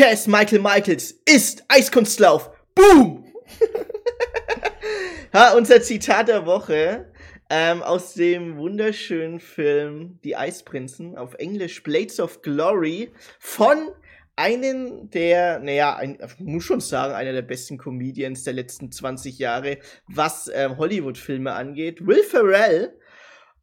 Chess 0.00 0.26
Michael 0.26 0.60
Michaels 0.60 1.12
ist 1.26 1.62
Eiskunstlauf. 1.68 2.50
Boom! 2.74 3.30
ha, 5.34 5.52
unser 5.52 5.82
Zitat 5.82 6.28
der 6.28 6.46
Woche 6.46 7.12
ähm, 7.50 7.82
aus 7.82 8.14
dem 8.14 8.56
wunderschönen 8.56 9.40
Film 9.40 10.18
Die 10.24 10.36
Eisprinzen, 10.36 11.18
auf 11.18 11.34
Englisch 11.34 11.82
Blades 11.82 12.18
of 12.18 12.40
Glory, 12.40 13.12
von 13.38 13.90
einen 14.36 15.10
der, 15.10 15.58
naja, 15.58 15.96
ein, 15.96 16.16
muss 16.38 16.64
schon 16.64 16.80
sagen, 16.80 17.12
einer 17.12 17.34
der 17.34 17.42
besten 17.42 17.76
Comedians 17.76 18.44
der 18.44 18.54
letzten 18.54 18.90
20 18.90 19.38
Jahre, 19.38 19.80
was 20.06 20.50
ähm, 20.54 20.78
Hollywood-Filme 20.78 21.52
angeht, 21.52 22.06
Will 22.06 22.22
Ferrell. 22.22 22.98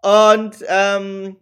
Und 0.04 0.64
ähm, 0.68 1.38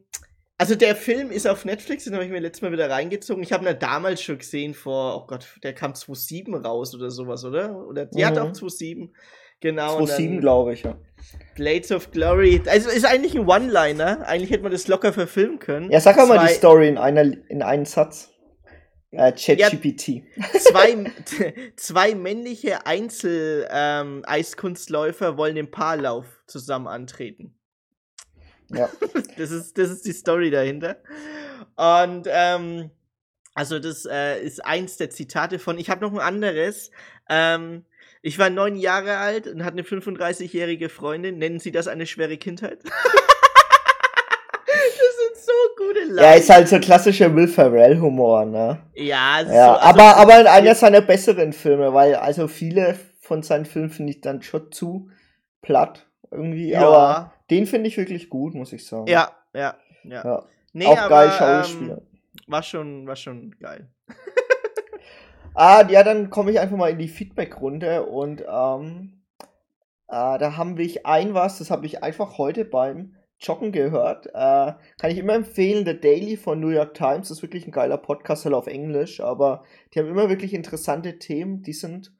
also 0.58 0.76
der 0.76 0.96
Film 0.96 1.32
ist 1.32 1.48
auf 1.48 1.66
Netflix, 1.66 2.06
den 2.06 2.14
habe 2.14 2.24
ich 2.24 2.32
mir 2.32 2.40
letztes 2.40 2.62
Mal 2.62 2.72
wieder 2.72 2.90
reingezogen. 2.90 3.44
Ich 3.44 3.52
habe 3.52 3.66
ihn 3.66 3.68
ja 3.68 3.74
damals 3.74 4.22
schon 4.22 4.38
gesehen 4.38 4.74
vor, 4.74 5.18
oh 5.18 5.28
Gott, 5.28 5.60
der 5.64 5.74
kam 5.74 5.94
2007 5.94 6.56
raus 6.56 6.96
oder 6.96 7.12
sowas, 7.12 7.44
oder? 7.44 7.86
Oder 7.88 8.06
die 8.06 8.22
mhm. 8.22 8.26
hat 8.26 8.38
auch 8.38 8.54
2007. 8.54 9.14
Genau. 9.60 9.98
2007, 9.98 10.40
glaube 10.40 10.74
ich, 10.74 10.84
ja. 10.84 10.98
Blades 11.56 11.92
of 11.92 12.12
Glory. 12.12 12.62
Also 12.68 12.90
ist 12.90 13.06
eigentlich 13.06 13.36
ein 13.36 13.46
One-Liner. 13.48 14.26
Eigentlich 14.28 14.52
hätte 14.52 14.64
man 14.64 14.72
das 14.72 14.88
locker 14.88 15.12
verfilmen 15.12 15.60
können. 15.60 15.92
Ja, 15.92 16.00
sag 16.00 16.16
mal 16.18 16.48
die 16.48 16.54
Story 16.54 16.88
in, 16.88 16.98
einer, 16.98 17.30
in 17.50 17.62
einen 17.62 17.84
Satz. 17.86 18.32
Äh, 19.12 19.32
ChatGPT. 19.32 20.08
Ja, 20.08 20.24
zwei, 20.60 21.12
zwei 21.78 22.16
männliche 22.16 22.86
Einzel-Eiskunstläufer 22.86 25.30
ähm, 25.30 25.38
wollen 25.38 25.56
im 25.58 25.72
Paarlauf 25.72 26.26
zusammen 26.48 26.88
antreten. 26.88 27.58
Ja. 28.70 28.90
das, 29.38 29.52
ist, 29.52 29.78
das 29.78 29.90
ist 29.90 30.06
die 30.06 30.14
Story 30.14 30.50
dahinter. 30.50 30.98
Und 31.76 32.28
ähm, 32.28 32.92
also 33.54 33.80
das 33.80 34.06
äh, 34.06 34.42
ist 34.42 34.66
eins 34.66 34.98
der 34.98 35.10
Zitate 35.10 35.60
von. 35.60 35.78
Ich 35.78 35.90
habe 35.90 36.02
noch 36.02 36.14
ein 36.14 36.20
anderes. 36.20 36.92
Ähm, 37.30 37.86
ich 38.22 38.38
war 38.40 38.50
neun 38.50 38.76
Jahre 38.76 39.18
alt 39.18 39.48
und 39.48 39.64
hatte 39.64 39.78
eine 39.78 39.84
35-jährige 39.84 40.90
Freundin. 40.90 41.38
Nennen 41.38 41.60
Sie 41.60 41.72
das 41.72 41.88
eine 41.88 42.06
schwere 42.06 42.38
Kindheit? 42.38 42.80
das 42.84 42.94
sind 44.74 45.38
so 45.38 45.52
gute 45.78 46.00
Lines. 46.06 46.22
Ja, 46.22 46.34
ist 46.34 46.50
halt 46.50 46.68
so 46.68 46.80
klassischer 46.80 47.34
Will 47.36 47.48
Ferrell-Humor, 47.48 48.46
ne? 48.46 48.80
Ja, 48.96 49.42
ja 49.42 49.46
so, 49.46 49.52
also 49.52 49.80
aber, 49.80 50.18
aber 50.18 50.42
in 50.42 50.48
einer 50.48 50.76
seiner 50.76 51.02
besseren 51.02 51.54
Filme, 51.54 51.94
weil 51.94 52.16
also 52.16 52.48
viele 52.48 52.98
von 53.22 53.42
seinen 53.42 53.66
Filmen 53.66 53.90
finde 53.90 54.14
ich 54.14 54.22
dann 54.22 54.42
schon 54.42 54.72
zu 54.72 55.10
platt 55.62 56.08
irgendwie. 56.36 56.70
Ja. 56.70 56.88
Aber 56.88 57.34
den 57.50 57.66
finde 57.66 57.88
ich 57.88 57.98
wirklich 57.98 58.30
gut, 58.30 58.54
muss 58.54 58.74
ich 58.74 58.86
sagen. 58.86 59.08
Ja, 59.08 59.32
ja, 59.54 59.76
ja. 60.04 60.24
ja. 60.24 60.46
Nee, 60.74 60.88
Auch 60.88 60.98
aber, 60.98 61.10
geil 61.10 61.32
Schauspieler. 61.32 61.98
Ähm, 61.98 62.16
war 62.48 62.64
schon, 62.64 63.08
war 63.08 63.16
schon 63.16 63.56
geil. 63.60 63.90
ah, 65.56 65.84
ja, 65.88 66.04
dann 66.04 66.30
komme 66.30 66.52
ich 66.52 66.60
einfach 66.60 66.78
mal 66.78 66.92
in 66.92 67.00
die 67.00 67.08
Feedback-Runde 67.08 68.06
und 68.06 68.42
ähm, 68.42 69.24
äh, 70.08 70.38
da 70.38 70.58
haben 70.58 70.78
wir 70.78 71.06
ein 71.06 71.34
was, 71.34 71.60
das 71.60 71.72
habe 71.72 71.86
ich 71.86 72.04
einfach 72.04 72.38
heute 72.38 72.66
beim 72.66 73.16
Joggen 73.40 73.72
gehört. 73.72 74.28
Äh, 74.28 74.74
kann 74.98 75.12
ich 75.12 75.18
immer 75.18 75.34
empfehlen, 75.34 75.86
The 75.86 76.00
Daily 76.00 76.38
von 76.38 76.60
New 76.60 76.70
York 76.70 76.94
Times 76.94 77.30
das 77.30 77.38
ist 77.38 77.44
wirklich 77.44 77.66
ein 77.66 77.72
geiler 77.72 77.98
Podcast, 77.98 78.46
halt 78.46 78.56
auf 78.56 78.68
Englisch, 78.68 79.20
aber 79.20 79.64
die 79.94 80.00
haben 80.00 80.10
immer 80.10 80.30
wirklich 80.30 80.54
interessante 80.54 81.20
Themen, 81.20 81.62
die 81.62 81.74
sind 81.74 82.15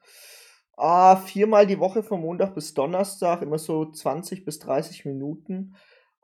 ah, 0.76 1.16
viermal 1.16 1.66
die 1.66 1.80
Woche 1.80 2.02
von 2.02 2.20
Montag 2.20 2.54
bis 2.54 2.74
Donnerstag, 2.74 3.42
immer 3.42 3.58
so 3.58 3.90
20 3.90 4.44
bis 4.44 4.58
30 4.60 5.04
Minuten. 5.06 5.74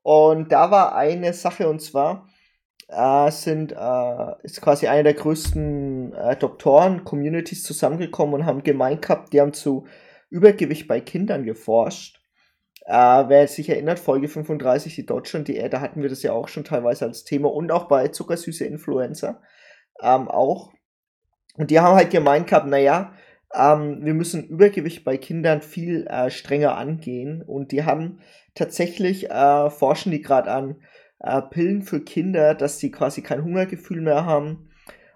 Und 0.03 0.53
da 0.53 0.70
war 0.70 0.94
eine 0.94 1.33
Sache 1.33 1.69
und 1.69 1.81
zwar 1.81 2.28
äh, 2.89 3.31
sind 3.31 3.72
äh, 3.72 4.34
ist 4.42 4.61
quasi 4.61 4.89
eine 4.89 5.05
der 5.05 5.14
größten 5.14 6.12
äh, 6.14 6.36
Doktoren-Communities 6.36 7.62
zusammengekommen 7.62 8.34
und 8.34 8.47
haben 8.47 8.62
gemeint 8.62 9.03
gehabt, 9.03 9.33
die 9.33 9.41
haben 9.41 9.53
zu 9.53 9.86
Übergewicht 10.31 10.89
bei 10.89 11.00
Kindern 11.00 11.44
geforscht. 11.44 12.20
Äh, 12.84 13.25
wer 13.28 13.47
sich 13.48 13.69
erinnert, 13.69 14.00
Folge 14.00 14.28
35, 14.28 14.94
die 14.97 15.06
Deutschland, 15.06 15.48
die 15.48 15.69
da 15.71 15.81
hatten 15.81 16.03
wir 16.03 16.09
das 16.09 16.22
ja 16.22 16.32
auch 16.32 16.48
schon 16.48 16.65
teilweise 16.65 17.04
als 17.06 17.25
Thema 17.25 17.53
und 17.53 17.71
auch 17.71 17.84
bei 17.87 18.09
zuckersüße 18.09 18.65
Influencer 18.65 19.41
ähm, 20.03 20.28
auch. 20.28 20.72
Und 21.56 21.71
die 21.71 21.81
haben 21.81 21.94
halt 21.94 22.10
gemeint 22.10 22.48
gehabt, 22.48 22.66
naja, 22.66 23.12
ähm, 23.55 24.05
wir 24.05 24.15
müssen 24.15 24.49
Übergewicht 24.49 25.05
bei 25.05 25.17
Kindern 25.17 25.63
viel 25.63 26.07
äh, 26.07 26.31
strenger 26.31 26.77
angehen. 26.77 27.43
Und 27.43 27.73
die 27.73 27.85
haben 27.85 28.21
tatsächlich, 28.55 29.31
äh, 29.31 29.71
forschen 29.71 30.13
die 30.13 30.23
gerade 30.23 30.51
an 30.51 30.77
äh, 31.21 31.41
Pillen 31.43 31.83
für 31.83 32.01
Kinder, 32.01 32.55
dass 32.55 32.79
sie 32.79 32.91
quasi 32.91 33.23
kein 33.23 33.45
Hungergefühl 33.45 34.01
mehr 34.01 34.25
haben. 34.25 34.71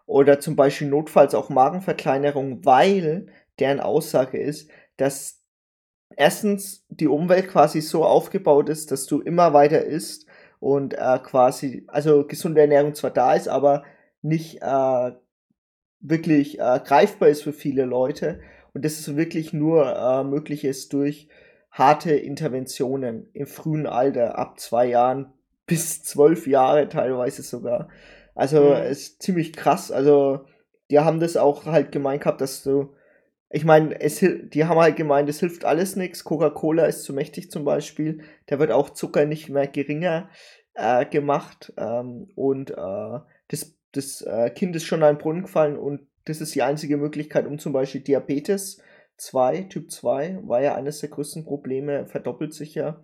Oder 0.07 0.39
zum 0.41 0.55
Beispiel 0.57 0.89
notfalls 0.89 1.35
auch 1.35 1.49
Magenverkleinerung, 1.51 2.65
weil 2.65 3.27
deren 3.59 3.81
Aussage 3.81 4.39
ist, 4.39 4.71
dass 4.97 5.43
erstens 6.17 6.85
die 6.89 7.09
Umwelt 7.09 7.49
quasi 7.49 7.81
so 7.81 8.05
aufgebaut 8.05 8.69
ist, 8.69 8.93
dass 8.93 9.07
du 9.07 9.21
immer 9.21 9.53
weiter 9.53 9.85
isst 9.85 10.27
und 10.61 10.95
äh, 10.95 11.19
quasi, 11.23 11.85
also 11.89 12.27
gesunde 12.27 12.61
Ernährung 12.61 12.95
zwar 12.95 13.11
da 13.11 13.35
ist, 13.35 13.49
aber 13.49 13.85
nicht 14.23 14.63
äh, 14.63 15.13
wirklich 16.09 16.59
äh, 16.61 16.81
greifbar 16.85 17.29
ist 17.29 17.43
für 17.43 17.53
viele 17.53 17.85
Leute 17.85 18.41
und 18.73 18.85
dass 18.85 18.99
es 18.99 19.17
wirklich 19.17 19.53
nur 19.53 19.87
äh, 19.97 20.25
möglich 20.25 20.65
ist 20.65 20.93
durch 20.93 21.29
harte 21.71 22.13
Interventionen 22.15 23.29
im 23.33 23.47
frühen 23.47 23.87
Alter, 23.87 24.39
ab 24.39 24.59
zwei 24.61 24.87
Jahren 24.87 25.33
bis 25.67 26.03
zwölf 26.05 26.47
Jahre 26.47 26.89
teilweise 26.89 27.43
sogar. 27.43 27.89
Also 28.35 28.75
mhm. 28.75 28.83
ist 28.83 29.23
ziemlich 29.23 29.53
krass. 29.53 29.91
Also 29.91 30.45
die 30.91 31.01
haben 31.01 31.21
das 31.21 31.37
auch 31.37 31.67
halt 31.67 31.91
gemeint 31.91 32.23
gehabt, 32.23 32.41
dass 32.41 32.63
du, 32.63 32.95
ich 33.51 33.65
meine, 33.65 34.01
es 34.01 34.21
die 34.21 34.65
haben 34.65 34.79
halt 34.79 34.97
gemeint, 34.97 35.29
es 35.29 35.41
hilft 35.41 35.65
alles 35.65 35.97
nichts. 35.97 36.23
Coca-Cola 36.23 36.85
ist 36.85 37.03
zu 37.03 37.13
mächtig 37.13 37.51
zum 37.51 37.65
Beispiel. 37.65 38.21
Da 38.47 38.59
wird 38.59 38.71
auch 38.71 38.91
Zucker 38.91 39.25
nicht 39.25 39.49
mehr 39.49 39.67
geringer 39.67 40.29
äh, 40.75 41.05
gemacht 41.07 41.73
ähm, 41.77 42.29
und 42.37 42.71
äh, 42.71 43.19
das 43.49 43.76
das 43.97 44.23
äh, 44.23 44.51
Kind 44.51 44.77
ist 44.77 44.85
schon 44.85 45.01
in 45.01 45.05
einen 45.05 45.19
Brunnen 45.19 45.43
gefallen 45.43 45.77
und 45.77 46.07
das 46.25 46.41
ist 46.41 46.55
die 46.55 46.63
einzige 46.63 46.97
Möglichkeit, 46.97 47.47
um 47.47 47.59
zum 47.59 47.73
Beispiel 47.73 48.01
Diabetes 48.01 48.83
2, 49.17 49.63
Typ 49.63 49.91
2, 49.91 50.41
war 50.43 50.61
ja 50.61 50.75
eines 50.75 51.01
der 51.01 51.09
größten 51.09 51.45
Probleme, 51.45 52.07
verdoppelt 52.07 52.53
sich 52.53 52.75
ja. 52.75 53.01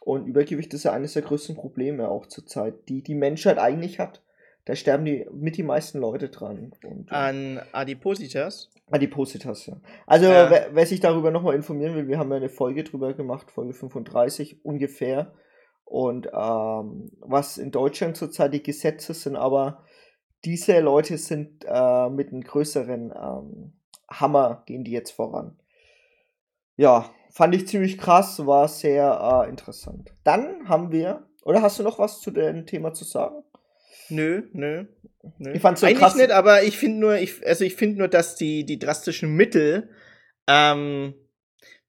Und 0.00 0.26
Übergewicht 0.26 0.72
ist 0.74 0.84
ja 0.84 0.92
eines 0.92 1.14
der 1.14 1.22
größten 1.22 1.56
Probleme 1.56 2.08
auch 2.08 2.26
zurzeit, 2.26 2.88
die 2.88 3.02
die 3.02 3.14
Menschheit 3.14 3.58
eigentlich 3.58 3.98
hat. 3.98 4.22
Da 4.64 4.76
sterben 4.76 5.04
die 5.04 5.26
mit 5.32 5.56
die 5.56 5.62
meisten 5.62 5.98
Leute 5.98 6.28
dran. 6.28 6.72
Und, 6.84 7.10
An 7.10 7.60
Adipositas? 7.72 8.70
Adipositas, 8.90 9.66
ja. 9.66 9.80
Also, 10.06 10.26
ja. 10.26 10.50
Wer, 10.50 10.68
wer, 10.72 10.86
sich 10.86 11.00
darüber 11.00 11.30
nochmal 11.30 11.54
informieren 11.54 11.94
will, 11.94 12.08
wir 12.08 12.18
haben 12.18 12.30
ja 12.30 12.36
eine 12.36 12.48
Folge 12.48 12.84
drüber 12.84 13.14
gemacht, 13.14 13.50
Folge 13.50 13.72
35 13.72 14.64
ungefähr. 14.64 15.32
Und 15.84 16.28
ähm, 16.32 17.10
was 17.20 17.58
in 17.58 17.72
Deutschland 17.72 18.16
zurzeit 18.16 18.54
die 18.54 18.62
Gesetze 18.62 19.12
sind, 19.12 19.34
aber 19.34 19.84
diese 20.44 20.80
Leute 20.80 21.18
sind 21.18 21.64
äh, 21.66 22.08
mit 22.08 22.32
einem 22.32 22.42
größeren 22.42 23.12
ähm, 23.14 23.72
Hammer, 24.08 24.62
gehen 24.66 24.84
die 24.84 24.92
jetzt 24.92 25.12
voran. 25.12 25.58
Ja, 26.76 27.10
fand 27.30 27.54
ich 27.54 27.68
ziemlich 27.68 27.98
krass, 27.98 28.44
war 28.46 28.68
sehr 28.68 29.44
äh, 29.44 29.48
interessant. 29.48 30.14
Dann 30.24 30.68
haben 30.68 30.92
wir, 30.92 31.28
oder 31.44 31.62
hast 31.62 31.78
du 31.78 31.82
noch 31.82 31.98
was 31.98 32.20
zu 32.20 32.30
dem 32.30 32.66
Thema 32.66 32.92
zu 32.92 33.04
sagen? 33.04 33.42
Nö, 34.08 34.42
nö. 34.52 34.86
nö. 35.38 35.52
Ich 35.52 35.60
fand's 35.60 35.80
so 35.80 35.86
Eigentlich 35.86 36.00
krass. 36.00 36.16
nicht, 36.16 36.30
aber 36.30 36.62
ich 36.62 36.76
finde 36.78 36.98
nur, 36.98 37.16
ich, 37.16 37.46
also 37.46 37.64
ich 37.64 37.76
finde 37.76 37.98
nur, 37.98 38.08
dass 38.08 38.34
die, 38.34 38.64
die 38.64 38.78
drastischen 38.78 39.34
Mittel, 39.36 39.90
ähm, 40.46 41.14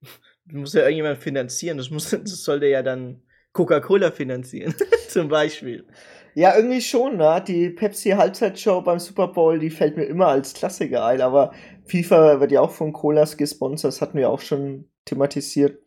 muss 0.46 0.74
ja 0.74 0.82
irgendjemand 0.82 1.20
finanzieren. 1.20 1.78
Das, 1.78 1.90
muss, 1.90 2.10
das 2.12 2.44
sollte 2.44 2.68
ja 2.68 2.84
dann 2.84 3.24
Coca-Cola 3.54 4.12
finanzieren, 4.12 4.76
zum 5.08 5.28
Beispiel. 5.28 5.86
Ja, 6.34 6.56
irgendwie 6.56 6.82
schon, 6.82 7.18
ne? 7.18 7.44
Die 7.46 7.70
Pepsi-Halbzeitshow 7.70 8.82
beim 8.82 9.00
Super 9.00 9.28
Bowl, 9.28 9.60
die 9.60 9.70
fällt 9.70 9.98
mir 9.98 10.06
immer 10.06 10.28
als 10.28 10.54
Klassiker 10.54 11.06
ein, 11.06 11.22
aber 11.22 11.54
FIFA 11.86 12.40
wird 12.40 12.52
ja 12.52 12.62
auch 12.62 12.72
von 12.72 12.94
Colas 12.94 13.36
gesponsert, 13.36 13.92
das 13.92 14.02
hatten 14.02 14.18
wir 14.18 14.30
auch 14.30 14.42
schon 14.42 14.90
thematisiert. 15.06 15.80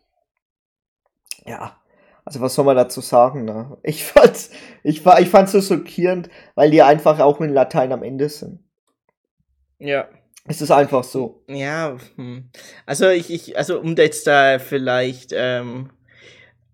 Ja, 1.47 1.81
also 2.25 2.41
was 2.41 2.55
soll 2.55 2.65
man 2.65 2.77
dazu 2.77 3.01
sagen, 3.01 3.45
ne? 3.45 3.77
Ich 3.83 4.05
fand's, 4.05 4.51
ich, 4.83 5.05
ich 5.07 5.29
fand's 5.29 5.53
so 5.53 5.61
schockierend, 5.61 6.31
weil 6.55 6.71
die 6.71 6.83
einfach 6.83 7.21
auch 7.21 7.39
mit 7.39 7.51
Latein 7.51 7.93
am 7.93 8.03
Ende 8.03 8.29
sind. 8.29 8.61
Ja. 9.79 10.09
Es 10.47 10.61
ist 10.61 10.71
einfach 10.71 11.05
so. 11.05 11.43
Ja, 11.49 11.97
hm. 12.17 12.51
also 12.85 13.09
ich, 13.09 13.31
ich, 13.31 13.57
also 13.57 13.81
um 13.81 13.97
jetzt 13.97 14.27
da 14.27 14.59
vielleicht, 14.59 15.33
ähm, 15.35 15.91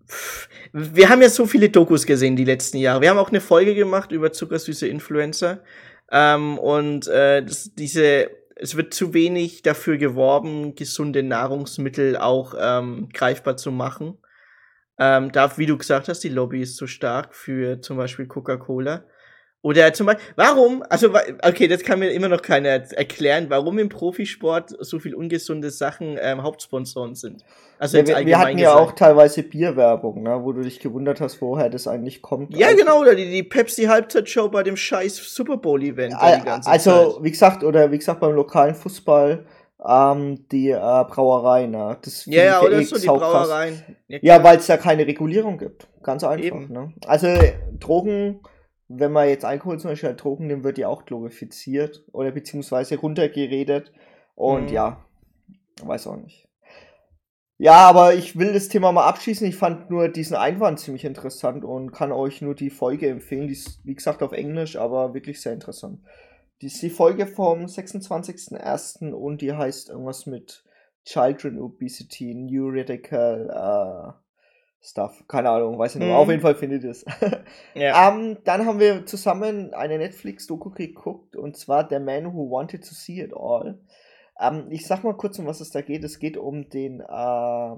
pff, 0.07 0.49
wir 0.73 1.09
haben 1.09 1.21
ja 1.21 1.29
so 1.29 1.45
viele 1.45 1.69
Dokus 1.69 2.05
gesehen 2.05 2.35
die 2.35 2.45
letzten 2.45 2.77
Jahre. 2.77 3.01
Wir 3.01 3.09
haben 3.09 3.17
auch 3.17 3.29
eine 3.29 3.41
Folge 3.41 3.75
gemacht 3.75 4.11
über 4.11 4.31
zuckersüße 4.31 4.87
Influencer. 4.87 5.63
Ähm, 6.11 6.57
und 6.57 7.07
äh, 7.07 7.43
das, 7.43 7.73
diese, 7.75 8.29
es 8.55 8.75
wird 8.75 8.93
zu 8.93 9.13
wenig 9.13 9.63
dafür 9.63 9.97
geworben, 9.97 10.75
gesunde 10.75 11.23
Nahrungsmittel 11.23 12.17
auch 12.17 12.53
ähm, 12.59 13.09
greifbar 13.13 13.57
zu 13.57 13.71
machen. 13.71 14.17
Ähm, 14.97 15.31
da, 15.31 15.57
wie 15.57 15.65
du 15.65 15.77
gesagt 15.77 16.09
hast, 16.09 16.19
die 16.23 16.29
Lobby 16.29 16.61
ist 16.61 16.77
so 16.77 16.87
stark 16.87 17.33
für 17.33 17.81
zum 17.81 17.97
Beispiel 17.97 18.27
Coca-Cola. 18.27 19.05
Oder 19.63 19.93
zum 19.93 20.07
Beispiel, 20.07 20.25
warum, 20.37 20.83
also, 20.89 21.09
okay, 21.43 21.67
das 21.67 21.83
kann 21.83 21.99
mir 21.99 22.09
immer 22.09 22.29
noch 22.29 22.41
keiner 22.41 22.69
erklären, 22.69 23.45
warum 23.49 23.77
im 23.77 23.89
Profisport 23.89 24.75
so 24.79 24.97
viel 24.97 25.13
ungesunde 25.13 25.69
Sachen 25.69 26.17
ähm, 26.19 26.41
Hauptsponsoren 26.41 27.13
sind. 27.13 27.43
Also 27.77 27.99
ja, 27.99 28.07
wir, 28.07 28.25
wir 28.25 28.39
hatten 28.39 28.57
ja 28.57 28.73
auch 28.73 28.93
teilweise 28.93 29.43
Bierwerbung, 29.43 30.23
ne, 30.23 30.43
wo 30.43 30.51
du 30.51 30.63
dich 30.63 30.79
gewundert 30.79 31.21
hast, 31.21 31.41
woher 31.41 31.69
das 31.69 31.87
eigentlich 31.87 32.23
kommt. 32.23 32.57
Ja, 32.57 32.67
also, 32.67 32.79
genau, 32.79 33.01
oder 33.01 33.13
die, 33.13 33.29
die 33.29 33.43
Pepsi-Halbzeitshow 33.43 34.49
bei 34.49 34.63
dem 34.63 34.75
scheiß 34.75 35.17
Super 35.17 35.57
Bowl-Event. 35.57 36.15
Also, 36.15 37.11
Zeit. 37.11 37.23
wie 37.23 37.31
gesagt, 37.31 37.63
oder 37.63 37.91
wie 37.91 37.99
gesagt, 37.99 38.19
beim 38.19 38.33
lokalen 38.33 38.73
Fußball, 38.73 39.45
ähm, 39.87 40.47
die 40.51 40.69
äh, 40.69 40.79
Brauerei, 40.79 41.67
ne? 41.67 41.97
Das 42.01 42.25
ja, 42.25 42.43
ja, 42.43 42.61
oder 42.61 42.79
eh 42.79 42.83
so 42.83 42.99
die 42.99 43.05
Brauereien. 43.05 43.83
Ja, 44.07 44.19
ja 44.21 44.43
weil 44.43 44.57
es 44.57 44.67
ja 44.67 44.77
keine 44.77 45.05
Regulierung 45.05 45.59
gibt. 45.59 45.87
Ganz 46.01 46.23
einfach, 46.23 46.43
Eben. 46.43 46.71
ne? 46.71 46.93
Also, 47.05 47.27
Drogen 47.79 48.39
wenn 48.99 49.11
man 49.11 49.29
jetzt 49.29 49.45
Alkohol 49.45 49.79
zum 49.79 49.91
Beispiel 49.91 50.09
halt 50.09 50.23
Drogen 50.23 50.47
nimmt, 50.47 50.63
wird 50.63 50.77
die 50.77 50.85
auch 50.85 51.05
glorifiziert 51.05 52.03
oder 52.11 52.31
beziehungsweise 52.31 52.97
runtergeredet. 52.97 53.91
Und 54.35 54.65
mhm. 54.65 54.73
ja, 54.73 55.05
weiß 55.83 56.07
auch 56.07 56.17
nicht. 56.17 56.47
Ja, 57.57 57.87
aber 57.87 58.15
ich 58.15 58.39
will 58.39 58.53
das 58.53 58.69
Thema 58.69 58.91
mal 58.91 59.05
abschließen. 59.05 59.47
Ich 59.47 59.55
fand 59.55 59.91
nur 59.91 60.09
diesen 60.09 60.35
Einwand 60.35 60.79
ziemlich 60.79 61.05
interessant 61.05 61.63
und 61.63 61.91
kann 61.91 62.11
euch 62.11 62.41
nur 62.41 62.55
die 62.55 62.71
Folge 62.71 63.07
empfehlen. 63.07 63.47
Die 63.47 63.53
ist, 63.53 63.85
wie 63.85 63.93
gesagt, 63.93 64.23
auf 64.23 64.31
Englisch, 64.31 64.77
aber 64.77 65.13
wirklich 65.13 65.39
sehr 65.41 65.53
interessant. 65.53 65.99
Die 66.61 66.65
ist 66.67 66.81
die 66.81 66.89
Folge 66.89 67.27
vom 67.27 67.65
26.01. 67.65 69.11
und 69.11 69.41
die 69.41 69.53
heißt 69.53 69.89
irgendwas 69.89 70.25
mit 70.25 70.63
Children 71.05 71.59
Obesity, 71.59 72.33
New 72.33 72.69
Radical, 72.69 73.49
uh, 73.49 74.13
Stuff. 74.83 75.23
Keine 75.27 75.49
Ahnung, 75.51 75.77
weiß 75.77 75.93
ich 75.93 75.99
nicht. 75.99 76.09
Mhm. 76.09 76.15
Auf 76.15 76.29
jeden 76.29 76.41
Fall 76.41 76.55
findet 76.55 76.83
ihr 76.83 76.89
es. 76.89 77.05
ja. 77.75 78.09
um, 78.09 78.19
ähm, 78.19 78.37
dann 78.43 78.65
haben 78.65 78.79
wir 78.79 79.05
zusammen 79.05 79.75
eine 79.75 79.99
Netflix-Doku 79.99 80.71
geguckt 80.71 81.35
und 81.35 81.55
zwar 81.55 81.87
The 81.87 81.99
Man 81.99 82.33
Who 82.33 82.49
Wanted 82.49 82.83
to 82.87 82.95
See 82.95 83.21
It 83.21 83.31
All. 83.33 83.79
Um, 84.35 84.55
ähm, 84.63 84.67
ich 84.71 84.87
sag 84.87 85.03
mal 85.03 85.13
kurz, 85.13 85.37
um 85.37 85.45
was 85.45 85.61
es 85.61 85.69
da 85.69 85.81
geht. 85.81 86.03
Es 86.03 86.17
geht 86.17 86.35
um 86.35 86.67
den 86.69 87.01
uh, 87.01 87.77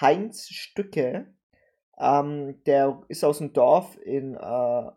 Heinz 0.00 0.48
Stücke. 0.48 1.26
Ähm, 1.96 2.60
der 2.66 3.00
ist 3.06 3.22
aus 3.22 3.38
dem 3.38 3.52
Dorf 3.52 3.96
in, 4.04 4.36
uh, 4.36 4.90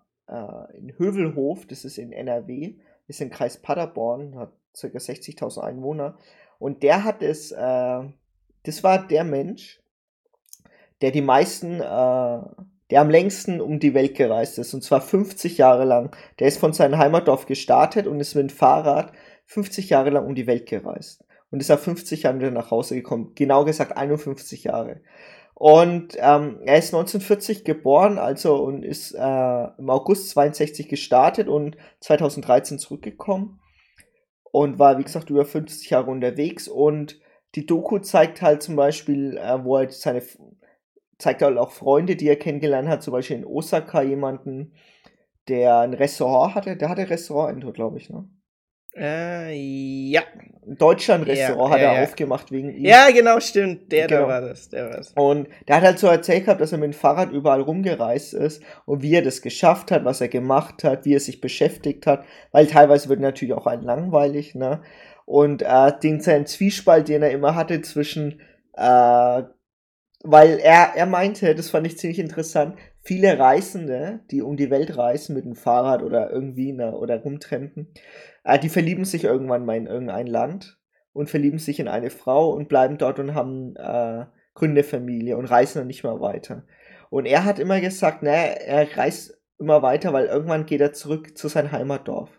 in 0.74 0.98
Hövelhof, 0.98 1.68
das 1.68 1.86
ist 1.86 2.00
in 2.00 2.12
NRW, 2.12 2.78
ist 3.08 3.22
im 3.22 3.30
Kreis 3.30 3.62
Paderborn, 3.62 4.36
hat 4.36 4.52
ca. 4.74 4.88
60.000 4.88 5.60
Einwohner. 5.60 6.18
Und 6.58 6.82
der 6.82 7.04
hat 7.04 7.22
es, 7.22 7.50
das 7.50 8.84
war 8.84 9.08
der 9.08 9.24
Mensch, 9.24 9.84
der 11.02 11.12
die 11.12 11.22
meisten, 11.22 11.80
äh, 11.80 12.40
der 12.92 13.02
am 13.02 13.10
längsten 13.10 13.62
um 13.62 13.80
die 13.80 13.94
Welt 13.94 14.16
gereist 14.16 14.58
ist, 14.60 14.74
und 14.74 14.84
zwar 14.84 15.02
50 15.02 15.58
Jahre 15.58 15.86
lang. 15.86 16.16
Der 16.40 16.48
ist 16.48 16.60
von 16.60 16.74
seinem 16.74 16.98
Heimatdorf 16.98 17.46
gestartet 17.46 18.08
und 18.08 18.20
ist 18.20 18.36
mit 18.36 18.50
dem 18.50 18.56
Fahrrad 18.56 19.12
50 19.46 19.90
Jahre 19.90 20.12
lang 20.12 20.26
um 20.26 20.36
die 20.36 20.48
Welt 20.48 20.68
gereist. 20.68 21.24
Und 21.52 21.60
ist 21.60 21.70
nach 21.70 21.80
50 21.80 22.24
Jahren 22.24 22.40
wieder 22.40 22.52
nach 22.52 22.72
Hause 22.72 22.96
gekommen. 22.96 23.32
Genau 23.36 23.66
gesagt 23.66 23.96
51 23.96 24.66
Jahre. 24.66 25.02
Und 25.54 26.18
ähm, 26.18 26.60
er 26.66 26.78
ist 26.78 26.94
1940 26.94 27.64
geboren, 27.64 28.18
also 28.20 28.58
und 28.58 28.84
ist 28.84 29.14
äh, 29.14 29.68
im 29.78 29.90
August 29.90 30.30
62 30.32 30.90
gestartet 30.90 31.48
und 31.48 31.78
2013 32.02 32.78
zurückgekommen. 32.78 33.62
Und 34.52 34.80
war, 34.80 34.98
wie 34.98 35.04
gesagt, 35.04 35.30
über 35.30 35.46
50 35.46 35.90
Jahre 35.90 36.12
unterwegs. 36.12 36.68
Und 36.68 37.20
die 37.56 37.66
Doku 37.66 38.00
zeigt 38.00 38.42
halt 38.42 38.64
zum 38.64 38.76
Beispiel, 38.76 39.38
äh, 39.38 39.64
wo 39.64 39.78
er 39.78 39.90
seine 39.90 40.22
zeigt 41.18 41.42
halt 41.42 41.58
auch 41.58 41.72
Freunde, 41.72 42.16
die 42.16 42.28
er 42.28 42.36
kennengelernt 42.36 42.90
hat, 42.90 43.04
zum 43.04 43.14
Beispiel 43.14 43.38
in 43.38 43.46
Osaka 43.46 44.02
jemanden, 44.02 44.74
der 45.48 45.80
ein 45.80 45.94
Restaurant 45.94 46.56
hatte. 46.56 46.76
Der 46.76 46.90
hatte 46.90 47.02
ein 47.02 47.08
Restaurant 47.08 47.64
in 47.64 47.74
glaube 47.74 47.98
ich, 47.98 48.10
ne? 48.10 48.28
Äh, 48.98 49.54
ja. 49.54 50.22
Deutschland-Restaurant 50.66 51.70
ja, 51.70 51.76
hat 51.76 51.82
ja, 51.82 51.92
er 51.92 51.98
ja. 51.98 52.04
aufgemacht 52.04 52.52
wegen 52.52 52.74
ihm. 52.74 52.86
Ja, 52.86 53.12
genau, 53.12 53.40
stimmt. 53.40 53.92
Der, 53.92 54.08
genau. 54.08 54.22
der 54.22 54.28
war 54.28 54.42
das, 54.42 54.70
der 54.70 54.86
war 54.86 54.98
das. 54.98 55.12
Und 55.16 55.48
der 55.68 55.76
hat 55.76 55.84
halt 55.84 56.00
so 56.00 56.08
erzählt 56.08 56.46
gehabt, 56.46 56.62
dass 56.62 56.72
er 56.72 56.78
mit 56.78 56.94
dem 56.94 56.98
Fahrrad 56.98 57.32
überall 57.32 57.62
rumgereist 57.62 58.34
ist 58.34 58.64
und 58.86 59.04
wie 59.04 59.14
er 59.14 59.22
das 59.22 59.42
geschafft 59.42 59.92
hat, 59.92 60.06
was 60.06 60.22
er 60.22 60.30
gemacht 60.30 60.84
hat, 60.84 61.06
wie 61.06 61.14
er 61.14 61.20
sich 61.20 61.42
beschäftigt 61.42 62.08
hat, 62.08 62.26
weil 62.52 62.68
teilweise 62.68 63.10
wird 63.10 63.20
natürlich 63.20 63.54
auch 63.54 63.68
ein 63.68 63.82
langweilig, 63.82 64.56
ne? 64.56 64.82
Und 65.26 65.62
äh, 65.62 65.92
den 66.02 66.22
seinen 66.22 66.46
Zwiespalt, 66.46 67.10
den 67.10 67.22
er 67.22 67.32
immer 67.32 67.54
hatte 67.56 67.82
zwischen 67.82 68.40
äh, 68.74 69.44
weil 70.26 70.60
er, 70.60 70.94
er 70.96 71.06
meinte, 71.06 71.54
das 71.54 71.70
fand 71.70 71.86
ich 71.86 71.98
ziemlich 71.98 72.20
interessant, 72.20 72.76
viele 73.02 73.38
Reisende, 73.38 74.22
die 74.32 74.42
um 74.42 74.58
die 74.58 74.72
Welt 74.72 74.98
reisen 74.98 75.36
mit 75.36 75.46
dem 75.46 75.56
Fahrrad 75.56 76.02
oder 76.02 76.32
irgendwie 76.32 76.74
ne, 76.74 76.96
oder 76.96 77.22
rumtrampen, 77.22 77.94
äh, 78.44 78.58
die 78.58 78.70
verlieben 78.70 79.06
sich 79.06 79.24
irgendwann 79.24 79.66
mal 79.66 79.78
in 79.78 79.86
irgendein 79.86 80.28
Land 80.28 80.80
und 81.14 81.30
verlieben 81.30 81.60
sich 81.60 81.80
in 81.80 81.88
eine 81.88 82.10
Frau 82.10 82.52
und 82.52 82.68
bleiben 82.68 82.98
dort 82.98 83.20
und 83.20 83.36
haben 83.36 83.76
äh, 83.76 84.26
gründe 84.56 84.84
Familie 84.84 85.38
und 85.38 85.46
reisen 85.46 85.80
dann 85.80 85.88
nicht 85.88 86.04
mehr 86.04 86.20
weiter. 86.20 86.64
Und 87.10 87.26
er 87.26 87.46
hat 87.46 87.60
immer 87.60 87.80
gesagt, 87.80 88.24
ne, 88.24 88.66
er 88.66 88.98
reist 88.98 89.40
immer 89.60 89.84
weiter, 89.84 90.12
weil 90.12 90.26
irgendwann 90.26 90.66
geht 90.66 90.82
er 90.82 90.94
zurück 90.94 91.38
zu 91.38 91.48
seinem 91.48 91.72
Heimatdorf. 91.72 92.30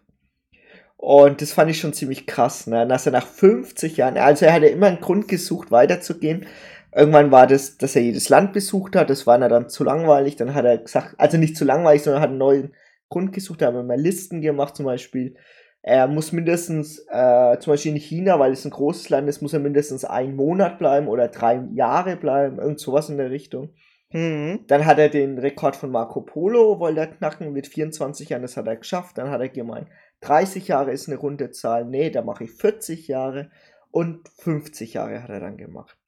Und 0.97 1.43
das 1.43 1.53
fand 1.53 1.71
ich 1.71 1.79
schon 1.79 1.93
ziemlich 1.93 2.27
krass, 2.27 2.67
ne? 2.67 2.87
Dass 2.87 3.07
er 3.07 3.13
nach 3.13 3.27
50 3.27 3.99
Jahren, 3.99 4.17
also 4.17 4.47
er 4.47 4.55
hatte 4.55 4.67
immer 4.67 4.87
einen 4.87 5.01
Grund 5.01 5.29
gesucht, 5.29 5.71
weiterzugehen, 5.71 6.47
Irgendwann 6.97 7.31
war 7.31 7.47
das, 7.47 7.77
dass 7.77 7.95
er 7.95 8.01
jedes 8.01 8.31
Land 8.31 8.55
besucht 8.55 8.97
hat, 8.97 9.11
das 9.11 9.27
war 9.27 9.39
dann 9.39 9.69
zu 9.69 9.85
langweilig, 9.85 10.37
dann 10.37 10.55
hat 10.55 10.65
er 10.65 10.79
gesagt, 10.79 11.15
also 11.19 11.37
nicht 11.37 11.55
zu 11.55 11.67
langweilig, 11.67 12.03
sondern 12.03 12.23
hat 12.23 12.31
einen 12.31 12.39
neuen 12.39 12.75
Grund 13.11 13.35
gesucht, 13.35 13.61
da 13.61 13.67
haben 13.67 13.77
wir 13.77 13.83
mal 13.83 14.01
Listen 14.01 14.41
gemacht, 14.41 14.77
zum 14.77 14.87
Beispiel, 14.87 15.37
er 15.83 16.09
muss 16.09 16.33
mindestens, 16.33 17.05
äh, 17.11 17.59
zum 17.59 17.75
Beispiel 17.75 17.93
in 17.93 17.99
China, 17.99 18.39
weil 18.41 18.53
es 18.53 18.65
ein 18.65 18.71
großes 18.71 19.11
Land 19.11 19.29
ist, 19.29 19.43
muss 19.43 19.53
er 19.53 19.59
mindestens 19.61 20.07
einen 20.07 20.35
Monat 20.37 20.79
bleiben 20.79 21.07
oder 21.09 21.29
drei 21.29 21.63
Jahre 21.75 22.17
bleiben, 22.17 22.59
irgend 22.59 22.81
sowas 22.81 23.11
in 23.11 23.19
der 23.19 23.31
Richtung. 23.31 23.75
Mhm. 24.11 24.61
Dann 24.67 24.87
hat 24.87 24.99
er 24.99 25.11
den 25.11 25.37
Rekord 25.37 25.77
von 25.77 25.91
Marco 25.91 26.23
Polo, 26.23 26.81
wollte 26.81 27.01
er 27.01 27.09
knacken 27.09 27.53
mit 27.53 27.67
24 27.67 28.31
Jahren, 28.31 28.43
das 28.43 28.57
hat 28.57 28.67
er 28.67 28.77
geschafft. 28.77 29.19
Dann 29.19 29.31
hat 29.31 29.43
er 29.43 29.51
gemeint, 29.51 29.89
30 30.23 30.67
Jahre 30.67 30.93
ist 30.93 31.09
eine 31.09 31.19
runde 31.19 31.51
Zahl, 31.51 31.85
nee, 31.85 32.09
da 32.09 32.23
mache 32.23 32.45
ich 32.45 32.53
40 32.53 33.07
Jahre 33.07 33.51
und 33.91 34.29
50 34.39 34.95
Jahre 34.95 35.23
hat 35.23 35.29
er 35.29 35.41
dann 35.41 35.59
gemacht. 35.59 35.99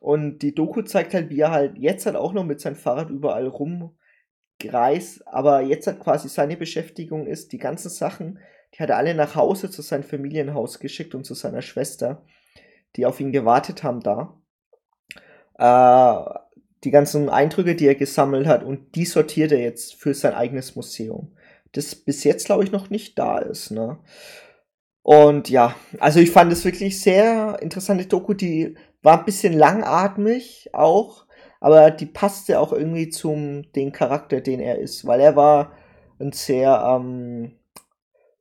Und 0.00 0.40
die 0.40 0.54
Doku 0.54 0.82
zeigt 0.82 1.14
halt, 1.14 1.30
wie 1.30 1.40
er 1.40 1.50
halt 1.50 1.78
jetzt 1.78 2.06
halt 2.06 2.16
auch 2.16 2.32
noch 2.32 2.44
mit 2.44 2.60
seinem 2.60 2.76
Fahrrad 2.76 3.10
überall 3.10 3.46
rumreist, 3.48 5.26
aber 5.26 5.62
jetzt 5.62 5.86
halt 5.86 6.00
quasi 6.00 6.28
seine 6.28 6.56
Beschäftigung 6.56 7.26
ist, 7.26 7.52
die 7.52 7.58
ganzen 7.58 7.88
Sachen, 7.88 8.38
die 8.74 8.82
hat 8.82 8.90
er 8.90 8.98
alle 8.98 9.14
nach 9.14 9.34
Hause 9.34 9.70
zu 9.70 9.82
seinem 9.82 10.04
Familienhaus 10.04 10.78
geschickt 10.78 11.14
und 11.14 11.24
zu 11.24 11.34
seiner 11.34 11.62
Schwester, 11.62 12.24
die 12.94 13.06
auf 13.06 13.20
ihn 13.20 13.32
gewartet 13.32 13.82
haben 13.82 14.00
da. 14.00 14.40
Äh, 15.58 16.38
die 16.84 16.90
ganzen 16.90 17.28
Eindrücke, 17.28 17.74
die 17.74 17.86
er 17.86 17.94
gesammelt 17.94 18.46
hat 18.46 18.62
und 18.62 18.94
die 18.94 19.06
sortiert 19.06 19.50
er 19.50 19.60
jetzt 19.60 19.94
für 19.94 20.14
sein 20.14 20.34
eigenes 20.34 20.76
Museum. 20.76 21.32
Das 21.72 21.94
bis 21.94 22.22
jetzt, 22.24 22.46
glaube 22.46 22.64
ich, 22.64 22.72
noch 22.72 22.90
nicht 22.90 23.18
da 23.18 23.38
ist, 23.38 23.70
ne? 23.70 23.98
Und 25.02 25.50
ja, 25.50 25.76
also 26.00 26.18
ich 26.18 26.32
fand 26.32 26.52
es 26.52 26.64
wirklich 26.64 27.00
sehr 27.00 27.58
interessante 27.62 28.06
Doku, 28.06 28.34
die 28.34 28.74
war 29.06 29.20
ein 29.20 29.24
bisschen 29.24 29.52
langatmig 29.52 30.70
auch, 30.72 31.26
aber 31.60 31.92
die 31.92 32.06
passte 32.06 32.58
auch 32.58 32.72
irgendwie 32.72 33.08
zum 33.08 33.70
den 33.70 33.92
Charakter, 33.92 34.40
den 34.40 34.58
er 34.58 34.80
ist, 34.80 35.06
weil 35.06 35.20
er 35.20 35.36
war 35.36 35.70
ein 36.18 36.32
sehr, 36.32 36.84
ähm, 36.84 37.52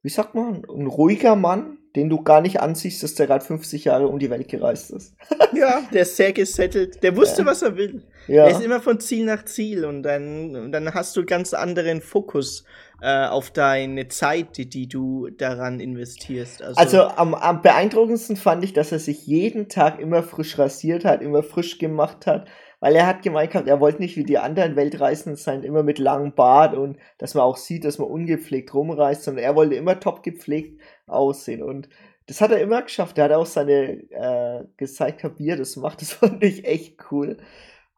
wie 0.01 0.09
sagt 0.09 0.33
man, 0.33 0.65
ein 0.67 0.87
ruhiger 0.87 1.35
Mann, 1.35 1.77
den 1.95 2.09
du 2.09 2.23
gar 2.23 2.41
nicht 2.41 2.61
ansiehst, 2.61 3.03
dass 3.03 3.13
der 3.13 3.27
gerade 3.27 3.45
50 3.45 3.85
Jahre 3.85 4.07
um 4.07 4.17
die 4.17 4.31
Welt 4.31 4.47
gereist 4.47 4.89
ist. 4.89 5.15
ja, 5.53 5.83
der 5.93 6.01
ist 6.01 6.15
sehr 6.15 6.33
gesettelt. 6.33 7.03
Der 7.03 7.15
wusste, 7.15 7.43
ja. 7.43 7.47
was 7.47 7.61
er 7.61 7.77
will. 7.77 8.01
Ja. 8.27 8.45
Er 8.45 8.49
ist 8.49 8.61
immer 8.61 8.81
von 8.81 8.99
Ziel 8.99 9.23
nach 9.23 9.45
Ziel 9.45 9.85
und 9.85 10.01
dann, 10.01 10.71
dann 10.71 10.91
hast 10.95 11.15
du 11.15 11.25
ganz 11.25 11.53
anderen 11.53 12.01
Fokus 12.01 12.65
äh, 13.01 13.27
auf 13.27 13.51
deine 13.51 14.07
Zeit, 14.07 14.57
die, 14.57 14.69
die, 14.69 14.87
du 14.87 15.29
daran 15.29 15.79
investierst. 15.79 16.61
Also, 16.61 16.79
also 16.79 17.01
am, 17.03 17.33
am 17.33 17.61
beeindruckendsten 17.61 18.35
fand 18.35 18.63
ich, 18.63 18.73
dass 18.73 18.91
er 18.91 18.99
sich 18.99 19.25
jeden 19.25 19.69
Tag 19.69 19.99
immer 19.99 20.23
frisch 20.23 20.57
rasiert 20.57 21.05
hat, 21.05 21.21
immer 21.21 21.43
frisch 21.43 21.77
gemacht 21.77 22.27
hat 22.27 22.47
weil 22.85 22.95
er 22.95 23.07
hat 23.07 23.23
gemeint 23.23 23.51
gehabt, 23.51 23.67
er 23.67 23.79
wollte 23.79 23.99
nicht 23.99 24.15
wie 24.15 24.23
die 24.23 24.37
anderen 24.37 24.75
Weltreisenden 24.75 25.37
sein, 25.37 25.63
immer 25.63 25.81
mit 25.81 25.97
langem 25.97 26.35
Bart 26.35 26.75
und 26.75 26.99
dass 27.17 27.33
man 27.33 27.43
auch 27.43 27.57
sieht, 27.57 27.83
dass 27.83 27.97
man 27.97 28.07
ungepflegt 28.07 28.75
rumreist, 28.75 29.23
sondern 29.23 29.43
er 29.43 29.55
wollte 29.55 29.73
immer 29.73 29.99
top 29.99 30.21
gepflegt 30.21 30.79
aussehen 31.07 31.63
und 31.63 31.89
das 32.27 32.41
hat 32.41 32.51
er 32.51 32.61
immer 32.61 32.81
geschafft. 32.81 33.17
Er 33.17 33.25
hat 33.25 33.31
auch 33.31 33.45
seine 33.45 34.01
äh, 34.11 34.65
gezeigt, 34.77 35.23
wie 35.39 35.49
er 35.49 35.57
das 35.57 35.75
macht. 35.77 36.01
Das 36.01 36.13
fand 36.13 36.43
ich 36.43 36.65
echt 36.65 37.11
cool. 37.11 37.37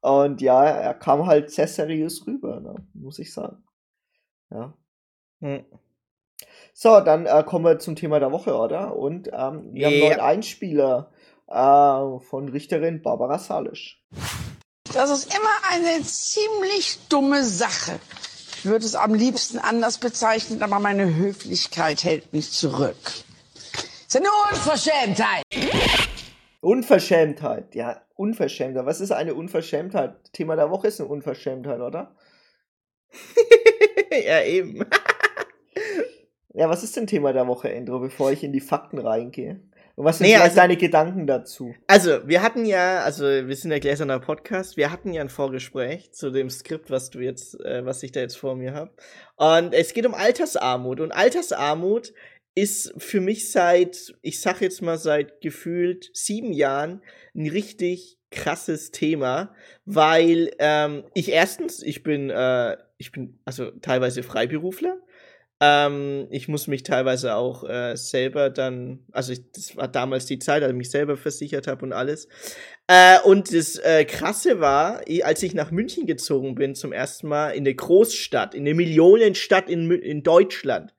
Und 0.02 0.42
ja, 0.42 0.66
er 0.66 0.94
kam 0.94 1.26
halt 1.26 1.52
sehr 1.52 1.68
seriös 1.68 2.26
rüber, 2.28 2.60
ne? 2.60 2.76
muss 2.94 3.20
ich 3.20 3.34
sagen. 3.34 3.64
Ja. 4.52 4.74
Hm. 5.40 5.66
So, 6.74 7.00
dann 7.02 7.26
äh, 7.26 7.44
kommen 7.44 7.66
wir 7.66 7.80
zum 7.80 7.96
Thema 7.96 8.20
der 8.20 8.32
Woche, 8.32 8.56
oder? 8.56 8.96
Und 8.96 9.30
ähm, 9.34 9.74
wir 9.74 9.82
ja. 9.82 9.88
haben 9.88 9.94
einen 9.94 10.00
neuen 10.00 10.20
Einspieler 10.20 11.12
äh, 11.48 12.20
von 12.30 12.50
Richterin 12.50 13.02
Barbara 13.02 13.40
Salisch. 13.40 14.04
Das 14.94 15.10
ist 15.10 15.34
immer 15.36 15.50
eine 15.72 16.04
ziemlich 16.04 17.00
dumme 17.10 17.44
Sache, 17.44 18.00
würde 18.64 18.86
es 18.86 18.96
am 18.96 19.14
liebsten 19.14 19.60
anders 19.60 19.98
bezeichnen, 19.98 20.62
aber 20.64 20.80
meine 20.80 21.16
Höflichkeit 21.16 22.04
hält 22.04 22.32
mich 22.32 22.52
zurück. 22.52 22.96
Das 23.04 24.16
ist 24.16 24.16
eine 24.16 24.30
Unverschämtheit. 24.52 25.44
Unverschämtheit, 26.62 27.76
ja, 27.76 28.02
Unverschämtheit. 28.16 28.86
Was 28.86 29.02
ist 29.02 29.12
eine 29.12 29.36
Unverschämtheit? 29.36 30.32
Thema 30.32 30.56
der 30.56 30.70
Woche 30.70 30.88
ist 30.88 31.00
eine 31.00 31.10
Unverschämtheit, 31.10 31.80
oder? 31.82 32.16
ja, 34.12 34.44
eben. 34.44 34.86
ja, 36.58 36.70
was 36.70 36.84
ist 36.84 36.96
denn 36.98 37.06
Thema 37.06 37.34
der 37.34 37.48
Woche, 37.48 37.72
Endro, 37.72 38.00
bevor 38.00 38.32
ich 38.32 38.44
in 38.44 38.52
die 38.52 38.60
Fakten 38.60 38.98
reingehe? 38.98 39.62
Und 39.96 40.06
was 40.06 40.18
sind 40.18 40.28
nee, 40.28 40.36
also, 40.36 40.56
deine 40.56 40.76
Gedanken 40.76 41.28
dazu? 41.28 41.74
Also, 41.86 42.28
wir 42.28 42.42
hatten 42.42 42.66
ja, 42.66 43.02
also 43.02 43.26
wir 43.26 43.56
sind 43.56 43.72
ja 43.72 43.80
gläserner 43.80 44.20
Podcast, 44.20 44.76
wir 44.76 44.92
hatten 44.92 45.14
ja 45.14 45.22
ein 45.22 45.30
Vorgespräch 45.30 46.12
zu 46.14 46.32
dem 46.32 46.50
Skript, 46.50 46.90
was 46.90 47.12
du 47.12 47.20
jetzt, 47.20 47.60
äh, 47.62 47.86
was 47.86 48.02
ich 48.02 48.12
da 48.12 48.22
jetzt 48.22 48.38
vor 48.38 48.56
mir 48.56 48.74
habe. 48.74 48.92
Und 49.36 49.74
es 49.74 49.94
geht 49.94 50.08
um 50.08 50.16
Altersarmut. 50.16 51.00
Und 51.00 51.12
Altersarmut 51.12 52.14
ist 52.56 52.92
für 52.98 53.22
mich 53.22 53.52
seit, 53.52 54.16
ich 54.24 54.42
sag 54.42 54.62
jetzt 54.62 54.82
mal 54.82 54.98
seit 54.98 55.42
gefühlt 55.42 56.10
sieben 56.14 56.54
Jahren 56.54 57.04
ein 57.36 57.48
richtig 57.48 58.18
krasses 58.32 58.90
Thema, 58.90 59.54
weil 59.86 60.52
ähm, 60.58 61.04
ich 61.14 61.32
erstens, 61.32 61.84
ich 61.84 62.02
bin, 62.02 62.32
äh, 62.32 62.78
ich 62.98 63.12
bin 63.12 63.40
also 63.46 63.70
teilweise 63.82 64.24
Freiberufler 64.24 64.98
ähm, 65.60 66.28
ich 66.30 66.48
muss 66.48 66.68
mich 66.68 66.84
teilweise 66.84 67.36
auch 67.36 67.64
äh, 67.68 67.96
selber 67.96 68.50
dann, 68.50 69.00
also 69.12 69.34
ich, 69.34 69.52
das 69.52 69.76
war 69.76 69.88
damals 69.88 70.26
die 70.26 70.38
Zeit, 70.38 70.62
als 70.62 70.72
ich 70.72 70.78
mich 70.78 70.92
selber 70.92 71.18
versichert 71.18 71.68
habe 71.68 71.84
und 71.86 71.94
alles. 71.94 72.28
Äh, 72.88 73.20
und 73.22 73.54
das 73.54 73.78
äh, 73.78 74.06
Krasse 74.06 74.60
war, 74.60 75.02
als 75.24 75.42
ich 75.42 75.54
nach 75.56 75.72
München 75.72 76.06
gezogen 76.06 76.56
bin 76.56 76.76
zum 76.76 76.94
ersten 76.94 77.28
Mal 77.28 77.50
in 77.52 77.64
eine 77.64 77.74
Großstadt, 77.74 78.54
in 78.54 78.62
eine 78.62 78.76
Millionenstadt 78.76 79.70
in, 79.70 79.90
in 79.92 80.22
Deutschland, 80.22 80.94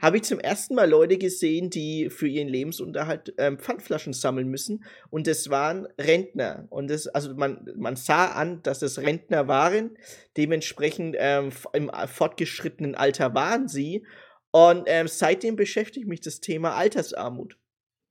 habe 0.00 0.18
ich 0.18 0.24
zum 0.24 0.38
ersten 0.38 0.74
Mal 0.74 0.88
Leute 0.88 1.18
gesehen, 1.18 1.70
die 1.70 2.10
für 2.10 2.28
ihren 2.28 2.48
Lebensunterhalt 2.48 3.34
ähm, 3.38 3.58
Pfandflaschen 3.58 4.12
sammeln 4.12 4.48
müssen. 4.48 4.84
Und 5.10 5.26
das 5.26 5.50
waren 5.50 5.86
Rentner. 5.98 6.66
Und 6.70 6.88
das, 6.90 7.06
also 7.06 7.34
man, 7.34 7.68
man 7.76 7.96
sah 7.96 8.32
an, 8.32 8.62
dass 8.62 8.82
es 8.82 9.00
Rentner 9.00 9.48
waren. 9.48 9.96
Dementsprechend 10.36 11.16
ähm, 11.18 11.50
im 11.72 11.90
fortgeschrittenen 12.06 12.94
Alter 12.94 13.34
waren 13.34 13.68
sie. 13.68 14.06
Und 14.52 14.84
ähm, 14.86 15.08
seitdem 15.08 15.56
beschäftigt 15.56 16.06
mich 16.06 16.20
das 16.20 16.40
Thema 16.40 16.74
Altersarmut. 16.74 17.56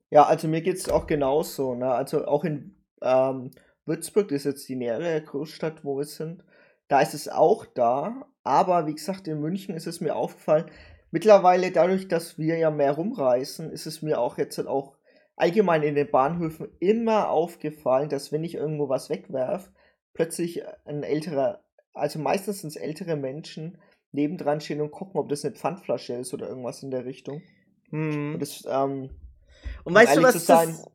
Ja, 0.09 0.25
also 0.25 0.47
mir 0.47 0.61
geht 0.61 0.77
es 0.77 0.89
auch 0.89 1.07
genauso. 1.07 1.75
Ne? 1.75 1.91
Also 1.91 2.25
auch 2.25 2.43
in 2.43 2.75
ähm, 3.01 3.51
Würzburg, 3.85 4.29
das 4.29 4.39
ist 4.39 4.45
jetzt 4.45 4.69
die 4.69 4.75
nähere 4.75 5.21
Großstadt, 5.21 5.83
wo 5.83 5.97
wir 5.97 6.05
sind, 6.05 6.43
da 6.87 7.01
ist 7.01 7.13
es 7.13 7.29
auch 7.29 7.65
da. 7.65 8.25
Aber 8.43 8.87
wie 8.87 8.95
gesagt, 8.95 9.27
in 9.27 9.41
München 9.41 9.75
ist 9.75 9.87
es 9.87 10.01
mir 10.01 10.15
aufgefallen, 10.15 10.65
Mittlerweile, 11.11 11.71
dadurch, 11.71 12.07
dass 12.07 12.37
wir 12.37 12.57
ja 12.57 12.69
mehr 12.69 12.91
rumreisen, 12.91 13.71
ist 13.71 13.87
es 13.87 14.01
mir 14.01 14.19
auch 14.19 14.37
jetzt 14.37 14.57
halt 14.57 14.67
auch 14.67 14.95
allgemein 15.35 15.83
in 15.83 15.95
den 15.95 16.09
Bahnhöfen 16.09 16.67
immer 16.79 17.29
aufgefallen, 17.29 18.09
dass 18.09 18.31
wenn 18.31 18.43
ich 18.43 18.55
irgendwo 18.55 18.89
was 18.89 19.09
wegwerf, 19.09 19.71
plötzlich 20.13 20.63
ein 20.85 21.03
älterer, 21.03 21.63
also 21.93 22.19
meistens 22.19 22.61
sind 22.61 22.69
es 22.69 22.75
ältere 22.75 23.15
Menschen, 23.15 23.77
nebendran 24.11 24.59
stehen 24.59 24.81
und 24.81 24.91
gucken, 24.91 25.19
ob 25.19 25.29
das 25.29 25.45
eine 25.45 25.55
Pfandflasche 25.55 26.13
ist 26.13 26.33
oder 26.33 26.47
irgendwas 26.47 26.83
in 26.83 26.91
der 26.91 27.05
Richtung. 27.05 27.41
Hm. 27.89 28.33
Und, 28.33 28.39
das, 28.39 28.63
ähm, 28.69 29.09
und 29.83 29.93
weißt 29.93 30.17
du, 30.17 30.23
was 30.23 30.45
das, 30.45 30.85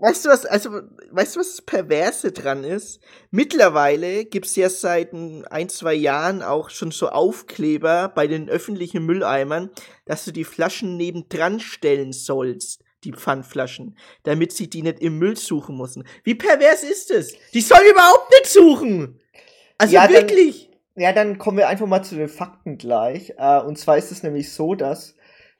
weißt 0.00 0.24
du 0.24 0.28
was, 0.28 0.46
also, 0.46 0.70
weißt 1.10 1.36
du, 1.36 1.40
was 1.40 1.56
das 1.56 1.62
Perverse 1.62 2.32
dran 2.32 2.64
ist? 2.64 3.00
Mittlerweile 3.30 4.24
gibt's 4.24 4.56
ja 4.56 4.68
seit 4.68 5.12
ein, 5.12 5.68
zwei 5.68 5.94
Jahren 5.94 6.42
auch 6.42 6.70
schon 6.70 6.90
so 6.90 7.08
Aufkleber 7.08 8.12
bei 8.14 8.26
den 8.26 8.48
öffentlichen 8.48 9.04
Mülleimern, 9.04 9.70
dass 10.04 10.24
du 10.24 10.32
die 10.32 10.44
Flaschen 10.44 10.96
nebendran 10.96 11.60
stellen 11.60 12.12
sollst, 12.12 12.82
die 13.04 13.12
Pfandflaschen, 13.12 13.96
damit 14.22 14.52
sie 14.52 14.68
die 14.68 14.82
nicht 14.82 15.00
im 15.00 15.18
Müll 15.18 15.36
suchen 15.36 15.76
müssen. 15.76 16.04
Wie 16.24 16.34
pervers 16.34 16.82
ist 16.82 17.10
es? 17.10 17.34
Die 17.52 17.60
sollen 17.60 17.90
überhaupt 17.90 18.30
nicht 18.30 18.46
suchen! 18.46 19.20
Also 19.78 19.94
ja, 19.94 20.08
wirklich! 20.08 20.70
Dann, 20.94 21.02
ja, 21.02 21.12
dann 21.12 21.38
kommen 21.38 21.58
wir 21.58 21.68
einfach 21.68 21.86
mal 21.86 22.02
zu 22.02 22.14
den 22.14 22.28
Fakten 22.28 22.78
gleich. 22.78 23.34
Uh, 23.38 23.66
und 23.66 23.78
zwar 23.78 23.98
ist 23.98 24.12
es 24.12 24.22
nämlich 24.22 24.52
so, 24.52 24.74
dass 24.74 25.15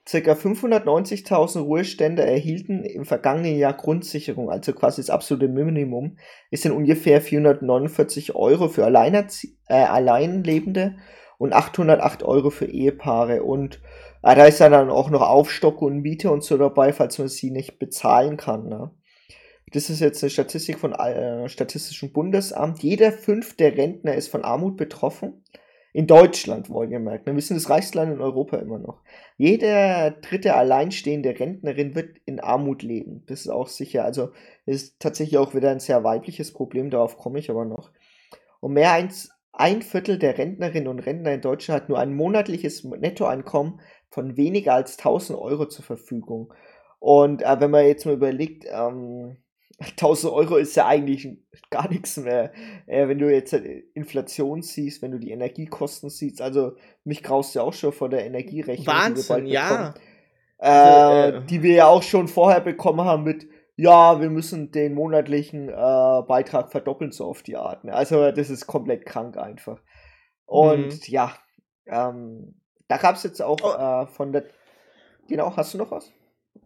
Circa 0.07 0.33
590.000 0.33 1.59
Ruheständer 1.59 2.25
erhielten 2.25 2.83
im 2.85 3.03
vergangenen 3.03 3.57
Jahr 3.57 3.73
Grundsicherung, 3.73 4.49
also 4.49 4.71
quasi 4.71 5.01
das 5.01 5.09
absolute 5.09 5.49
Minimum. 5.49 6.17
Es 6.49 6.61
sind 6.61 6.71
ungefähr 6.71 7.21
449 7.21 8.33
Euro 8.33 8.69
für 8.69 8.85
Alleinerzie 8.85 9.57
äh, 9.67 9.73
Alleinlebende 9.75 10.95
und 11.37 11.53
808 11.53 12.23
Euro 12.23 12.51
für 12.51 12.65
Ehepaare. 12.65 13.43
Und 13.43 13.81
äh, 14.23 14.33
da 14.33 14.45
ist 14.45 14.61
dann 14.61 14.89
auch 14.89 15.09
noch 15.09 15.21
Aufstock 15.21 15.81
und 15.81 16.01
Miete 16.01 16.31
und 16.31 16.41
so 16.41 16.57
dabei, 16.57 16.93
falls 16.93 17.19
man 17.19 17.27
sie 17.27 17.51
nicht 17.51 17.77
bezahlen 17.77 18.37
kann. 18.37 18.69
Ne? 18.69 18.91
Das 19.73 19.89
ist 19.89 19.99
jetzt 19.99 20.23
eine 20.23 20.29
Statistik 20.29 20.79
von 20.79 20.93
äh, 20.93 21.49
Statistischem 21.49 22.13
Bundesamt. 22.13 22.81
Jeder 22.81 23.11
fünfte 23.11 23.65
Rentner 23.65 24.15
ist 24.15 24.29
von 24.29 24.45
Armut 24.45 24.77
betroffen. 24.77 25.43
In 25.97 26.05
Deutschland, 26.05 26.69
wohlgemerkt. 26.69 27.25
Ne? 27.25 27.33
Wir 27.33 27.41
sind 27.41 27.57
das 27.57 27.71
reichste 27.71 27.97
Land 27.97 28.13
in 28.13 28.21
Europa 28.21 28.57
immer 28.57 28.77
noch. 28.77 29.01
Jede 29.35 30.15
dritte 30.21 30.53
alleinstehende 30.53 31.39
Rentnerin 31.39 31.95
wird 31.95 32.19
in 32.25 32.39
Armut 32.39 32.83
leben. 32.83 33.23
Das 33.25 33.39
ist 33.41 33.49
auch 33.49 33.67
sicher. 33.67 34.05
Also 34.05 34.29
ist 34.67 34.99
tatsächlich 34.99 35.39
auch 35.39 35.55
wieder 35.55 35.71
ein 35.71 35.79
sehr 35.79 36.03
weibliches 36.03 36.53
Problem, 36.53 36.91
darauf 36.91 37.17
komme 37.17 37.39
ich 37.39 37.49
aber 37.49 37.65
noch. 37.65 37.89
Und 38.59 38.73
mehr 38.73 38.91
als 38.91 39.31
ein 39.53 39.81
Viertel 39.81 40.19
der 40.19 40.37
Rentnerinnen 40.37 40.87
und 40.87 40.99
Rentner 40.99 41.33
in 41.33 41.41
Deutschland 41.41 41.81
hat 41.81 41.89
nur 41.89 41.97
ein 41.97 42.13
monatliches 42.13 42.83
Nettoeinkommen 42.83 43.81
von 44.11 44.37
weniger 44.37 44.75
als 44.75 44.99
1000 44.99 45.39
Euro 45.39 45.65
zur 45.65 45.83
Verfügung. 45.83 46.53
Und 46.99 47.41
äh, 47.41 47.59
wenn 47.59 47.71
man 47.71 47.87
jetzt 47.87 48.05
mal 48.05 48.13
überlegt, 48.13 48.65
ähm, 48.71 49.37
1000 49.79 50.33
Euro 50.33 50.57
ist 50.57 50.75
ja 50.75 50.87
eigentlich 50.87 51.27
gar 51.69 51.87
nichts 51.89 52.17
mehr. 52.17 52.51
Äh, 52.87 53.07
wenn 53.07 53.19
du 53.19 53.31
jetzt 53.31 53.53
äh, 53.53 53.83
Inflation 53.93 54.61
siehst, 54.61 55.01
wenn 55.01 55.11
du 55.11 55.19
die 55.19 55.31
Energiekosten 55.31 56.09
siehst, 56.09 56.41
also 56.41 56.73
mich 57.03 57.21
graust 57.21 57.53
ja 57.55 57.61
auch 57.61 57.73
schon 57.73 57.93
vor 57.93 58.09
der 58.09 58.25
Energierechnung. 58.25 58.87
Wahnsinn, 58.87 59.45
die 59.45 59.51
ja. 59.51 59.93
Äh, 60.57 60.67
also, 60.67 61.37
äh, 61.37 61.45
die 61.45 61.61
wir 61.61 61.75
ja 61.75 61.87
auch 61.87 62.01
schon 62.01 62.27
vorher 62.27 62.61
bekommen 62.61 63.05
haben 63.05 63.23
mit, 63.23 63.47
ja, 63.75 64.19
wir 64.19 64.31
müssen 64.31 64.71
den 64.71 64.95
monatlichen 64.95 65.69
äh, 65.69 65.73
Beitrag 66.27 66.71
verdoppeln, 66.71 67.11
so 67.11 67.25
auf 67.25 67.43
die 67.43 67.57
Art. 67.57 67.83
Ne? 67.83 67.93
Also 67.93 68.31
das 68.31 68.49
ist 68.49 68.65
komplett 68.65 69.05
krank 69.05 69.37
einfach. 69.37 69.79
Und 70.45 70.87
mhm. 70.87 70.99
ja, 71.05 71.33
ähm, 71.85 72.59
da 72.87 72.97
gab 72.97 73.15
es 73.15 73.23
jetzt 73.23 73.41
auch 73.41 73.59
oh. 73.61 74.03
Äh, 74.03 74.07
von 74.07 74.31
der. 74.31 74.45
Genau, 75.27 75.55
hast 75.55 75.73
du 75.73 75.77
noch 75.77 75.91
was? 75.91 76.11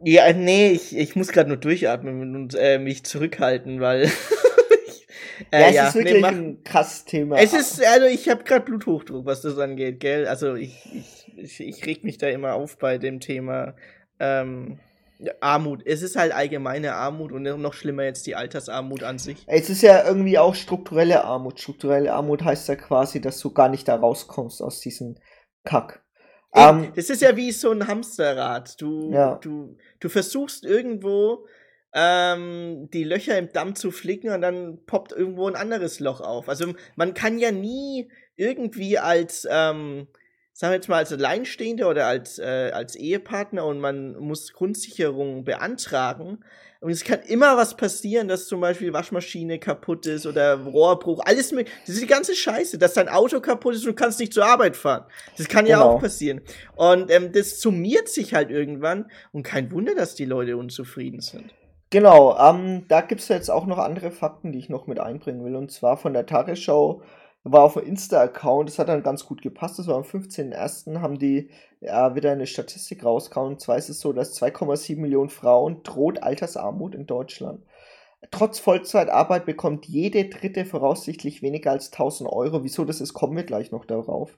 Ja, 0.03 0.31
nee, 0.33 0.71
ich, 0.71 0.95
ich 0.95 1.15
muss 1.15 1.29
gerade 1.29 1.50
nur 1.50 1.57
durchatmen 1.57 2.36
und 2.36 2.55
äh, 2.55 2.79
mich 2.79 3.03
zurückhalten, 3.03 3.81
weil. 3.81 4.03
äh, 5.51 5.62
ja, 5.62 5.67
es 5.67 5.75
ja, 5.75 5.88
ist 5.88 5.95
wirklich 5.95 6.21
nee, 6.21 6.27
ein 6.27 6.63
krasses 6.63 7.05
Thema. 7.05 7.38
Es 7.38 7.53
ist, 7.53 7.83
also 7.86 8.07
ich 8.07 8.29
habe 8.29 8.43
gerade 8.43 8.65
Bluthochdruck, 8.65 9.25
was 9.25 9.41
das 9.41 9.57
angeht, 9.57 10.00
gell? 10.00 10.27
Also 10.27 10.55
ich, 10.55 10.86
ich, 10.93 11.38
ich, 11.38 11.60
ich 11.60 11.86
reg 11.86 12.03
mich 12.03 12.17
da 12.17 12.27
immer 12.27 12.53
auf 12.53 12.77
bei 12.77 12.98
dem 12.98 13.19
Thema 13.19 13.75
ähm, 14.19 14.79
Armut. 15.39 15.83
Es 15.86 16.01
ist 16.01 16.15
halt 16.15 16.31
allgemeine 16.31 16.93
Armut 16.93 17.31
und 17.31 17.43
noch 17.43 17.74
schlimmer 17.74 18.03
jetzt 18.03 18.25
die 18.27 18.36
Altersarmut 18.36 19.03
an 19.03 19.19
sich. 19.19 19.43
Es 19.48 19.69
ist 19.69 19.81
ja 19.81 20.05
irgendwie 20.05 20.39
auch 20.39 20.55
strukturelle 20.55 21.24
Armut. 21.24 21.60
Strukturelle 21.60 22.13
Armut 22.13 22.43
heißt 22.43 22.67
ja 22.69 22.75
quasi, 22.75 23.21
dass 23.21 23.39
du 23.39 23.51
gar 23.51 23.69
nicht 23.69 23.88
da 23.88 23.95
rauskommst 23.95 24.62
aus 24.62 24.79
diesem 24.79 25.17
Kack. 25.63 26.00
Ähm, 26.53 26.91
das 26.96 27.10
ist 27.10 27.22
ja 27.22 27.36
wie 27.36 27.51
so 27.51 27.72
ein 27.72 27.88
Hamsterrad. 27.88 28.79
Du, 28.81 29.12
ja. 29.12 29.36
du, 29.36 29.77
du 30.00 30.10
versuchst 30.10 30.65
irgendwo 30.65 31.46
ähm, 31.93 32.89
die 32.93 33.03
Löcher 33.03 33.38
im 33.38 33.51
Damm 33.51 33.75
zu 33.75 33.91
flicken 33.91 34.31
und 34.31 34.41
dann 34.41 34.79
poppt 34.86 35.12
irgendwo 35.12 35.48
ein 35.48 35.55
anderes 35.55 36.00
Loch 36.00 36.22
auf. 36.22 36.50
Also 36.50 36.74
man 36.96 37.13
kann 37.13 37.38
ja 37.38 37.51
nie 37.51 38.10
irgendwie 38.36 38.98
als, 38.98 39.48
ähm, 39.50 40.08
sagen 40.53 40.72
wir 40.72 40.75
jetzt 40.75 40.89
mal, 40.89 40.98
als 40.98 41.12
Alleinstehender 41.12 41.89
oder 41.89 42.08
als, 42.08 42.39
äh, 42.39 42.72
als 42.74 42.96
Ehepartner 42.96 43.65
und 43.65 43.79
man 43.79 44.15
muss 44.17 44.53
Grundsicherung 44.53 45.43
beantragen, 45.43 46.39
und 46.81 46.89
es 46.89 47.03
kann 47.03 47.20
immer 47.27 47.58
was 47.58 47.77
passieren, 47.77 48.27
dass 48.27 48.48
zum 48.48 48.60
Beispiel 48.60 48.91
Waschmaschine 48.91 49.60
kaputt 49.60 50.08
ist 50.08 50.25
oder 50.25 50.55
Rohrbruch, 50.55 51.22
alles 51.24 51.51
mit. 51.51 51.67
Das 51.86 51.93
ist 51.93 52.01
die 52.01 52.08
ganze 52.08 52.34
Scheiße, 52.34 52.79
dass 52.79 52.96
dein 52.96 53.08
Auto 53.08 53.39
kaputt 53.39 53.75
ist 53.75 53.81
und 53.86 53.89
du 53.89 53.93
kannst 53.93 54.20
nicht 54.20 54.34
zur 54.34 54.48
Arbeit 54.48 54.75
fahren. 54.75 55.05
Das 55.38 55.48
kann 55.48 55.65
genau. 55.65 55.77
ja 55.77 55.86
auch 55.86 56.01
passieren. 56.01 56.41
Und 56.75 57.12
ähm, 57.12 57.31
das 57.34 57.62
summiert 57.62 58.10
sich 58.10 58.34
halt 58.34 58.50
irgendwann 58.50 59.12
und 59.31 59.43
kein 59.43 59.72
Wunder, 59.72 59.93
dass 59.93 60.15
die 60.15 60.25
Leute 60.25 60.58
unzufrieden 60.58 61.22
sind. 61.22 61.53
Genau, 61.91 62.36
ähm, 62.39 62.86
da 62.88 63.01
gibt 63.01 63.22
es 63.22 63.27
jetzt 63.27 63.51
auch 63.51 63.67
noch 63.67 63.77
andere 63.77 64.10
Fakten, 64.10 64.51
die 64.51 64.58
ich 64.58 64.70
noch 64.70 64.88
mit 64.88 65.00
einbringen 65.00 65.46
will. 65.46 65.55
Und 65.55 65.72
zwar 65.72 65.98
von 65.98 66.13
der 66.13 66.25
Tagesschau 66.25 67.03
war 67.43 67.63
auf 67.63 67.74
dem 67.74 67.83
Insta-Account, 67.83 68.69
das 68.69 68.79
hat 68.79 68.89
dann 68.89 69.03
ganz 69.03 69.25
gut 69.25 69.41
gepasst. 69.41 69.79
Das 69.79 69.88
war 69.88 69.95
am 69.95 70.03
15.01. 70.03 71.01
haben 71.01 71.17
die 71.17 71.50
ja, 71.79 72.15
wieder 72.15 72.31
eine 72.31 72.45
Statistik 72.45 73.03
rausgehauen. 73.03 73.53
Und 73.53 73.62
zwar 73.62 73.77
ist 73.77 73.89
es 73.89 74.00
so, 74.00 74.13
dass 74.13 74.39
2,7 74.39 75.00
Millionen 75.00 75.29
Frauen 75.29 75.81
droht 75.83 76.21
Altersarmut 76.21 76.93
in 76.93 77.07
Deutschland. 77.07 77.63
Trotz 78.29 78.60
Vollzeitarbeit 78.60 79.45
bekommt 79.45 79.88
jede 79.88 80.29
dritte 80.29 80.65
voraussichtlich 80.65 81.41
weniger 81.41 81.71
als 81.71 81.91
1000 81.91 82.29
Euro. 82.29 82.63
Wieso 82.63 82.86
das 82.86 83.01
ist, 83.01 83.13
kommen 83.13 83.36
wir 83.36 83.43
gleich 83.43 83.71
noch 83.71 83.86
darauf. 83.86 84.38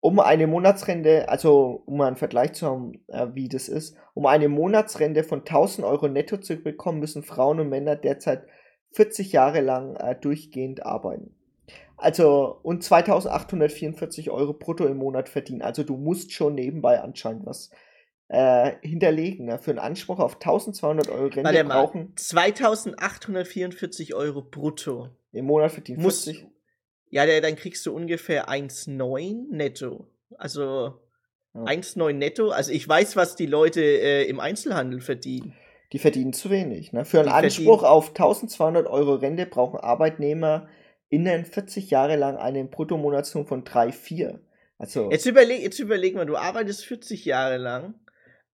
um 0.00 0.20
eine 0.20 0.46
Monatsrente, 0.46 1.28
also 1.28 1.82
um 1.86 2.00
einen 2.00 2.16
Vergleich 2.16 2.52
zu 2.52 2.66
haben, 2.68 3.04
äh, 3.08 3.26
wie 3.34 3.48
das 3.48 3.68
ist, 3.68 3.96
um 4.14 4.26
eine 4.26 4.48
Monatsrente 4.48 5.24
von 5.24 5.40
1000 5.44 5.84
Euro 5.86 6.06
netto 6.08 6.36
zu 6.36 6.56
bekommen, 6.56 7.00
müssen 7.00 7.24
Frauen 7.24 7.58
und 7.58 7.68
Männer 7.68 7.96
derzeit 7.96 8.46
40 8.92 9.32
Jahre 9.32 9.60
lang 9.60 9.96
äh, 9.96 10.14
durchgehend 10.14 10.86
arbeiten. 10.86 11.37
Also 11.98 12.58
und 12.62 12.82
2844 12.84 14.30
Euro 14.30 14.52
brutto 14.52 14.86
im 14.86 14.96
Monat 14.98 15.28
verdienen. 15.28 15.62
Also 15.62 15.82
du 15.82 15.96
musst 15.96 16.32
schon 16.32 16.54
nebenbei 16.54 17.00
anscheinend 17.00 17.44
was 17.46 17.70
äh, 18.28 18.72
hinterlegen. 18.82 19.46
Ne? 19.46 19.58
Für 19.58 19.70
einen 19.72 19.78
Anspruch 19.80 20.18
auf 20.20 20.34
1200 20.36 21.08
Euro 21.08 21.24
Rente 21.26 21.44
Warte 21.44 21.64
brauchen 21.64 22.12
2844 22.16 24.14
Euro 24.14 24.42
brutto. 24.42 25.08
im 25.32 25.46
Monat 25.46 25.72
verdienen 25.72 26.02
Muss, 26.02 26.24
40. 26.24 26.46
ja, 27.10 27.40
dann 27.40 27.56
kriegst 27.56 27.84
du 27.86 27.94
ungefähr 27.94 28.48
1,9 28.48 29.46
netto. 29.50 30.06
Also 30.36 30.94
Ja. 31.54 31.64
1,9 31.64 32.12
netto. 32.12 32.50
Also 32.50 32.72
ich 32.72 32.86
weiß, 32.88 33.16
was 33.16 33.34
die 33.36 33.46
Leute 33.46 33.80
äh, 33.82 34.24
im 34.28 34.40
Einzelhandel 34.40 35.00
verdienen. 35.00 35.54
Die 35.92 35.98
verdienen 35.98 36.32
zu 36.34 36.50
wenig. 36.50 36.92
Ne? 36.92 37.04
Für 37.06 37.20
einen 37.20 37.28
Die 37.28 37.34
Anspruch 37.34 37.80
verdienen- 37.80 37.84
auf 37.90 38.08
1200 38.10 38.86
Euro 38.86 39.14
Rente 39.14 39.46
brauchen 39.46 39.80
Arbeitnehmer 39.80 40.68
innen 41.10 41.44
40 41.44 41.90
Jahre 41.90 42.16
lang 42.16 42.36
einen 42.36 42.70
Bruttomonatslohn 42.70 43.46
von 43.46 43.64
3,4. 43.64 44.38
Also 44.78 45.10
Jetzt 45.10 45.26
überleg, 45.26 45.62
jetzt 45.62 45.78
überleg 45.78 46.14
mal, 46.14 46.26
du 46.26 46.36
arbeitest 46.36 46.84
40 46.84 47.24
Jahre 47.24 47.56
lang. 47.56 47.94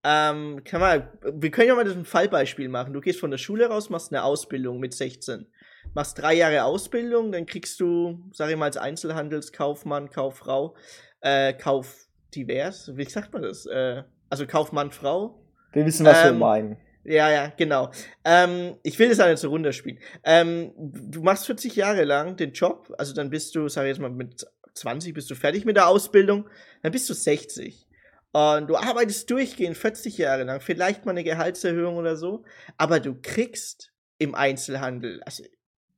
Ähm, 0.02 0.62
kann 0.64 0.80
man, 0.80 1.08
wir 1.22 1.50
können 1.50 1.68
ja 1.68 1.74
mal 1.74 1.84
das 1.84 1.96
ein 1.96 2.04
Fallbeispiel 2.04 2.68
machen. 2.68 2.92
Du 2.92 3.00
gehst 3.00 3.20
von 3.20 3.30
der 3.30 3.38
Schule 3.38 3.66
raus, 3.66 3.90
machst 3.90 4.12
eine 4.12 4.22
Ausbildung 4.22 4.78
mit 4.78 4.92
16. 4.92 5.46
Machst 5.94 6.18
drei 6.18 6.34
Jahre 6.34 6.64
Ausbildung, 6.64 7.32
dann 7.32 7.46
kriegst 7.46 7.80
du, 7.80 8.18
sag 8.32 8.50
ich 8.50 8.56
mal, 8.56 8.66
als 8.66 8.76
Einzelhandelskaufmann, 8.76 10.10
Kauffrau, 10.10 10.74
äh, 11.20 11.52
Kauf 11.54 12.06
divers, 12.34 12.90
wie 12.96 13.04
sagt 13.04 13.32
man 13.32 13.42
das? 13.42 13.64
Äh, 13.66 14.02
also 14.28 14.46
Kaufmann, 14.46 14.90
Frau. 14.90 15.40
wir 15.72 15.86
wissen, 15.86 16.04
was 16.04 16.24
wir 16.24 16.30
ähm, 16.30 16.38
meinen. 16.38 16.76
Ja, 17.04 17.30
ja, 17.30 17.52
genau. 17.56 17.90
Ähm, 18.24 18.76
ich 18.82 18.98
will 18.98 19.10
das 19.10 19.18
nicht 19.18 19.38
so 19.38 19.50
runterspielen. 19.50 19.98
Ähm, 20.24 20.72
du 20.76 21.22
machst 21.22 21.46
40 21.46 21.76
Jahre 21.76 22.04
lang 22.04 22.36
den 22.36 22.52
Job, 22.52 22.92
also 22.96 23.12
dann 23.12 23.30
bist 23.30 23.54
du, 23.54 23.68
sag 23.68 23.84
ich 23.84 23.88
jetzt 23.88 24.00
mal, 24.00 24.10
mit 24.10 24.46
20 24.74 25.12
bist 25.12 25.30
du 25.30 25.34
fertig 25.34 25.64
mit 25.64 25.76
der 25.76 25.88
Ausbildung, 25.88 26.48
dann 26.82 26.92
bist 26.92 27.08
du 27.08 27.14
60. 27.14 27.86
Und 28.32 28.66
du 28.68 28.76
arbeitest 28.76 29.30
durchgehend 29.30 29.76
40 29.76 30.18
Jahre 30.18 30.44
lang, 30.44 30.60
vielleicht 30.60 31.04
mal 31.04 31.12
eine 31.12 31.24
Gehaltserhöhung 31.24 31.96
oder 31.96 32.16
so, 32.16 32.44
aber 32.78 33.00
du 33.00 33.14
kriegst 33.20 33.92
im 34.18 34.34
Einzelhandel, 34.34 35.22
also 35.24 35.44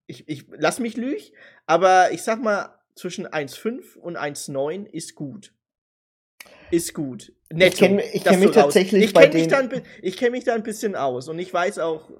ich, 0.07 0.29
ich 0.29 0.47
lass 0.51 0.79
mich 0.79 0.97
lügen, 0.97 1.23
aber 1.67 2.11
ich 2.13 2.23
sag 2.23 2.43
mal, 2.43 2.75
zwischen 2.95 3.27
1,5 3.27 3.97
und 3.97 4.19
1,9 4.19 4.87
ist 4.87 5.15
gut. 5.15 5.53
Ist 6.71 6.95
gut. 6.95 7.33
Netto, 7.53 7.85
ich 8.12 8.23
dass 8.23 8.33
kenn 8.33 8.41
mich 8.41 8.50
tatsächlich 8.50 9.05
ich 9.05 9.15
bei 9.15 9.29
mich 9.29 9.49
den- 9.49 9.49
da 9.50 9.59
ein 9.59 9.83
Ich 10.03 10.17
kenne 10.17 10.33
mich 10.33 10.45
da 10.45 10.55
ein 10.55 10.62
bisschen 10.62 10.97
aus 10.97 11.29
und 11.29 11.38
ich 11.38 11.53
weiß 11.53 11.79
auch 11.79 12.11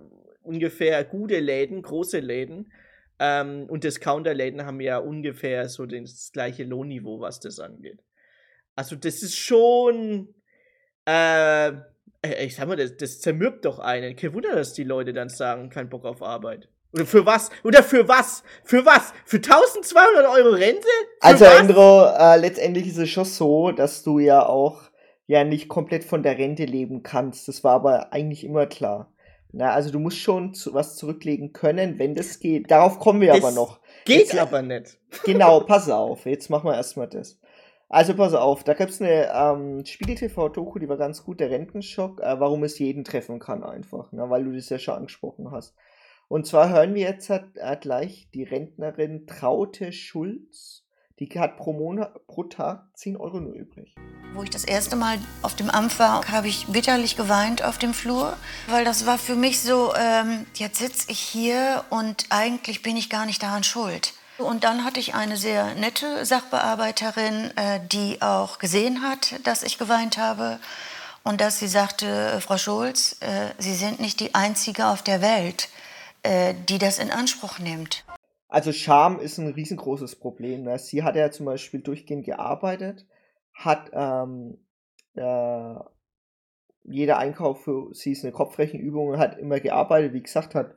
ungefähr 0.43 1.03
gute 1.05 1.41
Läden, 1.41 1.83
große 1.83 2.21
Läden 2.21 2.73
ähm, 3.19 3.67
und 3.69 3.83
Discounter-Läden 3.85 4.65
haben 4.65 4.81
ja 4.81 4.99
ungefähr 4.99 5.69
so 5.69 5.87
das 5.87 6.31
gleiche 6.33 6.65
Lohnniveau, 6.65 7.21
was 7.21 7.41
das 7.41 7.59
angeht. 7.59 7.99
Also 8.77 8.95
das 8.95 9.23
ist 9.23 9.37
schon, 9.37 10.35
äh, 11.09 11.69
äh, 11.69 12.45
ich 12.45 12.55
sag 12.57 12.69
mal, 12.69 12.77
das, 12.77 12.97
das 12.97 13.21
zermürbt 13.21 13.65
doch 13.65 13.79
einen. 13.79 14.15
Kein 14.17 14.35
Wunder, 14.35 14.55
dass 14.55 14.75
die 14.75 14.85
Leute 14.85 15.13
dann 15.13 15.29
sagen, 15.29 15.71
kein 15.71 15.89
Bock 15.89 16.05
auf 16.05 16.23
Arbeit. 16.23 16.69
Oder 16.93 17.07
für 17.07 17.27
was? 17.27 17.51
Oder 17.65 17.83
für 17.83 18.07
was? 18.07 18.43
Für 18.65 18.85
was? 18.87 19.13
Für 19.25 19.39
1200 19.39 20.27
Euro 20.29 20.51
Rente? 20.51 20.83
Für 21.21 21.27
Also 21.27 21.45
was? 21.47 21.61
Endro, 21.61 22.07
äh, 22.17 22.37
letztendlich 22.39 22.87
ist 22.87 22.99
es 22.99 23.09
schon 23.11 23.25
so, 23.25 23.73
dass 23.73 24.03
du 24.03 24.19
ja 24.19 24.47
auch 24.47 24.83
ja 25.27 25.45
nicht 25.45 25.69
komplett 25.69 26.05
von 26.05 26.23
der 26.23 26.39
Rente 26.39 26.65
leben 26.65 27.03
kannst. 27.03 27.49
Das 27.49 27.65
war 27.65 27.73
aber 27.75 28.13
eigentlich 28.13 28.45
immer 28.45 28.67
klar. 28.67 29.13
Na, 29.53 29.73
also 29.73 29.91
du 29.91 29.99
musst 29.99 30.19
schon 30.19 30.55
zu, 30.55 30.75
was 30.75 30.97
zurücklegen 30.97 31.53
können, 31.53 31.99
wenn 31.99 32.15
das 32.15 32.41
geht. 32.41 32.71
Darauf 32.71 32.99
kommen 32.99 33.21
wir 33.21 33.33
Das 33.33 33.43
aber 33.43 33.53
noch. 33.53 33.81
Geht 34.05 34.19
Jetzt- 34.33 34.39
aber 34.39 34.63
nicht. 34.63 34.99
Genau, 35.25 35.61
pass 35.61 35.89
auf. 35.89 36.27
Jetzt 36.27 36.51
machen 36.51 36.69
wir 36.69 36.75
erstmal 36.75 37.09
das. 37.09 37.41
Also 37.89 38.15
pass 38.17 38.35
auf, 38.35 38.65
da 38.65 38.75
gibt's 38.75 39.01
eine 39.01 39.31
ähm, 39.33 39.85
Spiegel-TV-Doku, 39.87 40.81
die 40.81 40.89
war 40.89 40.97
ganz 40.97 41.23
gut, 41.25 41.39
der 41.39 41.51
Rentenschock, 41.51 42.21
äh, 42.21 42.41
warum 42.41 42.65
es 42.65 42.79
jeden 42.81 43.05
treffen 43.05 43.39
kann 43.39 43.63
einfach, 43.63 44.11
ne, 44.11 44.29
weil 44.29 44.43
du 44.45 44.53
das 44.53 44.69
ja 44.71 44.79
schon 44.81 44.95
angesprochen 44.97 45.53
hast. 45.53 45.75
Und 46.27 46.47
zwar 46.47 46.69
hören 46.71 46.95
wir 46.97 47.03
jetzt 47.03 47.31
äh, 47.31 47.41
gleich 47.81 48.29
die 48.35 48.43
Rentnerin 48.43 49.29
Traute 49.29 49.93
Schulz, 49.93 50.85
die 51.19 51.29
hat 51.39 51.57
pro 51.57 51.73
Monat, 51.73 52.27
pro 52.27 52.45
Tag 52.45 52.85
10 52.95 53.17
Euro 53.17 53.41
nur 53.41 53.55
übrig. 53.55 53.95
Wo 54.35 54.43
ich 54.43 54.51
das 54.51 54.65
erste 54.65 54.97
Mal 54.97 55.19
auf 55.43 55.55
dem 55.55 55.71
Amt 55.71 55.99
war, 55.99 56.27
habe 56.29 56.49
ich 56.49 56.67
bitterlich 56.67 57.17
geweint 57.17 57.65
auf 57.65 57.79
dem 57.79 57.95
Flur, 57.95 58.37
weil 58.69 58.85
das 58.85 59.07
war 59.07 59.17
für 59.17 59.35
mich 59.35 59.61
so, 59.61 59.95
ähm, 59.95 60.47
jetzt 60.55 60.79
sitze 60.79 61.11
ich 61.11 61.19
hier 61.19 61.85
und 61.91 62.27
eigentlich 62.29 62.83
bin 62.83 62.97
ich 62.97 63.09
gar 63.09 63.25
nicht 63.25 63.43
daran 63.43 63.65
schuld. 63.65 64.13
Und 64.39 64.65
dann 64.65 64.85
hatte 64.85 65.01
ich 65.01 65.15
eine 65.15 65.39
sehr 65.39 65.75
nette 65.75 66.27
Sachbearbeiterin, 66.27 67.57
äh, 67.57 67.81
die 67.91 68.21
auch 68.21 68.59
gesehen 68.59 69.01
hat, 69.03 69.35
dass 69.45 69.63
ich 69.63 69.79
geweint 69.79 70.19
habe 70.19 70.61
und 71.23 71.41
dass 71.41 71.59
sie 71.59 71.69
sagte, 71.69 72.39
Frau 72.43 72.59
Schulz, 72.59 73.17
äh, 73.21 73.51
Sie 73.59 73.75
sind 73.75 73.99
nicht 73.99 74.21
die 74.21 74.35
Einzige 74.35 74.89
auf 74.89 75.03
der 75.03 75.23
Welt, 75.23 75.71
äh, 76.23 76.55
die 76.69 76.79
das 76.79 76.99
in 76.99 77.11
Anspruch 77.11 77.59
nimmt. 77.59 78.05
Also 78.57 78.73
Scham 78.73 79.21
ist 79.21 79.37
ein 79.37 79.53
riesengroßes 79.53 80.17
Problem. 80.17 80.63
Ne? 80.63 80.79
Sie 80.79 81.03
hat 81.03 81.15
ja 81.15 81.31
zum 81.31 81.45
Beispiel 81.45 81.81
durchgehend 81.81 82.25
gearbeitet, 82.25 83.07
hat 83.53 83.91
ähm, 83.93 84.57
äh, 85.15 85.75
jeder 86.85 87.19
Einkauf 87.19 87.65
für 87.65 87.93
sie 87.93 88.13
ist 88.13 88.25
eine 88.25 88.33
Kopfrechenübung 88.33 89.09
und 89.09 89.19
hat 89.19 89.39
immer 89.39 89.61
gearbeitet, 89.61 90.15
wie 90.15 90.23
gesagt, 90.23 90.55
hat 90.55 90.73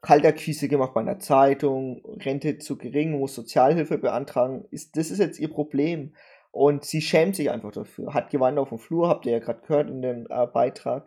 Kalterquise 0.00 0.68
gemacht 0.68 0.94
bei 0.94 1.02
einer 1.02 1.18
Zeitung, 1.18 2.00
Rente 2.18 2.56
zu 2.56 2.78
gering, 2.78 3.18
muss 3.18 3.34
Sozialhilfe 3.34 3.98
beantragen. 3.98 4.64
Ist, 4.70 4.96
das 4.96 5.10
ist 5.10 5.18
jetzt 5.18 5.38
ihr 5.38 5.52
Problem. 5.52 6.14
Und 6.50 6.86
sie 6.86 7.02
schämt 7.02 7.36
sich 7.36 7.50
einfach 7.50 7.72
dafür. 7.72 8.14
Hat 8.14 8.30
geweint 8.30 8.56
auf 8.56 8.70
dem 8.70 8.78
Flur, 8.78 9.10
habt 9.10 9.26
ihr 9.26 9.32
ja 9.32 9.38
gerade 9.38 9.60
gehört 9.60 9.90
in 9.90 10.00
dem 10.00 10.26
äh, 10.30 10.46
Beitrag. 10.46 11.06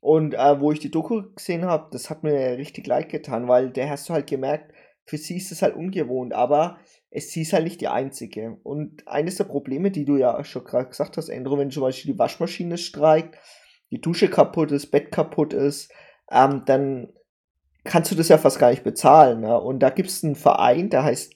Und 0.00 0.34
äh, 0.34 0.60
wo 0.60 0.72
ich 0.72 0.78
die 0.78 0.90
Doku 0.90 1.22
gesehen 1.34 1.64
habe, 1.64 1.88
das 1.90 2.10
hat 2.10 2.22
mir 2.22 2.58
richtig 2.58 2.86
leid 2.86 3.08
getan, 3.08 3.48
weil 3.48 3.70
der 3.70 3.88
hast 3.88 4.10
du 4.10 4.12
halt 4.12 4.26
gemerkt, 4.26 4.74
für 5.08 5.16
sie 5.16 5.38
ist 5.38 5.50
es 5.52 5.62
halt 5.62 5.74
ungewohnt, 5.74 6.34
aber 6.34 6.78
es 7.10 7.30
sie 7.30 7.40
ist 7.40 7.54
halt 7.54 7.64
nicht 7.64 7.80
die 7.80 7.88
einzige. 7.88 8.58
Und 8.62 9.08
eines 9.08 9.36
der 9.36 9.44
Probleme, 9.44 9.90
die 9.90 10.04
du 10.04 10.18
ja 10.18 10.44
schon 10.44 10.64
gerade 10.64 10.90
gesagt 10.90 11.16
hast, 11.16 11.30
Andrew, 11.30 11.56
wenn 11.56 11.70
zum 11.70 11.82
Beispiel 11.82 12.12
die 12.12 12.18
Waschmaschine 12.18 12.76
streikt, 12.76 13.38
die 13.90 14.02
Dusche 14.02 14.28
kaputt 14.28 14.70
ist, 14.70 14.90
Bett 14.90 15.10
kaputt 15.10 15.54
ist, 15.54 15.90
ähm, 16.30 16.62
dann 16.66 17.08
kannst 17.84 18.10
du 18.10 18.16
das 18.16 18.28
ja 18.28 18.36
fast 18.36 18.58
gar 18.58 18.68
nicht 18.68 18.84
bezahlen. 18.84 19.40
Ne? 19.40 19.58
Und 19.58 19.78
da 19.78 19.88
gibt 19.88 20.10
es 20.10 20.22
einen 20.22 20.36
Verein, 20.36 20.90
der 20.90 21.04
heißt 21.04 21.32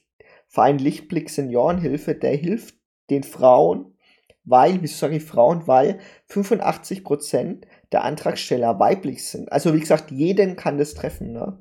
Verein 0.47 0.77
Lichtblick 0.77 1.31
Seniorenhilfe, 1.31 2.13
der 2.13 2.35
hilft 2.35 2.75
den 3.09 3.23
Frauen, 3.23 3.97
weil, 4.43 4.83
wieso 4.83 4.97
sage 4.97 5.15
ich 5.15 5.23
Frauen, 5.23 5.65
weil 5.65 5.99
85% 6.29 7.63
der 7.91 8.03
Antragsteller 8.03 8.79
weiblich 8.79 9.25
sind. 9.25 9.51
Also 9.51 9.73
wie 9.73 9.79
gesagt, 9.79 10.11
jeden 10.11 10.55
kann 10.57 10.77
das 10.77 10.93
treffen. 10.93 11.31
Ne? 11.31 11.57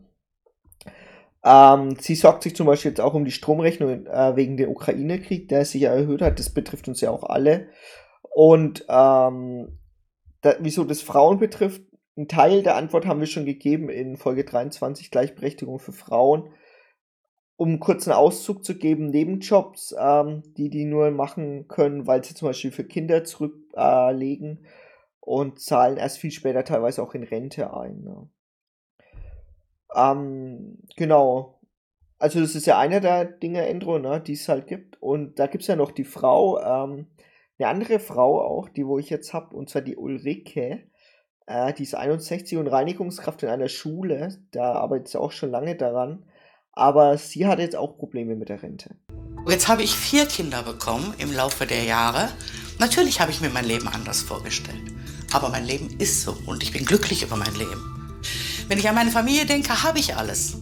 Ähm, 1.44 1.96
sie 1.98 2.14
sorgt 2.14 2.44
sich 2.44 2.54
zum 2.54 2.66
Beispiel 2.66 2.92
jetzt 2.92 3.00
auch 3.00 3.14
um 3.14 3.24
die 3.24 3.32
Stromrechnung 3.32 4.06
äh, 4.06 4.36
wegen 4.36 4.56
dem 4.56 4.70
Ukraine-Krieg, 4.70 5.48
der 5.48 5.64
sich 5.64 5.82
ja 5.82 5.92
erhöht 5.92 6.22
hat. 6.22 6.38
Das 6.38 6.50
betrifft 6.50 6.88
uns 6.88 7.00
ja 7.00 7.10
auch 7.10 7.24
alle. 7.24 7.68
Und 8.34 8.84
ähm, 8.88 9.78
da, 10.40 10.54
wieso 10.60 10.84
das 10.84 11.02
Frauen 11.02 11.38
betrifft, 11.38 11.82
ein 12.16 12.28
Teil 12.28 12.62
der 12.62 12.76
Antwort 12.76 13.06
haben 13.06 13.20
wir 13.20 13.26
schon 13.26 13.46
gegeben 13.46 13.88
in 13.88 14.16
Folge 14.16 14.44
23, 14.44 15.10
Gleichberechtigung 15.10 15.78
für 15.78 15.92
Frauen. 15.92 16.50
Um 17.56 17.68
einen 17.68 17.80
kurzen 17.80 18.12
Auszug 18.12 18.64
zu 18.64 18.76
geben, 18.76 19.10
Nebenjobs, 19.10 19.94
ähm, 19.98 20.42
die 20.56 20.68
die 20.68 20.84
nur 20.84 21.10
machen 21.10 21.68
können, 21.68 22.06
weil 22.06 22.24
sie 22.24 22.34
zum 22.34 22.48
Beispiel 22.48 22.72
für 22.72 22.84
Kinder 22.84 23.24
zurücklegen 23.24 24.66
und 25.20 25.60
zahlen 25.60 25.96
erst 25.96 26.18
viel 26.18 26.32
später 26.32 26.64
teilweise 26.64 27.02
auch 27.02 27.14
in 27.14 27.22
Rente 27.22 27.72
ein. 27.74 28.02
Ne? 28.02 28.28
Ähm, 29.94 30.78
genau. 30.96 31.60
Also 32.18 32.40
das 32.40 32.54
ist 32.54 32.66
ja 32.66 32.78
einer 32.78 33.00
der 33.00 33.24
Dinge, 33.24 33.66
Endro, 33.66 33.98
ne, 33.98 34.20
die 34.20 34.34
es 34.34 34.48
halt 34.48 34.66
gibt. 34.66 35.00
Und 35.02 35.38
da 35.38 35.46
gibt 35.46 35.62
es 35.62 35.68
ja 35.68 35.76
noch 35.76 35.90
die 35.90 36.04
Frau, 36.04 36.60
ähm, 36.60 37.08
eine 37.58 37.68
andere 37.68 37.98
Frau 37.98 38.40
auch, 38.40 38.68
die 38.68 38.86
wo 38.86 38.98
ich 38.98 39.10
jetzt 39.10 39.32
habe, 39.32 39.56
und 39.56 39.70
zwar 39.70 39.82
die 39.82 39.96
Ulrike. 39.96 40.88
Äh, 41.46 41.72
die 41.74 41.82
ist 41.82 41.94
61 41.94 42.58
und 42.58 42.68
Reinigungskraft 42.68 43.42
in 43.42 43.48
einer 43.48 43.68
Schule. 43.68 44.36
Da 44.52 44.72
arbeitet 44.72 45.08
sie 45.08 45.20
auch 45.20 45.32
schon 45.32 45.50
lange 45.50 45.76
daran. 45.76 46.24
Aber 46.72 47.18
sie 47.18 47.46
hat 47.46 47.58
jetzt 47.58 47.76
auch 47.76 47.98
Probleme 47.98 48.34
mit 48.34 48.48
der 48.48 48.62
Rente. 48.62 48.96
Jetzt 49.48 49.68
habe 49.68 49.82
ich 49.82 49.94
vier 49.94 50.26
Kinder 50.26 50.62
bekommen 50.62 51.14
im 51.18 51.32
Laufe 51.32 51.66
der 51.66 51.84
Jahre. 51.84 52.28
Natürlich 52.78 53.20
habe 53.20 53.30
ich 53.30 53.40
mir 53.40 53.50
mein 53.50 53.64
Leben 53.64 53.88
anders 53.88 54.22
vorgestellt. 54.22 54.82
Aber 55.32 55.48
mein 55.48 55.64
Leben 55.64 55.88
ist 55.98 56.22
so 56.22 56.36
und 56.46 56.62
ich 56.62 56.72
bin 56.72 56.84
glücklich 56.84 57.22
über 57.22 57.36
mein 57.36 57.54
Leben. 57.54 57.91
Wenn 58.68 58.78
ich 58.78 58.88
an 58.88 58.94
meine 58.94 59.10
Familie 59.10 59.44
denke, 59.44 59.82
habe 59.82 59.98
ich 59.98 60.16
alles. 60.16 60.56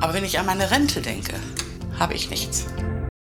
Aber 0.00 0.14
wenn 0.14 0.24
ich 0.24 0.38
an 0.38 0.46
meine 0.46 0.70
Rente 0.70 1.00
denke, 1.00 1.34
habe 1.98 2.14
ich 2.14 2.30
nichts. 2.30 2.66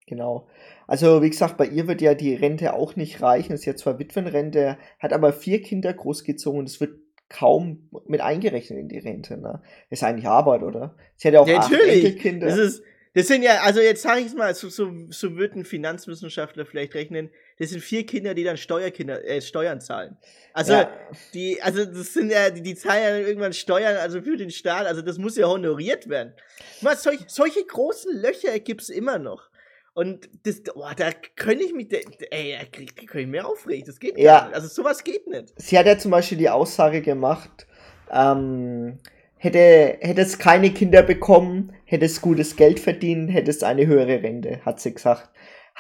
Genau. 0.07 0.49
Also, 0.87 1.23
wie 1.23 1.31
gesagt, 1.31 1.57
bei 1.57 1.67
ihr 1.67 1.87
wird 1.87 2.01
ja 2.01 2.15
die 2.15 2.35
Rente 2.35 2.75
auch 2.75 2.97
nicht 2.97 3.23
reichen. 3.23 3.53
ist 3.53 3.65
ja 3.65 3.77
zwar 3.77 3.99
Witwenrente, 3.99 4.77
hat 4.99 5.13
aber 5.13 5.33
vier 5.33 5.63
Kinder 5.63 5.93
großgezogen 5.93 6.61
und 6.61 6.69
es 6.69 6.81
wird 6.81 6.99
kaum 7.29 7.89
mit 8.07 8.21
eingerechnet 8.21 8.79
in 8.79 8.89
die 8.89 8.99
Rente. 8.99 9.37
Ne? 9.37 9.63
Ist 9.89 10.03
eigentlich 10.03 10.27
Arbeit, 10.27 10.63
oder? 10.63 10.97
Sie 11.17 11.29
hat 11.29 11.35
ja 11.35 11.41
auch 11.41 11.49
Ja, 11.49 11.61
acht 11.61 11.71
natürlich. 11.71 12.05
Enkelkinder. 12.05 12.49
Das 12.49 12.59
ist, 12.59 12.83
das 13.15 13.29
sind 13.29 13.43
ja, 13.43 13.61
also 13.63 13.81
jetzt 13.81 14.03
sage 14.03 14.21
ich 14.21 14.27
es 14.27 14.35
mal, 14.35 14.55
so, 14.55 14.69
so, 14.69 14.91
so 15.11 15.37
wird 15.37 15.55
ein 15.55 15.65
Finanzwissenschaftler 15.65 16.67
vielleicht 16.67 16.95
rechnen. 16.95 17.31
Das 17.61 17.71
sind 17.71 17.81
vier 17.83 18.07
Kinder, 18.07 18.33
die 18.33 18.43
dann 18.43 18.57
Steuerkinder, 18.57 19.23
äh, 19.25 19.41
Steuern 19.43 19.81
zahlen. 19.83 20.17
Also 20.55 20.73
Ja. 20.73 20.91
die, 21.35 21.61
also 21.63 21.85
das 21.85 22.15
sind 22.15 22.31
ja, 22.33 22.49
die, 22.49 22.63
die 22.63 22.75
zahlen 22.75 23.03
ja 23.03 23.17
irgendwann 23.29 23.53
Steuern, 23.53 23.97
also 23.99 24.23
für 24.23 24.37
den 24.39 24.51
Staat, 24.51 24.87
also 24.87 25.03
das 25.03 25.19
muss 25.19 25.37
ja 25.37 25.47
honoriert 25.47 26.09
werden. 26.09 26.33
Was, 26.81 27.03
solch, 27.03 27.21
solche 27.29 27.63
großen 27.65 28.21
Löcher 28.21 28.59
gibt's 28.61 28.89
immer 28.89 29.19
noch. 29.19 29.51
Und 29.93 30.31
das, 30.45 30.63
oh, 30.75 30.85
da 30.97 31.11
könnte 31.37 31.65
ich 31.65 31.75
mich, 31.75 31.89
ey, 32.31 32.57
da 32.59 32.65
könnte 32.65 33.21
ich 33.21 33.27
mehr 33.27 33.47
aufregen. 33.47 33.85
Das 33.87 34.01
geht 34.01 34.17
Ja. 34.19 34.45
nicht. 34.47 34.55
Also 34.55 34.69
sowas 34.69 35.05
geht 35.05 35.27
nicht. 35.27 35.53
Sie 35.57 35.79
hat 35.79 35.85
ja 35.85 35.99
zum 35.99 36.13
Beispiel 36.13 36.39
die 36.39 36.49
Aussage 36.49 37.03
gemacht, 37.03 37.67
ähm, 38.11 38.99
hätte, 39.37 39.99
hätte 40.01 40.23
es 40.23 40.39
keine 40.39 40.71
Kinder 40.71 41.03
bekommen, 41.03 41.75
hätte 41.85 42.07
es 42.07 42.23
gutes 42.23 42.57
Geld 42.57 42.81
verdient, 42.81 43.31
hätte 43.31 43.51
es 43.51 43.63
eine 43.63 43.87
höhere 43.87 44.23
Rente, 44.23 44.65
hat 44.65 44.81
sie 44.81 44.95
gesagt. 44.95 45.29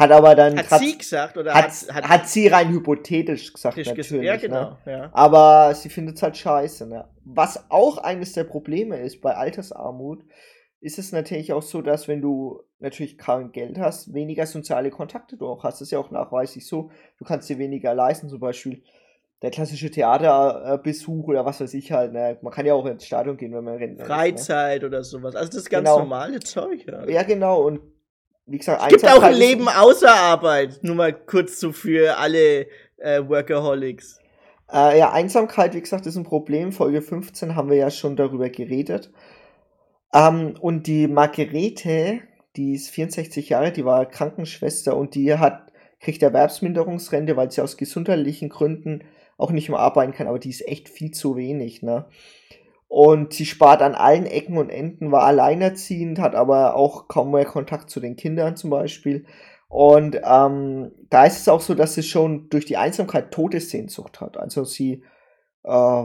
Hat 0.00 0.10
aber 0.12 0.34
dann 0.34 0.56
Hat 0.58 0.68
grad- 0.68 0.80
sie 0.80 0.96
gesagt 0.98 1.36
oder 1.36 1.54
hat, 1.54 1.70
hat, 1.92 2.08
hat, 2.08 2.28
sie 2.28 2.48
rein 2.48 2.70
hypothetisch 2.70 3.52
gesagt, 3.52 3.76
natürlich. 3.76 3.96
gesagt? 3.96 4.22
Ja, 4.24 4.32
Ne? 4.34 4.38
genau. 4.40 4.78
Ja. 4.86 5.10
Aber 5.12 5.74
sie 5.74 5.88
findet 5.90 6.16
es 6.16 6.22
halt 6.22 6.36
scheiße. 6.36 6.86
Ne? 6.86 7.04
Was 7.24 7.70
auch 7.70 7.98
eines 7.98 8.32
der 8.32 8.44
Probleme 8.44 8.96
ist 8.98 9.20
bei 9.20 9.34
Altersarmut, 9.36 10.24
ist 10.80 10.98
es 10.98 11.12
natürlich 11.12 11.52
auch 11.52 11.60
so, 11.62 11.82
dass 11.82 12.08
wenn 12.08 12.22
du 12.22 12.62
natürlich 12.78 13.18
kein 13.18 13.52
Geld 13.52 13.78
hast, 13.78 14.14
weniger 14.14 14.46
soziale 14.46 14.88
Kontakte 14.90 15.36
du 15.36 15.46
auch 15.46 15.62
hast. 15.62 15.74
Das 15.82 15.88
ist 15.88 15.92
ja 15.92 15.98
auch 15.98 16.10
nachweislich 16.10 16.66
so. 16.66 16.90
Du 17.18 17.24
kannst 17.26 17.50
dir 17.50 17.58
weniger 17.58 17.94
leisten, 17.94 18.30
zum 18.30 18.40
Beispiel 18.40 18.82
der 19.42 19.50
klassische 19.50 19.90
Theaterbesuch 19.90 21.26
oder 21.28 21.44
was 21.44 21.60
weiß 21.60 21.74
ich 21.74 21.92
halt. 21.92 22.12
Ne? 22.12 22.38
Man 22.42 22.52
kann 22.52 22.66
ja 22.66 22.74
auch 22.74 22.86
ins 22.86 23.04
Stadion 23.04 23.36
gehen, 23.36 23.52
wenn 23.54 23.64
man 23.64 23.76
Rentner 23.76 24.04
ist. 24.04 24.08
Freizeit 24.08 24.84
oder 24.84 25.02
sowas. 25.04 25.34
Also 25.36 25.50
das 25.52 25.68
ganz 25.68 25.86
Genau. 25.88 25.98
normale 26.00 26.40
Zeug. 26.40 26.86
Ja. 26.86 27.02
Ne? 27.04 27.12
Ja, 27.12 27.22
genau. 27.22 27.62
Und 27.62 27.80
wie 28.50 28.58
gesagt, 28.58 28.82
Es 28.82 28.88
gibt 28.88 29.08
auch 29.08 29.22
ein 29.22 29.34
Leben 29.34 29.68
außer 29.68 30.12
Arbeit. 30.12 30.80
Nur 30.82 30.96
mal 30.96 31.12
kurz 31.12 31.60
so 31.60 31.70
für 31.70 32.18
alle 32.18 32.66
äh, 32.96 33.22
Workaholics. 33.26 34.18
Äh, 34.72 34.98
ja, 34.98 35.12
Einsamkeit, 35.12 35.74
wie 35.74 35.80
gesagt, 35.80 36.06
ist 36.06 36.16
ein 36.16 36.24
Problem. 36.24 36.72
Folge 36.72 37.00
15 37.00 37.54
haben 37.54 37.70
wir 37.70 37.76
ja 37.76 37.90
schon 37.90 38.16
darüber 38.16 38.48
geredet. 38.48 39.12
Ähm, 40.12 40.54
und 40.60 40.88
die 40.88 41.06
Margarete, 41.06 42.20
die 42.56 42.74
ist 42.74 42.90
64 42.90 43.48
Jahre, 43.50 43.70
die 43.70 43.84
war 43.84 44.04
Krankenschwester 44.06 44.96
und 44.96 45.14
die 45.14 45.32
hat, 45.34 45.72
kriegt 46.00 46.22
Erwerbsminderungsrente, 46.22 47.36
weil 47.36 47.52
sie 47.52 47.62
aus 47.62 47.76
gesundheitlichen 47.76 48.48
Gründen 48.48 49.04
auch 49.38 49.52
nicht 49.52 49.68
mehr 49.68 49.78
arbeiten 49.78 50.12
kann, 50.12 50.26
aber 50.26 50.40
die 50.40 50.50
ist 50.50 50.66
echt 50.66 50.88
viel 50.88 51.12
zu 51.12 51.36
wenig, 51.36 51.82
ne? 51.82 52.06
Und 52.92 53.34
sie 53.34 53.46
spart 53.46 53.82
an 53.82 53.94
allen 53.94 54.26
Ecken 54.26 54.58
und 54.58 54.68
Enden, 54.68 55.12
war 55.12 55.22
alleinerziehend, 55.22 56.18
hat 56.18 56.34
aber 56.34 56.74
auch 56.74 57.06
kaum 57.06 57.30
mehr 57.30 57.44
Kontakt 57.44 57.88
zu 57.88 58.00
den 58.00 58.16
Kindern 58.16 58.56
zum 58.56 58.70
Beispiel. 58.70 59.26
Und 59.68 60.20
ähm, 60.24 60.90
da 61.08 61.24
ist 61.24 61.38
es 61.38 61.48
auch 61.48 61.60
so, 61.60 61.76
dass 61.76 61.94
sie 61.94 62.02
schon 62.02 62.48
durch 62.48 62.66
die 62.66 62.76
Einsamkeit 62.76 63.30
Todessehnsucht 63.30 64.20
hat. 64.20 64.36
Also 64.36 64.64
sie, 64.64 65.04
äh, 65.62 66.04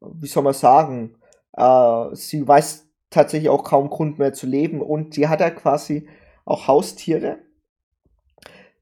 wie 0.00 0.26
soll 0.26 0.42
man 0.42 0.54
sagen, 0.54 1.16
äh, 1.56 2.16
sie 2.16 2.48
weiß 2.48 2.88
tatsächlich 3.08 3.48
auch 3.48 3.62
kaum 3.62 3.90
Grund 3.90 4.18
mehr 4.18 4.32
zu 4.32 4.48
leben. 4.48 4.82
Und 4.82 5.14
sie 5.14 5.28
hat 5.28 5.38
ja 5.38 5.50
quasi 5.50 6.08
auch 6.44 6.66
Haustiere, 6.66 7.38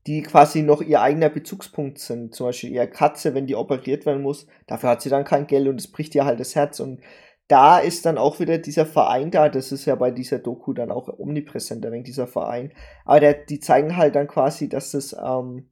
die 0.07 0.23
quasi 0.23 0.63
noch 0.63 0.81
ihr 0.81 1.01
eigener 1.01 1.29
Bezugspunkt 1.29 1.99
sind. 1.99 2.35
Zum 2.35 2.47
Beispiel 2.47 2.71
ihre 2.71 2.89
Katze, 2.89 3.35
wenn 3.35 3.47
die 3.47 3.57
operiert 3.57 4.07
werden 4.07 4.23
muss, 4.23 4.47
dafür 4.67 4.91
hat 4.91 5.03
sie 5.03 5.11
dann 5.11 5.25
kein 5.25 5.47
Geld 5.47 5.69
und 5.69 5.81
es 5.81 5.91
bricht 5.91 6.15
ihr 6.15 6.25
halt 6.25 6.41
das 6.41 6.55
Herz. 6.55 6.81
Und 6.81 7.01
da 7.49 7.79
ist 7.79 8.07
dann 8.07 8.19
auch 8.19 8.41
wieder 8.41 8.59
dieser 8.59 8.87
Verein 8.87 9.31
da, 9.31 9.49
das 9.49 9.73
ist 9.73 9.87
ja 9.87 9.95
bei 9.95 10.11
dieser 10.11 10.39
Doku 10.39 10.73
dann 10.73 10.91
auch 10.91 11.09
omnipräsent, 11.19 11.85
wegen 11.91 12.05
dieser 12.05 12.27
Verein. 12.27 12.73
Aber 13.05 13.21
der, 13.21 13.35
die 13.35 13.61
zeigen 13.61 13.97
halt 13.97 14.15
dann 14.15 14.29
quasi, 14.29 14.69
dass 14.69 14.93
das 14.93 15.15
ähm, 15.15 15.71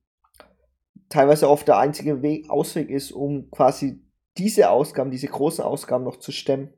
teilweise 1.08 1.48
oft 1.48 1.68
der 1.68 1.78
einzige 1.78 2.22
Weg, 2.22 2.50
Ausweg 2.50 2.90
ist, 2.90 3.12
um 3.12 3.50
quasi 3.50 4.02
diese 4.38 4.70
Ausgaben, 4.70 5.10
diese 5.10 5.28
großen 5.28 5.64
Ausgaben 5.64 6.04
noch 6.04 6.16
zu 6.16 6.32
stemmen. 6.32 6.72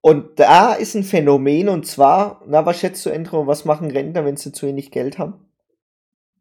Und 0.00 0.40
da 0.40 0.74
ist 0.74 0.96
ein 0.96 1.04
Phänomen, 1.04 1.68
und 1.68 1.86
zwar, 1.86 2.42
na, 2.46 2.66
was 2.66 2.80
schätzt 2.80 3.06
du, 3.06 3.10
Endro, 3.10 3.46
was 3.46 3.64
machen 3.64 3.90
Rentner, 3.90 4.24
wenn 4.24 4.36
sie 4.36 4.50
zu 4.50 4.66
wenig 4.66 4.90
Geld 4.90 5.18
haben? 5.18 5.51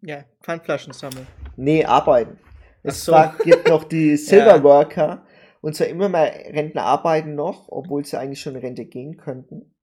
Ja, 0.02 0.24
Pfandflaschen 0.42 0.94
sammeln. 0.94 1.28
Nee, 1.56 1.86
arbeiten. 1.86 2.40
Es 2.84 3.06
so. 3.06 3.12
zwar 3.12 3.38
gibt 3.38 3.68
noch 3.68 3.84
die 3.84 4.18
Silverworker, 4.18 5.24
und 5.62 5.76
zwar 5.76 5.88
immer 5.88 6.10
mehr 6.10 6.34
Rentner 6.54 6.84
arbeiten 6.84 7.36
noch, 7.36 7.70
obwohl 7.70 8.04
sie 8.04 8.18
eigentlich 8.18 8.42
schon 8.42 8.56
in 8.56 8.62
Rente 8.62 8.86
gehen 8.86 9.18
könnten. 9.18 9.76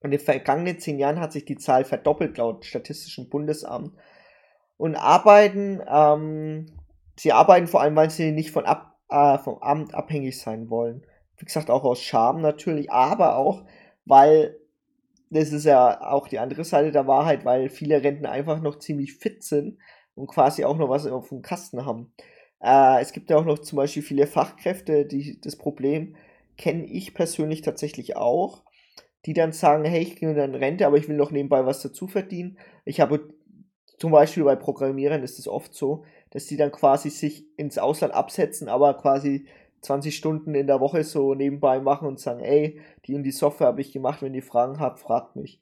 Und 0.00 0.12
in 0.12 0.18
den 0.18 0.20
vergangenen 0.20 0.78
zehn 0.78 0.98
Jahren 0.98 1.20
hat 1.20 1.32
sich 1.32 1.44
die 1.44 1.56
Zahl 1.56 1.84
verdoppelt 1.84 2.36
laut 2.36 2.64
Statistischem 2.64 3.28
Bundesamt. 3.30 3.96
Und 4.76 4.96
arbeiten, 4.96 5.80
ähm, 5.88 6.66
sie 7.16 7.32
arbeiten 7.32 7.68
vor 7.68 7.80
allem, 7.80 7.94
weil 7.94 8.10
sie 8.10 8.32
nicht 8.32 8.50
von 8.50 8.66
ab, 8.66 8.98
äh, 9.08 9.38
vom 9.38 9.62
Amt 9.62 9.94
abhängig 9.94 10.40
sein 10.40 10.68
wollen. 10.68 11.06
Wie 11.36 11.44
gesagt, 11.44 11.70
auch 11.70 11.84
aus 11.84 12.02
Scham 12.02 12.40
natürlich, 12.40 12.90
aber 12.90 13.36
auch, 13.36 13.64
weil 14.04 14.58
das 15.30 15.52
ist 15.52 15.64
ja 15.64 16.00
auch 16.12 16.28
die 16.28 16.38
andere 16.38 16.64
Seite 16.64 16.92
der 16.92 17.06
Wahrheit, 17.06 17.44
weil 17.44 17.68
viele 17.68 18.02
Rentner 18.02 18.30
einfach 18.30 18.60
noch 18.60 18.78
ziemlich 18.78 19.14
fit 19.14 19.42
sind 19.42 19.78
und 20.14 20.28
quasi 20.28 20.64
auch 20.64 20.76
noch 20.76 20.88
was 20.88 21.06
auf 21.06 21.28
dem 21.28 21.42
Kasten 21.42 21.84
haben. 21.84 22.12
Äh, 22.60 23.00
es 23.00 23.12
gibt 23.12 23.30
ja 23.30 23.36
auch 23.36 23.44
noch 23.44 23.58
zum 23.58 23.76
Beispiel 23.76 24.02
viele 24.02 24.26
Fachkräfte, 24.26 25.06
die 25.06 25.40
das 25.40 25.56
Problem 25.56 26.16
kenne 26.56 26.84
ich 26.84 27.14
persönlich 27.14 27.62
tatsächlich 27.62 28.16
auch, 28.16 28.62
die 29.26 29.32
dann 29.32 29.52
sagen, 29.52 29.84
hey, 29.84 30.02
ich 30.02 30.16
gehe 30.16 30.30
in 30.30 30.54
Rente, 30.54 30.86
aber 30.86 30.96
ich 30.96 31.08
will 31.08 31.16
noch 31.16 31.30
nebenbei 31.30 31.66
was 31.66 31.82
dazu 31.82 32.06
verdienen. 32.06 32.58
Ich 32.84 33.00
habe 33.00 33.34
zum 33.98 34.12
Beispiel 34.12 34.44
bei 34.44 34.56
Programmierern 34.56 35.22
ist 35.22 35.38
es 35.38 35.48
oft 35.48 35.74
so, 35.74 36.04
dass 36.30 36.46
die 36.46 36.56
dann 36.56 36.72
quasi 36.72 37.10
sich 37.10 37.46
ins 37.56 37.78
Ausland 37.78 38.12
absetzen, 38.12 38.68
aber 38.68 38.94
quasi 38.94 39.46
20 39.84 40.16
Stunden 40.16 40.54
in 40.54 40.66
der 40.66 40.80
Woche 40.80 41.04
so 41.04 41.34
nebenbei 41.34 41.80
machen 41.80 42.08
und 42.08 42.18
sagen, 42.18 42.40
ey, 42.40 42.80
die 43.06 43.14
und 43.14 43.22
die 43.22 43.32
Software 43.32 43.68
habe 43.68 43.80
ich 43.80 43.92
gemacht, 43.92 44.22
wenn 44.22 44.34
ihr 44.34 44.42
Fragen 44.42 44.80
habt, 44.80 45.00
fragt 45.00 45.36
mich. 45.36 45.60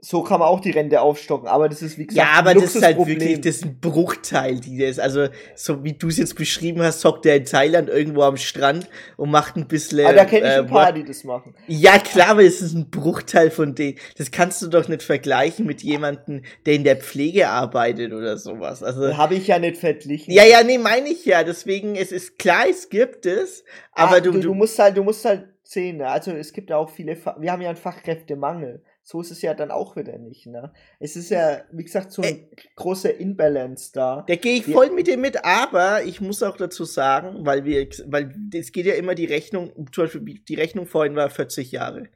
So 0.00 0.22
kann 0.22 0.38
man 0.38 0.48
auch 0.48 0.60
die 0.60 0.70
Rente 0.70 1.00
aufstocken, 1.00 1.48
aber 1.48 1.68
das 1.68 1.82
ist 1.82 1.98
wie 1.98 2.06
gesagt 2.06 2.24
Ja, 2.24 2.38
aber 2.38 2.54
das 2.54 2.76
ist 2.76 2.84
halt 2.84 2.98
wirklich, 2.98 3.40
das 3.40 3.56
ist 3.56 3.64
ein 3.64 3.80
Bruchteil, 3.80 4.60
die 4.60 4.78
das, 4.78 5.00
also, 5.00 5.26
so 5.56 5.82
wie 5.82 5.94
du 5.94 6.06
es 6.06 6.18
jetzt 6.18 6.36
beschrieben 6.36 6.82
hast, 6.82 7.04
hockt 7.04 7.26
er 7.26 7.34
in 7.34 7.44
Thailand 7.44 7.88
irgendwo 7.88 8.22
am 8.22 8.36
Strand 8.36 8.88
und 9.16 9.32
macht 9.32 9.56
ein 9.56 9.66
bisschen. 9.66 10.06
aber 10.06 10.14
da 10.14 10.24
kenne 10.24 10.46
ich 10.46 10.52
äh, 10.52 10.58
ein 10.58 10.66
paar, 10.68 10.92
die 10.92 11.02
das 11.02 11.24
machen. 11.24 11.52
Ja, 11.66 11.98
klar, 11.98 12.28
aber 12.28 12.44
es 12.44 12.62
ist 12.62 12.74
ein 12.74 12.90
Bruchteil 12.90 13.50
von 13.50 13.74
denen. 13.74 13.98
Das 14.16 14.30
kannst 14.30 14.62
du 14.62 14.68
doch 14.68 14.86
nicht 14.86 15.02
vergleichen 15.02 15.66
mit 15.66 15.82
jemandem, 15.82 16.42
der 16.64 16.74
in 16.74 16.84
der 16.84 16.96
Pflege 16.96 17.48
arbeitet 17.48 18.12
oder 18.12 18.36
sowas. 18.38 18.84
Also, 18.84 19.16
Habe 19.16 19.34
ich 19.34 19.48
ja 19.48 19.58
nicht 19.58 19.78
verglichen. 19.78 20.32
ja, 20.32 20.44
ja, 20.44 20.62
nee, 20.62 20.78
meine 20.78 21.08
ich 21.08 21.24
ja. 21.24 21.42
Deswegen, 21.42 21.96
es 21.96 22.12
ist 22.12 22.38
klar, 22.38 22.66
es 22.70 22.88
gibt 22.88 23.26
es, 23.26 23.64
aber 23.90 24.18
Ah, 24.18 24.20
du, 24.20 24.30
du, 24.30 24.38
du, 24.38 24.48
du 24.48 24.54
musst 24.54 24.78
halt, 24.78 24.96
du 24.96 25.02
musst 25.02 25.24
halt 25.24 25.48
sehen, 25.64 25.98
ne? 25.98 26.08
also 26.08 26.30
es 26.30 26.52
gibt 26.52 26.72
auch 26.72 26.88
viele, 26.88 27.16
Fa 27.16 27.36
wir 27.38 27.52
haben 27.52 27.60
ja 27.60 27.68
einen 27.68 27.76
Fachkräftemangel. 27.76 28.82
So 29.10 29.22
ist 29.22 29.30
es 29.30 29.40
ja 29.40 29.54
dann 29.54 29.70
auch 29.70 29.96
wieder 29.96 30.18
nicht, 30.18 30.44
ne? 30.44 30.70
Es 31.00 31.16
ist 31.16 31.30
ja, 31.30 31.62
wie 31.72 31.82
gesagt, 31.82 32.12
so 32.12 32.20
ein 32.20 32.46
großer 32.76 33.18
Imbalance 33.18 33.90
da. 33.94 34.26
Da 34.28 34.36
gehe 34.36 34.58
ich 34.58 34.66
voll 34.66 34.90
mit 34.90 35.06
dir 35.06 35.16
mit, 35.16 35.46
aber 35.46 36.02
ich 36.04 36.20
muss 36.20 36.42
auch 36.42 36.58
dazu 36.58 36.84
sagen, 36.84 37.46
weil 37.46 37.64
wir, 37.64 37.88
weil 38.04 38.34
es 38.52 38.70
geht 38.70 38.84
ja 38.84 38.92
immer 38.96 39.14
die 39.14 39.24
Rechnung, 39.24 39.72
zum 39.92 40.04
Beispiel 40.04 40.40
die 40.46 40.54
Rechnung 40.56 40.86
vorhin 40.86 41.16
war 41.16 41.30
40 41.30 41.72
Jahre. 41.72 42.08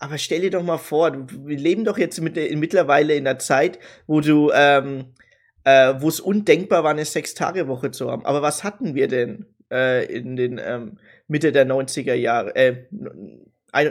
Aber 0.00 0.18
stell 0.18 0.40
dir 0.40 0.50
doch 0.50 0.64
mal 0.64 0.78
vor, 0.78 1.12
wir 1.14 1.58
leben 1.58 1.84
doch 1.84 1.96
jetzt 1.96 2.20
mit, 2.20 2.34
mittlerweile 2.34 3.14
in 3.14 3.24
einer 3.24 3.38
Zeit, 3.38 3.78
wo 4.08 4.20
du, 4.20 4.50
ähm, 4.52 5.14
äh, 5.62 5.94
wo 5.98 6.08
es 6.08 6.18
undenkbar 6.18 6.82
war, 6.82 6.90
eine 6.90 7.04
Sechs-Tage-Woche 7.04 7.92
zu 7.92 8.10
haben. 8.10 8.26
Aber 8.26 8.42
was 8.42 8.64
hatten 8.64 8.96
wir 8.96 9.06
denn 9.06 9.46
äh, 9.70 10.12
in 10.12 10.34
den 10.34 10.60
ähm, 10.60 10.98
Mitte 11.28 11.52
der 11.52 11.68
90er 11.68 12.14
Jahre, 12.14 12.56
äh, 12.56 12.88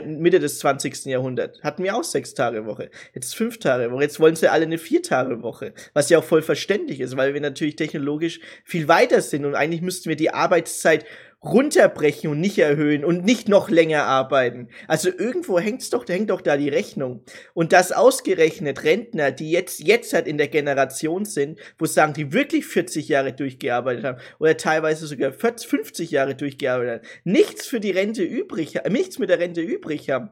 Mitte 0.04 0.38
des 0.38 0.58
20. 0.60 1.06
Jahrhunderts? 1.06 1.62
Hatten 1.62 1.82
wir 1.82 1.96
auch 1.96 2.04
Sechs-Tage-Woche. 2.04 2.90
Jetzt 3.14 3.34
Fünf-Tage-Woche. 3.34 4.02
Jetzt 4.02 4.20
wollen 4.20 4.36
sie 4.36 4.50
alle 4.50 4.64
eine 4.64 4.78
Vier-Tage-Woche. 4.78 5.74
Was 5.92 6.08
ja 6.08 6.18
auch 6.18 6.24
voll 6.24 6.42
verständlich 6.42 7.00
ist, 7.00 7.16
weil 7.16 7.34
wir 7.34 7.40
natürlich 7.40 7.76
technologisch 7.76 8.40
viel 8.64 8.88
weiter 8.88 9.20
sind 9.20 9.44
und 9.44 9.54
eigentlich 9.54 9.82
müssten 9.82 10.08
wir 10.08 10.16
die 10.16 10.30
Arbeitszeit 10.30 11.04
runterbrechen 11.44 12.30
und 12.30 12.40
nicht 12.40 12.58
erhöhen 12.58 13.04
und 13.04 13.24
nicht 13.24 13.48
noch 13.48 13.68
länger 13.68 14.04
arbeiten. 14.04 14.68
Also 14.86 15.08
irgendwo 15.08 15.58
hängt's 15.58 15.90
doch, 15.90 16.06
hängt 16.06 16.30
doch 16.30 16.40
da 16.40 16.56
die 16.56 16.68
Rechnung. 16.68 17.24
Und 17.52 17.72
das 17.72 17.90
ausgerechnet 17.90 18.84
Rentner, 18.84 19.32
die 19.32 19.50
jetzt, 19.50 19.80
jetzt 19.80 20.12
halt 20.12 20.28
in 20.28 20.38
der 20.38 20.48
Generation 20.48 21.24
sind, 21.24 21.58
wo 21.78 21.86
sagen, 21.86 22.12
die 22.12 22.32
wirklich 22.32 22.66
40 22.66 23.08
Jahre 23.08 23.32
durchgearbeitet 23.32 24.04
haben 24.04 24.20
oder 24.38 24.56
teilweise 24.56 25.06
sogar 25.06 25.32
40, 25.32 25.68
50 25.68 26.10
Jahre 26.12 26.36
durchgearbeitet 26.36 27.02
haben, 27.02 27.08
nichts 27.24 27.66
für 27.66 27.80
die 27.80 27.90
Rente 27.90 28.22
übrig, 28.22 28.78
nichts 28.88 29.18
mit 29.18 29.28
der 29.28 29.40
Rente 29.40 29.62
übrig 29.62 30.10
haben. 30.10 30.30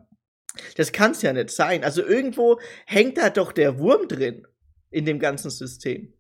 Das 0.77 0.93
kann 0.93 1.13
es 1.13 1.23
ja 1.23 1.33
nicht 1.33 1.51
sein. 1.51 1.83
Also 1.83 2.05
irgendwo 2.05 2.61
hängt 2.87 3.19
da 3.19 3.31
doch 3.31 3.53
der 3.53 3.79
Wurm 3.79 4.07
drin 4.07 4.47
in 4.91 5.05
dem 5.05 5.19
ganzen 5.19 5.51
System. 5.51 6.13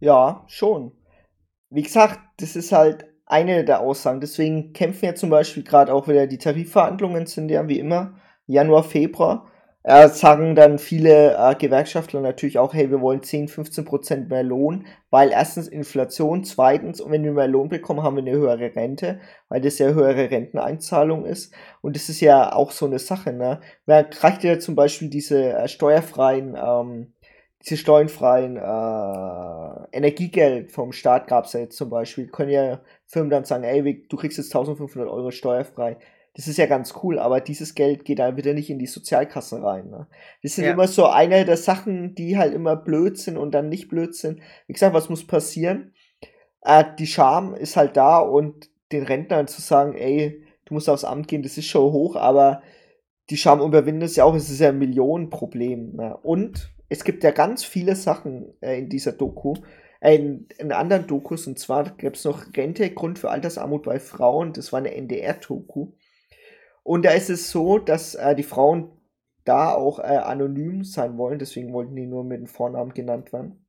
Ja, 0.00 0.44
schon. 0.48 0.92
Wie 1.70 1.82
gesagt, 1.82 2.20
das 2.38 2.56
ist 2.56 2.72
halt 2.72 3.11
eine 3.32 3.64
der 3.64 3.80
Aussagen. 3.80 4.20
Deswegen 4.20 4.72
kämpfen 4.72 5.06
ja 5.06 5.14
zum 5.14 5.30
Beispiel 5.30 5.64
gerade 5.64 5.92
auch 5.92 6.06
wieder 6.06 6.26
die 6.26 6.38
Tarifverhandlungen 6.38 7.26
sind 7.26 7.50
ja 7.50 7.66
wie 7.68 7.78
immer 7.78 8.14
Januar, 8.46 8.84
Februar. 8.84 9.48
Äh, 9.84 10.08
sagen 10.10 10.54
dann 10.54 10.78
viele 10.78 11.36
äh, 11.36 11.56
Gewerkschaftler 11.56 12.20
natürlich 12.20 12.58
auch, 12.58 12.72
hey, 12.72 12.88
wir 12.92 13.00
wollen 13.00 13.24
10, 13.24 13.48
15 13.48 13.84
Prozent 13.84 14.30
mehr 14.30 14.44
Lohn, 14.44 14.86
weil 15.10 15.30
erstens 15.32 15.66
Inflation, 15.66 16.44
zweitens, 16.44 17.00
und 17.00 17.10
wenn 17.10 17.24
wir 17.24 17.32
mehr 17.32 17.48
Lohn 17.48 17.68
bekommen, 17.68 18.04
haben 18.04 18.14
wir 18.14 18.22
eine 18.22 18.30
höhere 18.30 18.76
Rente, 18.76 19.18
weil 19.48 19.60
das 19.60 19.80
ja 19.80 19.88
höhere 19.88 20.30
Renteneinzahlung 20.30 21.24
ist. 21.24 21.52
Und 21.80 21.96
das 21.96 22.08
ist 22.08 22.20
ja 22.20 22.52
auch 22.52 22.70
so 22.70 22.86
eine 22.86 23.00
Sache, 23.00 23.32
ne? 23.32 23.60
Man 23.86 24.08
kriegt 24.08 24.44
ja 24.44 24.60
zum 24.60 24.76
Beispiel 24.76 25.10
diese 25.10 25.52
äh, 25.52 25.66
steuerfreien, 25.66 26.56
ähm, 26.56 27.12
diese 27.64 27.76
steuerfreien 27.76 28.56
äh, 28.56 29.96
Energiegeld 29.96 30.72
vom 30.72 30.92
Staat 30.92 31.28
gab 31.28 31.44
es 31.44 31.52
ja 31.52 31.60
jetzt 31.60 31.76
zum 31.76 31.90
Beispiel. 31.90 32.26
Können 32.26 32.50
ja 32.50 32.80
Firmen 33.06 33.30
dann 33.30 33.44
sagen, 33.44 33.64
ey, 33.64 34.06
du 34.08 34.16
kriegst 34.16 34.38
jetzt 34.38 34.54
1500 34.54 35.08
Euro 35.08 35.30
steuerfrei 35.30 35.98
das 36.34 36.48
ist 36.48 36.56
ja 36.56 36.66
ganz 36.66 36.94
cool, 37.02 37.18
aber 37.18 37.40
dieses 37.40 37.74
Geld 37.74 38.04
geht 38.04 38.18
dann 38.18 38.36
wieder 38.36 38.54
nicht 38.54 38.70
in 38.70 38.78
die 38.78 38.86
Sozialkasse 38.86 39.62
rein. 39.62 39.90
Ne? 39.90 40.06
Das 40.42 40.54
sind 40.54 40.64
ja. 40.64 40.72
immer 40.72 40.88
so 40.88 41.06
eine 41.06 41.44
der 41.44 41.58
Sachen, 41.58 42.14
die 42.14 42.38
halt 42.38 42.54
immer 42.54 42.74
blöd 42.74 43.18
sind 43.18 43.36
und 43.36 43.52
dann 43.52 43.68
nicht 43.68 43.88
blöd 43.88 44.14
sind. 44.14 44.40
Wie 44.66 44.72
gesagt, 44.72 44.94
was 44.94 45.10
muss 45.10 45.26
passieren? 45.26 45.92
Äh, 46.62 46.84
die 46.98 47.06
Scham 47.06 47.54
ist 47.54 47.76
halt 47.76 47.96
da 47.98 48.18
und 48.18 48.70
den 48.92 49.02
Rentnern 49.02 49.46
zu 49.46 49.60
sagen, 49.60 49.94
ey, 49.94 50.42
du 50.64 50.74
musst 50.74 50.88
aufs 50.88 51.04
Amt 51.04 51.28
gehen, 51.28 51.42
das 51.42 51.58
ist 51.58 51.66
schon 51.66 51.92
hoch, 51.92 52.16
aber 52.16 52.62
die 53.28 53.36
Scham 53.36 53.60
überwinden 53.60 54.02
es 54.02 54.16
ja 54.16 54.24
auch, 54.24 54.34
es 54.34 54.48
ist 54.48 54.60
ja 54.60 54.70
ein 54.70 54.78
Millionenproblem. 54.78 55.96
Ne? 55.96 56.16
Und 56.22 56.72
es 56.92 57.04
gibt 57.04 57.24
ja 57.24 57.30
ganz 57.30 57.64
viele 57.64 57.96
Sachen 57.96 58.52
äh, 58.60 58.78
in 58.78 58.90
dieser 58.90 59.12
Doku, 59.12 59.54
äh, 60.00 60.14
in, 60.14 60.46
in 60.58 60.72
anderen 60.72 61.06
Dokus, 61.06 61.46
und 61.46 61.58
zwar 61.58 61.88
gibt 61.96 62.18
es 62.18 62.24
noch 62.26 62.44
Rente, 62.54 62.90
Grund 62.90 63.18
für 63.18 63.30
Altersarmut 63.30 63.84
bei 63.84 63.98
Frauen, 63.98 64.52
das 64.52 64.72
war 64.74 64.78
eine 64.78 64.94
NDR-Doku. 64.94 65.92
Und 66.82 67.04
da 67.06 67.12
ist 67.12 67.30
es 67.30 67.50
so, 67.50 67.78
dass 67.78 68.14
äh, 68.14 68.34
die 68.34 68.42
Frauen 68.42 68.90
da 69.44 69.72
auch 69.72 70.00
äh, 70.00 70.02
anonym 70.02 70.84
sein 70.84 71.16
wollen, 71.16 71.38
deswegen 71.38 71.72
wollten 71.72 71.96
die 71.96 72.06
nur 72.06 72.24
mit 72.24 72.40
dem 72.40 72.46
Vornamen 72.46 72.92
genannt 72.92 73.32
werden. 73.32 73.64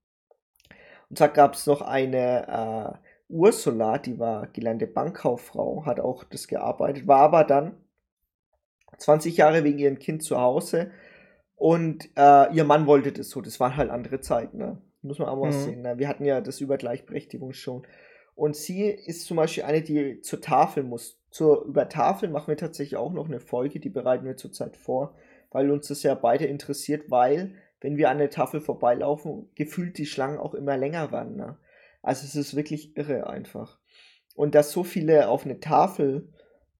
Und 1.10 1.18
zwar 1.18 1.30
gab 1.30 1.54
es 1.54 1.66
noch 1.66 1.82
eine 1.82 3.00
äh, 3.00 3.08
Ursula, 3.30 4.00
die 4.00 4.20
war 4.20 4.48
gelernte 4.48 4.86
Bankkauffrau, 4.88 5.86
hat 5.86 6.02
auch 6.02 6.26
das 6.26 6.50
gearbeitet, 6.50 7.08
war 7.08 7.22
aber 7.22 7.46
dann 7.46 7.78
20 8.98 9.38
Jahre 9.38 9.64
wegen 9.64 9.80
ihrem 9.80 9.98
Kind 9.98 10.24
zu 10.24 10.42
Hause 10.42 10.92
und 11.56 12.10
äh, 12.16 12.54
ihr 12.54 12.64
Mann 12.64 12.88
wollte 12.88 13.12
das 13.12 13.30
so. 13.30 13.42
Das 13.42 13.60
waren 13.60 13.78
halt 13.78 13.90
andere 13.90 14.20
Zeiten, 14.20 14.58
ne? 14.58 14.82
Muss 15.02 15.20
man 15.20 15.28
auch 15.28 15.38
mal 15.38 15.52
mhm. 15.52 15.64
sehen. 15.64 15.82
Ne? 15.82 15.98
Wir 15.98 16.08
hatten 16.08 16.26
ja 16.26 16.42
das 16.42 16.62
über 16.62 16.78
Gleichberechtigung 16.78 17.54
schon. 17.54 17.86
Und 18.36 18.56
sie 18.56 18.86
ist 18.86 19.26
zum 19.26 19.38
Beispiel 19.38 19.64
eine, 19.64 19.82
die 19.82 20.22
zur 20.22 20.42
Tafel 20.42 20.84
muss. 20.84 21.20
Zur 21.30 21.66
über 21.66 21.90
Tafel 21.90 22.30
machen 22.30 22.48
wir 22.48 22.58
tatsächlich 22.58 22.96
auch 22.96 23.12
noch 23.12 23.28
eine 23.28 23.40
Folge, 23.40 23.80
die 23.80 23.90
bereiten 23.90 24.26
wir 24.26 24.38
zurzeit 24.38 24.78
vor, 24.78 25.16
weil 25.52 25.72
uns 25.72 25.88
das 25.88 26.04
ja 26.04 26.16
beide 26.16 26.46
interessiert, 26.46 27.10
weil, 27.10 27.56
wenn 27.82 27.98
wir 27.98 28.10
an 28.10 28.20
der 28.20 28.30
Tafel 28.30 28.62
vorbeilaufen, 28.62 29.50
gefühlt 29.56 29.98
die 29.98 30.06
Schlangen 30.06 30.38
auch 30.38 30.54
immer 30.54 30.78
länger 30.78 31.12
werden. 31.12 31.36
Ne? 31.36 31.58
Also 32.02 32.26
es 32.26 32.36
ist 32.36 32.56
wirklich 32.56 32.96
irre 32.98 33.28
einfach. 33.28 33.80
Und 34.36 34.56
dass 34.56 34.72
so 34.72 34.84
viele 34.84 35.28
auf 35.28 35.46
eine 35.46 35.60
Tafel 35.60 36.30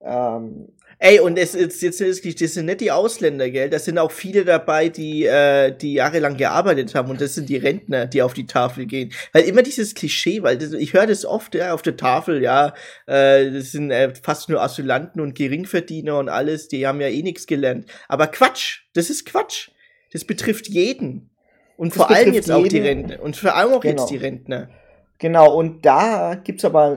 ähm, 0.04 0.68
Ey, 1.00 1.20
und 1.20 1.38
es 1.38 1.54
ist 1.54 1.82
jetzt, 1.82 2.00
das 2.00 2.54
sind 2.54 2.66
nicht 2.66 2.80
die 2.80 2.92
Ausländer, 2.92 3.50
gell? 3.50 3.70
Das 3.70 3.84
sind 3.84 3.98
auch 3.98 4.12
viele 4.12 4.46
dabei, 4.46 4.88
die, 4.88 5.26
äh, 5.26 5.76
die 5.76 5.96
jahrelang 5.96 6.38
gearbeitet 6.38 6.96
haben 6.96 7.10
und 7.10 7.20
das 7.20 7.36
sind 7.36 7.50
die 7.50 7.58
Rentner, 7.58 8.06
die 8.06 8.22
auf 8.22 8.34
die 8.34 8.46
Tafel 8.46 8.86
gehen. 8.86 9.12
Weil 9.34 9.44
immer 9.44 9.64
dieses 9.64 9.96
Klischee, 9.96 10.44
weil 10.44 10.58
das, 10.58 10.72
ich 10.72 10.94
höre 10.94 11.06
das 11.06 11.26
oft, 11.26 11.56
ja, 11.56 11.74
auf 11.74 11.82
der 11.82 11.98
Tafel, 11.98 12.42
ja, 12.42 12.74
äh, 13.06 13.52
das 13.52 13.74
sind 13.74 13.92
äh, 13.92 14.14
fast 14.16 14.48
nur 14.48 14.62
Asylanten 14.62 15.20
und 15.20 15.36
Geringverdiener 15.36 16.18
und 16.18 16.30
alles, 16.30 16.70
die 16.70 16.88
haben 16.88 17.02
ja 17.02 17.10
eh 17.10 17.22
nichts 17.22 17.48
gelernt. 17.48 17.86
Aber 18.08 18.28
Quatsch, 18.28 18.84
das 18.94 19.10
ist 19.10 19.26
Quatsch. 19.26 19.72
Das 20.14 20.24
betrifft 20.24 20.70
jeden. 20.70 21.32
Und 21.76 21.90
das 21.90 21.98
vor 21.98 22.12
allem 22.12 22.34
jetzt 22.34 22.48
jeden. 22.48 22.64
auch 22.64 22.68
die 22.68 22.80
Rentner. 22.80 23.22
Und 23.22 23.36
vor 23.36 23.56
allem 23.56 23.74
auch 23.74 23.82
genau. 23.82 24.02
jetzt 24.02 24.10
die 24.10 24.18
Rentner. 24.18 24.70
Genau, 25.18 25.54
und 25.54 25.86
da 25.86 26.36
gibt's 26.36 26.64
aber 26.64 26.96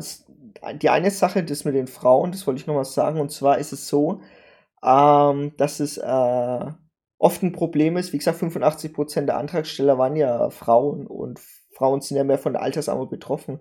die 0.80 0.90
eine 0.90 1.10
Sache, 1.10 1.44
das 1.44 1.64
mit 1.64 1.74
den 1.74 1.86
Frauen, 1.86 2.32
das 2.32 2.46
wollte 2.46 2.60
ich 2.60 2.66
noch 2.66 2.74
mal 2.74 2.84
sagen, 2.84 3.20
und 3.20 3.30
zwar 3.30 3.58
ist 3.58 3.72
es 3.72 3.88
so, 3.88 4.20
ähm, 4.84 5.52
dass 5.56 5.80
es 5.80 5.98
äh, 5.98 6.72
oft 7.18 7.42
ein 7.42 7.52
Problem 7.52 7.96
ist, 7.96 8.12
wie 8.12 8.18
gesagt, 8.18 8.40
85% 8.40 9.26
der 9.26 9.38
Antragsteller 9.38 9.98
waren 9.98 10.16
ja 10.16 10.50
Frauen 10.50 11.06
und 11.06 11.40
Frauen 11.72 12.00
sind 12.00 12.16
ja 12.16 12.24
mehr 12.24 12.38
von 12.38 12.52
der 12.52 12.62
Altersarmut 12.62 13.10
betroffen. 13.10 13.60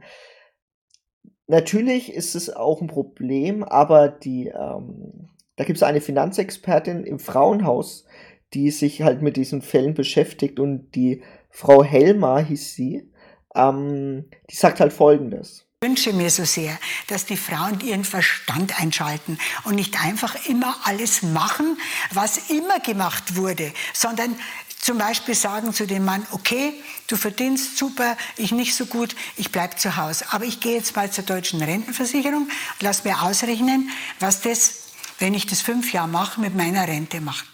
Natürlich 1.48 2.14
ist 2.14 2.36
es 2.36 2.50
auch 2.50 2.82
ein 2.82 2.88
Problem, 2.88 3.64
aber 3.64 4.10
die, 4.10 4.48
ähm, 4.48 5.30
da 5.56 5.64
gibt 5.64 5.78
es 5.78 5.84
eine 5.84 6.02
Finanzexpertin 6.02 7.04
im 7.04 7.20
Frauenhaus, 7.20 8.06
die 8.54 8.72
sich 8.72 9.02
halt 9.02 9.22
mit 9.22 9.38
diesen 9.38 9.62
Fällen 9.62 9.94
beschäftigt 9.94 10.60
und 10.60 10.92
die 10.96 11.24
Frau 11.50 11.84
Helmer 11.84 12.40
hieß 12.40 12.74
sie, 12.74 13.12
ähm, 13.56 14.30
die 14.50 14.56
sagt 14.56 14.80
halt 14.80 14.94
folgendes 14.94 15.65
wünsche 15.86 16.14
mir 16.14 16.32
so 16.32 16.46
sehr, 16.46 16.80
dass 17.08 17.28
die 17.28 17.38
Frauen 17.38 17.80
ihren 17.82 18.04
Verstand 18.04 18.80
einschalten 18.80 19.38
und 19.66 19.76
nicht 19.76 20.04
einfach 20.04 20.36
immer 20.48 20.76
alles 20.84 21.22
machen, 21.22 21.78
was 22.12 22.50
immer 22.50 22.80
gemacht 22.80 23.36
wurde, 23.36 23.72
sondern 23.94 24.36
zum 24.82 24.98
Beispiel 24.98 25.36
sagen 25.36 25.74
zu 25.74 25.86
dem 25.86 26.04
Mann, 26.04 26.26
okay, 26.32 26.74
du 27.06 27.18
verdienst 27.18 27.78
super, 27.78 28.18
ich 28.36 28.52
nicht 28.52 28.76
so 28.76 28.88
gut, 28.88 29.16
ich 29.36 29.52
bleib 29.52 29.80
zu 29.80 29.96
Hause. 29.96 30.26
Aber 30.32 30.46
ich 30.46 30.60
gehe 30.60 30.74
jetzt 30.74 30.96
mal 30.96 31.12
zur 31.12 31.24
deutschen 31.24 31.62
Rentenversicherung 31.62 32.44
und 32.44 32.82
lass 32.82 33.04
mir 33.04 33.22
ausrechnen, 33.22 33.92
was 34.20 34.42
das, 34.42 34.86
wenn 35.20 35.36
ich 35.36 35.46
das 35.46 35.62
fünf 35.62 35.94
Jahre 35.94 36.08
mache, 36.08 36.42
mit 36.42 36.56
meiner 36.56 36.88
Rente 36.88 37.22
macht. 37.22 37.46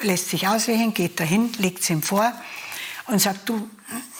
Lässt 0.00 0.30
sich 0.30 0.48
ausrechnen, 0.48 0.94
geht 0.94 1.20
dahin, 1.20 1.52
legt 1.58 1.82
es 1.82 1.90
ihm 1.90 2.02
vor 2.02 2.32
und 3.06 3.20
sagt, 3.20 3.48
du 3.48 3.68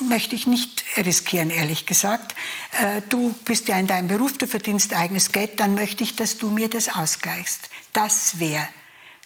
möchte 0.01 0.35
ich 0.35 0.47
nicht 0.47 0.85
riskieren, 0.97 1.51
ehrlich 1.51 1.87
gesagt. 1.87 2.35
Äh, 2.83 3.03
du 3.09 3.35
bist 3.45 3.69
ja 3.69 3.79
in 3.79 3.87
deinem 3.87 4.09
Beruf, 4.09 4.39
du 4.39 4.47
verdienst 4.47 4.95
eigenes 4.95 5.33
Geld, 5.33 5.61
dann 5.61 5.75
möchte 5.75 6.05
ich, 6.05 6.17
dass 6.17 6.39
du 6.39 6.51
mir 6.51 6.69
das 6.69 6.95
ausgleichst. 6.95 7.69
Das 7.93 8.41
wäre 8.41 8.69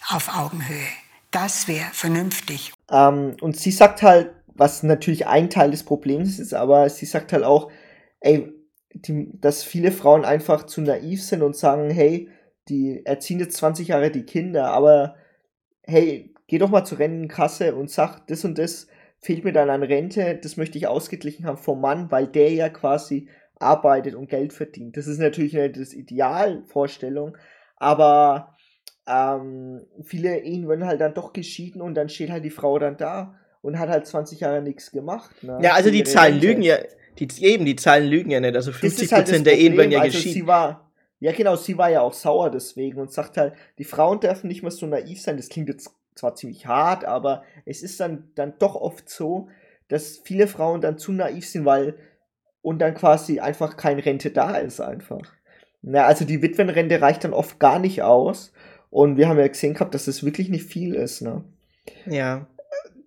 auf 0.09 0.37
Augenhöhe. 0.37 0.89
Das 1.31 1.69
wäre 1.69 1.87
vernünftig. 1.93 2.73
Ähm, 2.91 3.37
und 3.41 3.57
sie 3.57 3.71
sagt 3.71 4.03
halt, 4.03 4.33
was 4.55 4.83
natürlich 4.83 5.27
ein 5.27 5.51
Teil 5.51 5.71
des 5.71 5.85
Problems 5.85 6.39
ist, 6.39 6.55
aber 6.55 6.91
sie 6.91 7.07
sagt 7.07 7.33
halt 7.33 7.45
auch, 7.45 7.71
ey, 8.21 8.53
die, 8.95 9.31
dass 9.41 9.65
viele 9.65 9.93
Frauen 9.93 10.25
einfach 10.25 10.67
zu 10.67 10.83
naiv 10.83 11.23
sind 11.23 11.43
und 11.43 11.57
sagen, 11.57 11.91
hey, 11.91 12.29
die 12.69 13.05
erziehen 13.05 13.41
jetzt 13.41 13.57
20 13.57 13.89
Jahre 13.89 14.11
die 14.11 14.25
Kinder, 14.25 14.71
aber 14.71 15.17
hey, 15.83 16.35
geh 16.47 16.59
doch 16.59 16.69
mal 16.69 16.85
zur 16.85 16.99
Rentenkasse 16.99 17.75
und 17.75 17.91
sag 17.91 18.27
das 18.27 18.45
und 18.45 18.59
das 18.59 18.87
fehlt 19.23 19.45
mir 19.45 19.53
dann 19.53 19.71
an 19.71 19.83
Rente, 19.83 20.39
das 20.43 20.57
möchte 20.57 20.77
ich 20.77 20.89
ausgeglichen 20.89 21.47
haben 21.47 21.57
vom 21.57 21.81
Mann, 21.81 22.11
weil 22.11 22.27
der 22.27 22.53
ja 22.53 22.69
quasi 22.69 23.29
arbeitet 23.59 24.17
und 24.17 24.29
Geld 24.29 24.53
verdient. 24.53 24.97
Das 24.97 25.07
ist 25.07 25.19
natürlich 25.19 25.55
nicht 25.55 25.77
das 25.77 25.95
Idealvorstellung, 25.95 27.39
aber 27.77 28.57
ähm, 29.07 29.87
viele 30.03 30.41
Ehen 30.41 30.69
werden 30.69 30.87
halt 30.87 31.01
dann 31.01 31.15
doch 31.15 31.33
geschieden 31.33 31.81
und 31.81 31.95
dann 31.95 32.09
steht 32.09 32.31
halt 32.31 32.45
die 32.45 32.51
Frau 32.51 32.79
dann 32.79 32.97
da 32.97 33.37
und 33.63 33.79
hat 33.79 33.89
halt 33.89 34.07
20 34.07 34.41
Jahre 34.41 34.61
nichts 34.61 34.91
gemacht. 34.91 35.43
Ne? 35.43 35.59
Ja, 35.63 35.75
also 35.75 35.91
die 35.91 36.03
Zahlen 36.03 36.35
Rente. 36.35 36.47
lügen 36.49 36.63
ja, 36.63 36.79
die, 37.19 37.29
eben, 37.45 37.65
die 37.65 37.77
Zahlen 37.77 38.09
lügen 38.09 38.31
ja 38.31 38.41
nicht. 38.41 38.57
Also 38.57 38.73
50% 38.73 39.13
halt 39.13 39.47
der 39.47 39.59
Ehen 39.59 39.77
werden 39.77 39.93
ja 39.93 40.01
also 40.01 40.17
geschieden. 40.17 40.49
Ja 40.49 41.31
genau, 41.31 41.55
sie 41.55 41.79
war 41.79 41.89
ja 41.89 42.01
auch 42.01 42.15
sauer 42.15 42.51
deswegen 42.51 43.01
und 43.01 43.13
sagt 43.13 43.37
halt, 43.37 43.55
die 43.79 43.85
Frauen 43.85 44.19
dürfen 44.19 44.49
nicht 44.49 44.63
mehr 44.63 44.73
so 44.73 44.87
naiv 44.87 45.21
sein. 45.21 45.37
Das 45.37 45.49
klingt 45.49 45.69
jetzt 45.69 45.95
zwar 46.15 46.35
ziemlich 46.35 46.67
hart, 46.67 47.05
aber 47.05 47.43
es 47.65 47.83
ist 47.83 48.01
dann, 48.01 48.31
dann 48.35 48.55
doch 48.59 48.75
oft 48.75 49.09
so, 49.09 49.49
dass 49.89 50.19
viele 50.19 50.47
Frauen 50.47 50.81
dann 50.81 50.99
zu 50.99 51.13
naiv 51.13 51.47
sind, 51.49 51.65
weil 51.65 51.97
und 52.63 52.79
dann 52.79 52.95
quasi 52.95 53.41
einfach 53.41 53.77
keine 53.77 54.05
Rente 54.05 54.31
da 54.31 54.57
ist 54.57 54.81
einfach. 54.81 55.33
Na, 55.83 56.05
also 56.05 56.25
die 56.25 56.43
Witwenrente 56.43 57.01
reicht 57.01 57.25
dann 57.25 57.33
oft 57.33 57.59
gar 57.59 57.81
nicht 57.81 58.03
aus. 58.03 58.53
Und 58.89 59.17
wir 59.17 59.29
haben 59.29 59.39
ja 59.39 59.49
gesehen 59.49 59.75
gehabt, 59.75 59.95
dass 59.95 60.05
das 60.05 60.23
wirklich 60.23 60.49
nicht 60.49 60.65
viel 60.65 60.95
ist, 60.95 61.23
ne? 61.23 61.45
Ja. 62.07 62.47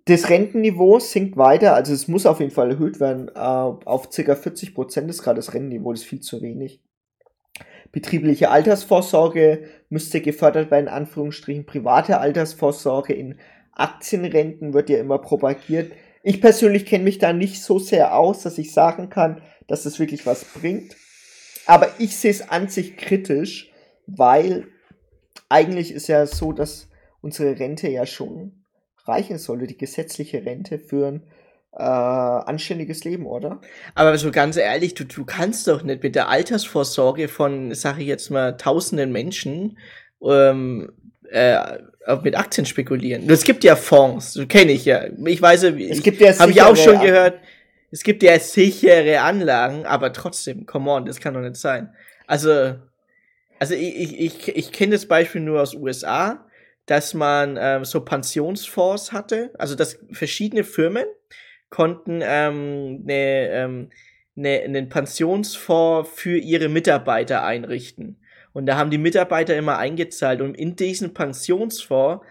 Das 0.06 0.30
Rentenniveau 0.30 1.00
sinkt 1.00 1.38
weiter, 1.38 1.74
also 1.74 1.94
es 1.94 2.08
muss 2.08 2.26
auf 2.26 2.40
jeden 2.40 2.52
Fall 2.52 2.72
erhöht 2.72 3.00
werden. 3.00 3.30
Äh, 3.30 3.40
auf 3.40 4.10
ca. 4.10 4.36
40 4.36 4.76
Prozent 4.76 5.10
ist 5.10 5.24
gerade 5.24 5.38
das 5.38 5.54
Rentenniveau, 5.54 5.94
das 5.94 6.02
ist 6.02 6.08
viel 6.08 6.20
zu 6.20 6.42
wenig. 6.42 6.82
Betriebliche 7.96 8.50
Altersvorsorge 8.50 9.70
müsste 9.88 10.20
gefördert 10.20 10.70
werden, 10.70 10.88
in 10.88 10.94
Anführungsstrichen. 10.94 11.66
Private 11.66 12.20
Altersvorsorge 12.20 13.14
in 13.14 13.40
Aktienrenten 13.72 14.74
wird 14.74 14.90
ja 14.90 14.98
immer 14.98 15.18
propagiert. 15.18 15.94
Ich 16.22 16.42
persönlich 16.42 16.86
kenne 16.86 17.06
mich 17.06 17.20
da 17.20 17.32
nicht 17.32 17.64
so 17.64 17.80
sehr 17.80 18.18
aus, 18.18 18.44
dass 18.44 18.58
ich 18.58 18.74
sagen 18.74 19.10
kann, 19.10 19.42
dass 19.68 19.84
das 19.84 19.98
wirklich 19.98 20.26
was 20.26 20.44
bringt. 20.44 20.94
Aber 21.68 21.88
ich 21.98 22.18
sehe 22.18 22.32
es 22.32 22.50
an 22.50 22.68
sich 22.68 22.98
kritisch, 22.98 23.72
weil 24.08 24.68
eigentlich 25.48 25.94
ist 25.94 26.10
ja 26.10 26.26
so, 26.26 26.52
dass 26.52 26.90
unsere 27.22 27.58
Rente 27.58 27.88
ja 27.88 28.06
schon 28.06 28.66
reichen 29.06 29.38
sollte, 29.38 29.68
die 29.68 29.78
gesetzliche 29.78 30.46
Rente 30.46 30.80
für 30.80 31.08
ein 31.08 31.24
äh, 31.78 31.82
anständiges 31.82 33.04
Leben, 33.04 33.26
oder? 33.26 33.60
Aber 33.96 34.18
so 34.18 34.32
ganz 34.32 34.58
ehrlich, 34.58 34.94
du, 34.94 35.04
du 35.04 35.26
kannst 35.26 35.68
doch 35.68 35.84
nicht 35.84 36.04
mit 36.04 36.16
der 36.16 36.30
Altersvorsorge 36.30 37.28
von, 37.28 37.74
sag 37.74 38.00
ich 38.00 38.08
jetzt 38.08 38.30
mal, 38.30 38.56
tausenden 38.58 39.12
Menschen 39.12 39.78
ähm, 40.24 40.92
äh, 41.30 41.60
mit 42.24 42.38
Aktien 42.38 42.66
spekulieren. 42.66 43.30
Es 43.30 43.44
gibt 43.44 43.64
ja 43.64 43.76
Fonds, 43.76 44.40
kenne 44.48 44.72
ich 44.72 44.86
ja. 44.86 45.06
Ich 45.26 45.42
weiß, 45.42 45.64
es 45.64 46.04
gibt 46.04 46.22
ja 46.22 46.38
habe 46.38 46.52
ich 46.52 46.62
auch 46.62 46.78
schon 46.78 47.02
gehört. 47.02 47.40
Es 47.92 48.04
gibt 48.04 48.24
ja 48.24 48.40
sichere 48.40 49.22
Anlagen, 49.22 49.86
aber 49.86 50.14
trotzdem, 50.14 50.66
come 50.66 50.92
on, 50.92 51.06
das 51.06 51.20
kann 51.20 51.34
doch 51.34 51.42
nicht 51.42 51.56
sein. 51.56 51.94
Also, 52.28 52.76
also 53.60 53.74
ich, 53.74 53.96
ich, 53.96 54.20
ich, 54.20 54.56
ich 54.56 54.72
kenne 54.72 54.94
das 54.94 55.08
Beispiel 55.08 55.42
nur 55.42 55.62
aus 55.62 55.74
USA, 55.74 56.46
dass 56.86 57.14
man 57.14 57.58
ähm, 57.60 57.86
so 57.86 58.02
Pensionsfonds 58.02 59.12
hatte, 59.12 59.52
also 59.58 59.76
dass 59.76 59.98
verschiedene 60.12 60.64
Firmen 60.64 61.06
konnten 61.70 62.22
ähm, 62.24 63.04
ne, 63.04 63.50
ähm, 63.50 63.90
ne, 64.36 64.62
einen 64.62 64.90
Pensionsfonds 64.90 66.10
für 66.10 66.38
ihre 66.38 66.70
Mitarbeiter 66.70 67.44
einrichten. 67.44 68.18
Und 68.54 68.68
da 68.68 68.78
haben 68.78 68.90
die 68.90 68.98
Mitarbeiter 68.98 69.56
immer 69.56 69.78
eingezahlt 69.78 70.42
und 70.42 70.56
in 70.56 70.76
diesen 70.76 71.14
Pensionsfonds 71.14 72.26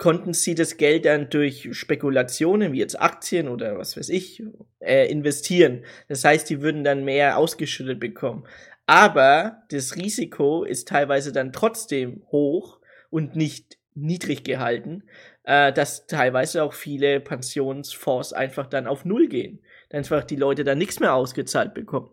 konnten 0.00 0.32
sie 0.32 0.54
das 0.54 0.78
Geld 0.78 1.04
dann 1.04 1.28
durch 1.28 1.68
Spekulationen 1.72 2.72
wie 2.72 2.78
jetzt 2.78 3.00
Aktien 3.00 3.48
oder 3.48 3.76
was 3.76 3.96
weiß 3.96 4.08
ich 4.08 4.42
äh, 4.80 5.10
investieren. 5.10 5.84
Das 6.08 6.24
heißt, 6.24 6.48
die 6.48 6.62
würden 6.62 6.84
dann 6.84 7.04
mehr 7.04 7.36
ausgeschüttet 7.36 8.00
bekommen. 8.00 8.44
Aber 8.86 9.62
das 9.70 9.96
Risiko 9.96 10.64
ist 10.64 10.88
teilweise 10.88 11.32
dann 11.32 11.52
trotzdem 11.52 12.22
hoch 12.32 12.80
und 13.10 13.36
nicht 13.36 13.78
niedrig 13.94 14.42
gehalten, 14.42 15.04
äh, 15.44 15.72
dass 15.72 16.06
teilweise 16.06 16.62
auch 16.62 16.72
viele 16.72 17.20
Pensionsfonds 17.20 18.32
einfach 18.32 18.66
dann 18.66 18.86
auf 18.86 19.04
Null 19.04 19.28
gehen. 19.28 19.60
Einfach 19.90 20.24
die 20.24 20.36
Leute 20.36 20.64
dann 20.64 20.78
nichts 20.78 21.00
mehr 21.00 21.14
ausgezahlt 21.14 21.74
bekommen. 21.74 22.10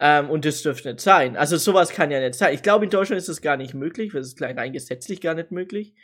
Ähm, 0.00 0.30
und 0.30 0.44
das 0.44 0.62
dürfte 0.62 0.90
nicht 0.90 1.00
sein. 1.00 1.36
Also 1.36 1.56
sowas 1.56 1.90
kann 1.90 2.10
ja 2.10 2.20
nicht 2.20 2.34
sein. 2.34 2.54
Ich 2.54 2.62
glaube, 2.62 2.84
in 2.84 2.90
Deutschland 2.90 3.18
ist 3.18 3.28
das 3.28 3.42
gar 3.42 3.56
nicht 3.56 3.74
möglich, 3.74 4.12
das 4.12 4.28
ist 4.28 4.40
rein 4.40 4.72
gesetzlich 4.72 5.20
gar 5.20 5.34
nicht 5.34 5.50
möglich. 5.50 5.94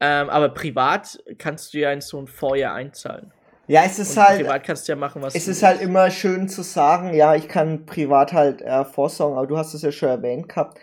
Ähm, 0.00 0.30
aber 0.30 0.48
privat 0.48 1.22
kannst 1.38 1.74
du 1.74 1.78
ja 1.78 1.92
in 1.92 2.00
so 2.00 2.18
ein 2.18 2.26
Vorjahr 2.26 2.74
einzahlen. 2.74 3.32
Ja, 3.68 3.82
es 3.84 3.98
ist 3.98 4.16
und 4.16 4.24
halt. 4.24 4.40
Privat 4.40 4.64
kannst 4.64 4.88
du 4.88 4.92
ja 4.92 4.96
machen, 4.96 5.22
was 5.22 5.34
Es 5.34 5.48
ist 5.48 5.62
halt 5.62 5.80
immer 5.80 6.10
schön 6.10 6.48
zu 6.48 6.62
sagen, 6.62 7.14
ja, 7.14 7.34
ich 7.34 7.46
kann 7.46 7.86
privat 7.86 8.32
halt 8.32 8.62
äh, 8.62 8.84
vorsorgen, 8.84 9.36
aber 9.36 9.46
du 9.46 9.56
hast 9.56 9.74
es 9.74 9.82
ja 9.82 9.92
schon 9.92 10.08
erwähnt 10.08 10.48
gehabt, 10.48 10.78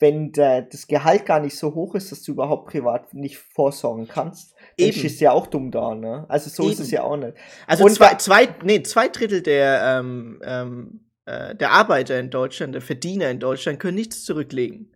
wenn 0.00 0.32
der, 0.32 0.62
das 0.62 0.86
Gehalt 0.86 1.26
gar 1.26 1.40
nicht 1.40 1.56
so 1.56 1.74
hoch 1.74 1.94
ist, 1.94 2.10
dass 2.10 2.22
du 2.22 2.32
überhaupt 2.32 2.70
privat 2.70 3.14
nicht 3.14 3.38
vorsorgen 3.38 4.08
kannst, 4.08 4.53
dann 4.53 4.53
Eben. 4.76 5.02
du 5.02 5.24
ja 5.24 5.32
auch 5.32 5.46
dumm 5.46 5.70
da, 5.70 5.94
ne? 5.94 6.24
Also 6.28 6.50
so 6.50 6.64
Eben. 6.64 6.72
ist 6.72 6.80
es 6.80 6.90
ja 6.90 7.02
auch 7.02 7.16
nicht. 7.16 7.34
Also 7.66 7.84
und 7.84 7.90
zwei, 7.90 8.14
zwei, 8.14 8.48
nee, 8.62 8.82
zwei 8.82 9.08
Drittel 9.08 9.42
der 9.42 10.00
ähm, 10.00 10.40
ähm, 10.44 11.00
äh, 11.26 11.54
der 11.54 11.72
Arbeiter 11.72 12.18
in 12.18 12.30
Deutschland, 12.30 12.74
der 12.74 12.82
Verdiener 12.82 13.30
in 13.30 13.40
Deutschland 13.40 13.80
können 13.80 13.96
nichts 13.96 14.24
zurücklegen. 14.24 14.93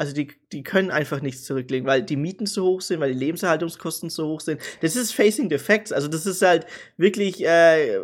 Also 0.00 0.14
die, 0.14 0.28
die 0.50 0.62
können 0.62 0.90
einfach 0.90 1.20
nichts 1.20 1.44
zurücklegen, 1.44 1.86
weil 1.86 2.02
die 2.02 2.16
Mieten 2.16 2.46
zu 2.46 2.64
hoch 2.64 2.80
sind, 2.80 3.00
weil 3.00 3.12
die 3.12 3.18
Lebenserhaltungskosten 3.18 4.08
zu 4.08 4.26
hoch 4.28 4.40
sind. 4.40 4.58
Das 4.80 4.96
ist 4.96 5.12
facing 5.12 5.50
the 5.50 5.58
facts. 5.58 5.92
Also 5.92 6.08
das 6.08 6.24
ist 6.24 6.40
halt 6.40 6.64
wirklich 6.96 7.44
äh, 7.44 7.98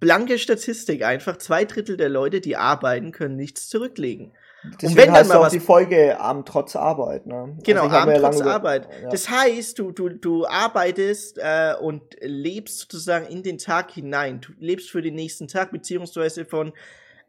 blanke 0.00 0.38
Statistik 0.38 1.04
einfach. 1.04 1.36
Zwei 1.36 1.66
Drittel 1.66 1.98
der 1.98 2.08
Leute, 2.08 2.40
die 2.40 2.56
arbeiten, 2.56 3.12
können 3.12 3.36
nichts 3.36 3.68
zurücklegen. 3.68 4.32
Deswegen 4.80 4.92
und 4.92 4.96
wenn 4.96 5.12
dann 5.12 5.28
mal 5.28 5.40
was 5.40 5.52
die 5.52 5.60
Folge 5.60 6.18
Abend 6.18 6.48
trotz 6.48 6.74
Arbeit, 6.74 7.26
ne? 7.26 7.58
Genau, 7.62 7.82
also 7.82 7.96
Abend 7.96 8.16
trotz 8.18 8.40
Arbeit. 8.40 8.88
Ja. 9.02 9.10
Das 9.10 9.28
heißt, 9.28 9.78
du 9.78 9.92
du 9.92 10.08
du 10.08 10.46
arbeitest 10.46 11.36
äh, 11.36 11.74
und 11.78 12.16
lebst 12.22 12.78
sozusagen 12.78 13.26
in 13.26 13.42
den 13.42 13.58
Tag 13.58 13.90
hinein. 13.90 14.40
Du 14.40 14.52
lebst 14.58 14.88
für 14.88 15.02
den 15.02 15.14
nächsten 15.14 15.48
Tag 15.48 15.70
beziehungsweise 15.70 16.46
von 16.46 16.72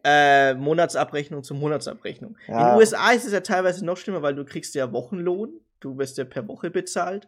äh, 0.10 0.54
Monatsabrechnung 0.54 1.44
zu 1.44 1.54
Monatsabrechnung. 1.54 2.38
Ja. 2.48 2.62
In 2.62 2.68
den 2.68 2.78
USA 2.78 3.12
ist 3.12 3.26
es 3.26 3.34
ja 3.34 3.42
teilweise 3.42 3.84
noch 3.84 3.98
schlimmer, 3.98 4.22
weil 4.22 4.36
du 4.36 4.46
kriegst 4.46 4.74
ja 4.74 4.94
Wochenlohn. 4.94 5.60
Du 5.82 5.98
wirst 5.98 6.18
ja 6.18 6.24
per 6.24 6.48
Woche 6.48 6.72
bezahlt. 6.72 7.28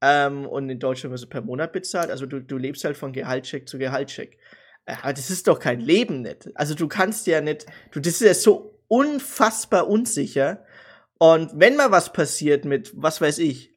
Ähm, 0.00 0.44
und 0.44 0.68
in 0.68 0.80
Deutschland 0.80 1.12
wirst 1.12 1.24
du 1.24 1.28
per 1.28 1.42
Monat 1.42 1.72
bezahlt. 1.72 2.10
Also 2.10 2.26
du, 2.26 2.40
du 2.40 2.58
lebst 2.58 2.84
halt 2.84 2.96
von 2.96 3.12
Gehaltscheck 3.12 3.68
zu 3.68 3.78
Gehaltscheck. 3.78 4.38
Äh, 4.86 4.96
aber 5.02 5.12
das 5.12 5.30
ist 5.30 5.46
doch 5.46 5.60
kein 5.60 5.78
Leben 5.78 6.22
nicht. 6.22 6.50
Also 6.56 6.74
du 6.74 6.88
kannst 6.88 7.28
ja 7.28 7.40
nicht, 7.40 7.66
du, 7.92 8.00
das 8.00 8.14
ist 8.14 8.22
ja 8.22 8.34
so 8.34 8.80
unfassbar 8.88 9.88
unsicher. 9.88 10.64
Und 11.18 11.52
wenn 11.54 11.76
mal 11.76 11.92
was 11.92 12.12
passiert 12.12 12.64
mit, 12.64 12.92
was 12.96 13.20
weiß 13.20 13.38
ich, 13.38 13.72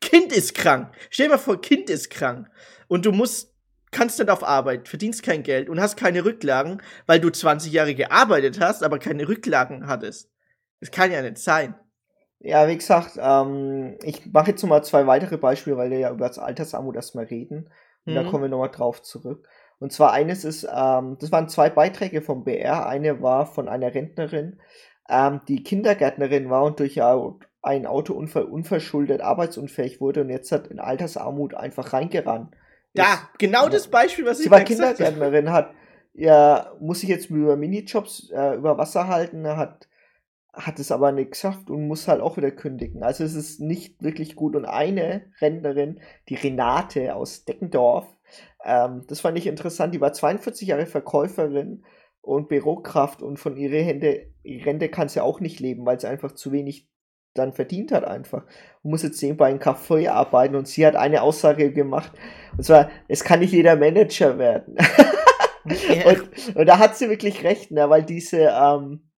Kind 0.00 0.32
ist 0.32 0.54
krank. 0.54 0.92
Stell 1.10 1.26
dir 1.26 1.34
mal 1.34 1.38
vor, 1.38 1.60
Kind 1.60 1.88
ist 1.90 2.10
krank. 2.10 2.50
Und 2.88 3.06
du 3.06 3.12
musst, 3.12 3.53
kannst 3.94 4.18
nicht 4.18 4.30
auf 4.30 4.44
Arbeit, 4.44 4.88
verdienst 4.88 5.22
kein 5.22 5.42
Geld 5.42 5.70
und 5.70 5.80
hast 5.80 5.96
keine 5.96 6.24
Rücklagen, 6.24 6.82
weil 7.06 7.20
du 7.20 7.30
20 7.30 7.72
Jahre 7.72 7.94
gearbeitet 7.94 8.60
hast, 8.60 8.82
aber 8.82 8.98
keine 8.98 9.26
Rücklagen 9.28 9.86
hattest. 9.86 10.30
Das 10.80 10.90
kann 10.90 11.12
ja 11.12 11.22
nicht 11.22 11.38
sein. 11.38 11.74
Ja, 12.40 12.68
wie 12.68 12.76
gesagt, 12.76 13.12
ähm, 13.18 13.96
ich 14.02 14.26
mache 14.30 14.50
jetzt 14.50 14.62
nochmal 14.62 14.84
zwei 14.84 15.06
weitere 15.06 15.38
Beispiele, 15.38 15.78
weil 15.78 15.90
wir 15.90 15.98
ja 15.98 16.10
über 16.10 16.28
das 16.28 16.38
Altersarmut 16.38 16.94
erstmal 16.94 17.24
reden. 17.24 17.70
Und 18.04 18.12
mhm. 18.12 18.16
da 18.16 18.24
kommen 18.24 18.44
wir 18.44 18.48
nochmal 18.50 18.70
drauf 18.70 19.00
zurück. 19.00 19.48
Und 19.78 19.92
zwar 19.92 20.12
eines 20.12 20.44
ist, 20.44 20.64
ähm, 20.64 21.16
das 21.20 21.32
waren 21.32 21.48
zwei 21.48 21.70
Beiträge 21.70 22.20
vom 22.20 22.44
BR. 22.44 22.86
Eine 22.86 23.22
war 23.22 23.46
von 23.46 23.68
einer 23.68 23.94
Rentnerin, 23.94 24.60
ähm, 25.08 25.40
die 25.48 25.62
Kindergärtnerin 25.62 26.50
war 26.50 26.64
und 26.64 26.80
durch 26.80 27.00
einen 27.02 27.86
Autounfall 27.86 28.44
unverschuldet 28.44 29.20
arbeitsunfähig 29.20 30.00
wurde 30.00 30.22
und 30.22 30.30
jetzt 30.30 30.52
hat 30.52 30.66
in 30.66 30.80
Altersarmut 30.80 31.54
einfach 31.54 31.92
reingerannt. 31.92 32.54
Ja, 32.94 33.28
genau 33.38 33.68
das 33.68 33.88
Beispiel, 33.88 34.24
was 34.24 34.38
sie 34.38 34.44
ich 34.44 34.50
war 34.50 34.60
Kindergärtnerin, 34.60 35.50
hat 35.50 35.70
ja, 36.14 36.72
muss 36.78 37.00
sich 37.00 37.08
jetzt 37.08 37.28
über 37.28 37.56
Minijobs 37.56 38.30
äh, 38.30 38.54
über 38.54 38.78
Wasser 38.78 39.08
halten, 39.08 39.46
hat 39.46 39.88
hat 40.56 40.78
es 40.78 40.92
aber 40.92 41.12
nicht 41.12 41.32
geschafft 41.32 41.68
und 41.68 41.88
muss 41.88 42.08
halt 42.08 42.20
auch 42.20 42.36
wieder 42.36 42.50
kündigen. 42.50 43.02
Also 43.02 43.24
es 43.24 43.34
ist 43.34 43.60
nicht 43.60 44.02
wirklich 44.02 44.36
gut. 44.36 44.54
Und 44.54 44.64
eine 44.64 45.22
Rentnerin, 45.40 46.00
die 46.28 46.36
Renate 46.36 47.14
aus 47.14 47.44
Deckendorf, 47.44 48.06
ähm, 48.64 49.02
das 49.08 49.20
fand 49.20 49.36
ich 49.36 49.46
interessant. 49.46 49.94
Die 49.94 50.00
war 50.00 50.12
42 50.12 50.68
Jahre 50.68 50.86
Verkäuferin 50.86 51.84
und 52.20 52.48
Bürokraft 52.48 53.22
und 53.22 53.38
von 53.38 53.56
ihrer 53.56 53.86
Rente, 53.86 54.28
Rente 54.44 54.88
kann 54.88 55.08
sie 55.08 55.22
auch 55.22 55.40
nicht 55.40 55.60
leben, 55.60 55.84
weil 55.84 56.00
sie 56.00 56.08
einfach 56.08 56.32
zu 56.32 56.52
wenig 56.52 56.88
dann 57.34 57.52
verdient 57.52 57.92
hat 57.92 58.04
einfach. 58.04 58.44
Und 58.82 58.90
muss 58.90 59.02
jetzt 59.02 59.22
nebenbei 59.22 59.50
in 59.50 59.58
Café 59.58 60.08
arbeiten 60.08 60.54
und 60.54 60.68
sie 60.68 60.86
hat 60.86 60.96
eine 60.96 61.22
Aussage 61.22 61.72
gemacht. 61.72 62.12
Und 62.56 62.64
zwar, 62.64 62.90
es 63.08 63.24
kann 63.24 63.40
nicht 63.40 63.52
jeder 63.52 63.76
Manager 63.76 64.38
werden. 64.38 64.76
Ja. 65.66 66.10
und, 66.10 66.56
und, 66.56 66.66
da 66.66 66.78
hat 66.78 66.94
sie 66.94 67.08
wirklich 67.08 67.42
recht, 67.42 67.70
ne, 67.70 67.88
weil 67.88 68.02
diese 68.02 68.52
ähm, 68.54 69.08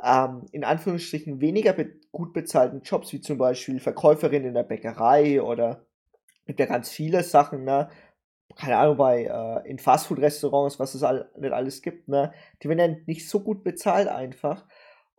ähm, 0.00 0.46
in 0.52 0.62
Anführungsstrichen 0.62 1.40
weniger 1.40 1.72
be 1.72 1.90
gut 2.12 2.32
bezahlten 2.32 2.82
Jobs, 2.82 3.12
wie 3.12 3.20
zum 3.20 3.36
Beispiel 3.36 3.80
Verkäuferin 3.80 4.44
in 4.44 4.54
der 4.54 4.62
Bäckerei 4.62 5.42
oder 5.42 5.84
gibt 6.46 6.60
ja 6.60 6.66
ganz 6.66 6.88
viele 6.88 7.24
Sachen, 7.24 7.64
ne? 7.64 7.88
keine 8.54 8.78
Ahnung, 8.78 8.96
bei 8.96 9.24
äh, 9.24 9.68
in 9.68 9.78
Fastfood-Restaurants, 9.78 10.78
was 10.78 10.94
es 10.94 11.02
all, 11.02 11.30
nicht 11.36 11.52
alles 11.52 11.82
gibt, 11.82 12.08
ne, 12.08 12.32
die 12.62 12.68
werden 12.68 12.78
ja 12.78 12.96
nicht 13.06 13.28
so 13.28 13.40
gut 13.40 13.64
bezahlt 13.64 14.08
einfach. 14.08 14.66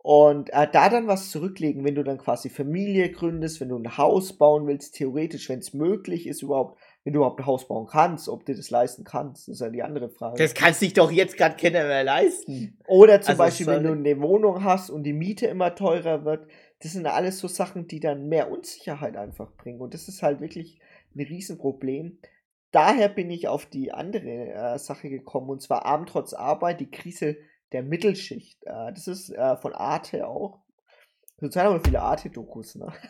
Und 0.08 0.48
äh, 0.54 0.66
da 0.72 0.88
dann 0.88 1.06
was 1.06 1.30
zurücklegen, 1.30 1.84
wenn 1.84 1.94
du 1.94 2.02
dann 2.02 2.16
quasi 2.16 2.48
Familie 2.48 3.12
gründest, 3.12 3.60
wenn 3.60 3.68
du 3.68 3.76
ein 3.76 3.98
Haus 3.98 4.32
bauen 4.32 4.66
willst, 4.66 4.94
theoretisch, 4.94 5.50
wenn 5.50 5.58
es 5.58 5.74
möglich 5.74 6.26
ist 6.26 6.40
überhaupt, 6.40 6.80
wenn 7.04 7.12
du 7.12 7.18
überhaupt 7.18 7.40
ein 7.40 7.44
Haus 7.44 7.68
bauen 7.68 7.86
kannst, 7.86 8.30
ob 8.30 8.46
du 8.46 8.54
das 8.54 8.70
leisten 8.70 9.04
kannst, 9.04 9.48
das 9.48 9.56
ist 9.56 9.60
ja 9.60 9.68
die 9.68 9.82
andere 9.82 10.08
Frage. 10.08 10.42
Das 10.42 10.54
kannst 10.54 10.80
dich 10.80 10.94
doch 10.94 11.10
jetzt 11.10 11.36
gerade 11.36 11.56
keiner 11.56 11.84
mehr 11.84 12.04
leisten. 12.04 12.78
Oder 12.86 13.20
zum 13.20 13.32
also 13.32 13.42
Beispiel, 13.42 13.66
wenn 13.66 13.82
du 13.82 13.92
eine 13.92 14.18
Wohnung 14.22 14.64
hast 14.64 14.88
und 14.88 15.02
die 15.02 15.12
Miete 15.12 15.46
immer 15.46 15.74
teurer 15.74 16.24
wird, 16.24 16.46
das 16.80 16.92
sind 16.92 17.04
alles 17.04 17.38
so 17.38 17.46
Sachen, 17.46 17.86
die 17.86 18.00
dann 18.00 18.30
mehr 18.30 18.50
Unsicherheit 18.50 19.14
einfach 19.14 19.52
bringen. 19.58 19.82
Und 19.82 19.92
das 19.92 20.08
ist 20.08 20.22
halt 20.22 20.40
wirklich 20.40 20.80
ein 21.14 21.20
Riesenproblem 21.20 22.16
daher 22.70 23.08
bin 23.08 23.30
ich 23.30 23.48
auf 23.48 23.66
die 23.66 23.92
andere 23.92 24.52
äh, 24.52 24.78
Sache 24.78 25.08
gekommen, 25.08 25.50
und 25.50 25.62
zwar 25.62 25.86
Abend 25.86 26.08
trotz 26.08 26.34
Arbeit, 26.34 26.80
die 26.80 26.90
Krise 26.90 27.36
der 27.72 27.82
Mittelschicht. 27.82 28.64
Äh, 28.64 28.92
das 28.92 29.08
ist 29.08 29.30
äh, 29.30 29.56
von 29.56 29.74
Arte 29.74 30.26
auch. 30.26 30.60
Zurzeit 31.38 31.64
haben 31.64 31.74
wir 31.76 31.84
viele 31.84 32.02
Arte-Dokus, 32.02 32.76
ne? 32.76 32.92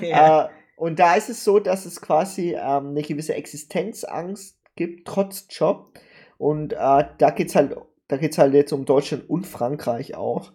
Ja. 0.00 0.46
Äh, 0.46 0.48
und 0.76 0.98
da 0.98 1.14
ist 1.14 1.30
es 1.30 1.44
so, 1.44 1.60
dass 1.60 1.86
es 1.86 2.00
quasi 2.00 2.54
ähm, 2.54 2.88
eine 2.88 3.02
gewisse 3.02 3.34
Existenzangst 3.34 4.58
gibt, 4.74 5.06
trotz 5.06 5.46
Job. 5.50 5.92
Und 6.36 6.72
äh, 6.72 7.04
da 7.18 7.30
geht 7.30 7.48
es 7.48 7.54
halt, 7.54 7.76
da 8.08 8.16
geht's 8.16 8.38
halt 8.38 8.54
jetzt 8.54 8.72
um 8.72 8.84
Deutschland 8.84 9.28
und 9.30 9.46
Frankreich 9.46 10.16
auch. 10.16 10.52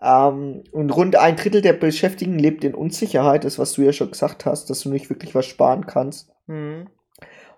Ähm, 0.00 0.62
und 0.72 0.90
rund 0.90 1.16
ein 1.16 1.36
Drittel 1.36 1.62
der 1.62 1.72
Beschäftigten 1.72 2.38
lebt 2.38 2.64
in 2.64 2.74
Unsicherheit, 2.74 3.44
das 3.44 3.58
was 3.58 3.72
du 3.72 3.82
ja 3.82 3.92
schon 3.92 4.10
gesagt 4.10 4.46
hast, 4.46 4.70
dass 4.70 4.80
du 4.80 4.90
nicht 4.90 5.10
wirklich 5.10 5.34
was 5.34 5.46
sparen 5.46 5.86
kannst. 5.86 6.30
Mhm. 6.46 6.88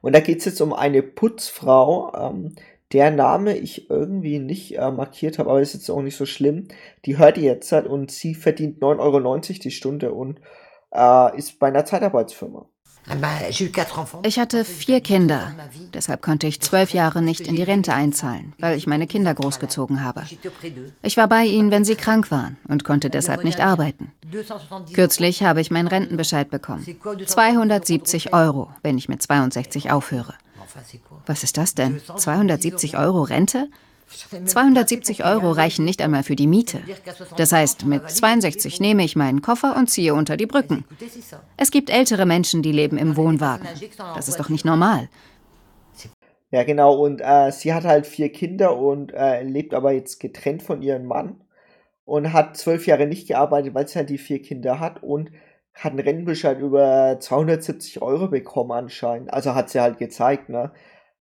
Und 0.01 0.15
da 0.15 0.21
geht 0.21 0.39
es 0.39 0.45
jetzt 0.45 0.61
um 0.61 0.73
eine 0.73 1.03
Putzfrau, 1.03 2.13
ähm, 2.15 2.55
der 2.93 3.11
Name 3.11 3.57
ich 3.57 3.91
irgendwie 3.91 4.39
nicht 4.39 4.79
äh, 4.79 4.91
markiert 4.91 5.39
habe, 5.39 5.51
aber 5.51 5.61
ist 5.61 5.75
jetzt 5.75 5.91
auch 5.91 6.03
nicht 6.03 6.17
so 6.17 6.27
schlimm. 6.27 6.69
Die 7.05 7.19
hört 7.19 7.37
ihr 7.37 7.45
jetzt 7.45 7.71
halt 7.73 7.87
und 7.87 8.11
sie 8.11 8.35
verdient 8.35 8.81
9,90 8.81 8.99
Euro 8.99 9.39
die 9.41 9.71
Stunde 9.71 10.13
und 10.13 10.41
äh, 10.93 11.37
ist 11.37 11.59
bei 11.59 11.69
einer 11.69 11.85
Zeitarbeitsfirma. 11.85 12.67
Ich 14.23 14.39
hatte 14.39 14.65
vier 14.65 15.01
Kinder. 15.01 15.55
Deshalb 15.95 16.21
konnte 16.21 16.47
ich 16.47 16.61
zwölf 16.61 16.93
Jahre 16.93 17.23
nicht 17.23 17.41
in 17.41 17.57
die 17.57 17.63
Rente 17.63 17.95
einzahlen, 17.95 18.53
weil 18.59 18.77
ich 18.77 18.87
meine 18.87 19.07
Kinder 19.07 19.35
großgezogen 19.35 20.05
habe. 20.05 20.25
Ich 21.03 21.17
war 21.17 21.27
bei 21.29 21.45
ihnen, 21.45 21.71
wenn 21.71 21.85
sie 21.85 21.97
krank 21.97 22.31
waren 22.31 22.59
und 22.69 22.85
konnte 22.85 23.09
deshalb 23.09 23.45
nicht 23.45 23.61
arbeiten. 23.61 24.13
Kürzlich 24.93 25.43
habe 25.43 25.61
ich 25.61 25.71
meinen 25.71 25.89
Rentenbescheid 25.89 26.51
bekommen. 26.51 26.85
270 27.25 28.35
Euro, 28.35 28.71
wenn 28.83 28.99
ich 28.99 29.09
mit 29.09 29.23
62 29.23 29.91
aufhöre. 29.91 30.35
Was 31.27 31.43
ist 31.43 31.57
das 31.57 31.75
denn? 31.75 32.01
270 32.01 32.97
Euro 32.97 33.23
Rente? 33.23 33.69
270 34.45 35.25
Euro 35.25 35.51
reichen 35.51 35.85
nicht 35.85 36.01
einmal 36.01 36.23
für 36.23 36.37
die 36.37 36.47
Miete. 36.47 36.81
Das 37.37 37.53
heißt, 37.53 37.85
mit 37.85 38.09
62 38.09 38.81
nehme 38.81 39.05
ich 39.05 39.17
meinen 39.17 39.43
Koffer 39.43 39.77
und 39.77 39.91
ziehe 39.91 40.15
unter 40.15 40.37
die 40.37 40.47
Brücken. 40.47 40.85
Es 41.57 41.71
gibt 41.71 41.91
ältere 41.91 42.25
Menschen, 42.25 42.63
die 42.63 42.73
leben 42.73 42.97
im 42.97 43.17
Wohnwagen. 43.17 43.67
Das 44.15 44.29
ist 44.29 44.41
doch 44.41 44.49
nicht 44.49 44.65
normal. 44.65 45.09
Ja, 46.51 46.65
genau. 46.65 46.95
Und 46.95 47.21
äh, 47.21 47.53
sie 47.53 47.75
hat 47.75 47.85
halt 47.85 48.07
vier 48.07 48.33
Kinder 48.33 48.79
und 48.79 49.13
äh, 49.13 49.43
lebt 49.43 49.75
aber 49.75 49.93
jetzt 49.93 50.19
getrennt 50.19 50.63
von 50.63 50.81
ihrem 50.81 51.05
Mann 51.05 51.43
und 52.07 52.33
hat 52.33 52.57
zwölf 52.57 52.87
Jahre 52.87 53.07
nicht 53.07 53.29
gearbeitet, 53.29 53.75
weil 53.75 53.87
sie 53.87 53.99
halt 53.99 54.09
die 54.09 54.17
vier 54.17 54.41
Kinder 54.41 54.81
hat 54.81 55.03
und 55.03 55.31
hat 55.79 55.93
einen 55.93 56.01
Rentenbescheid 56.01 56.59
über 56.59 57.19
270 57.21 58.03
Euro 58.03 58.29
bekommen 58.29 58.73
anscheinend. 58.73 59.33
Also 59.33 59.55
hat 59.55 59.71
sie 59.71 59.81
halt 59.81 59.99
gezeigt, 59.99 60.49
ne? 60.49 60.73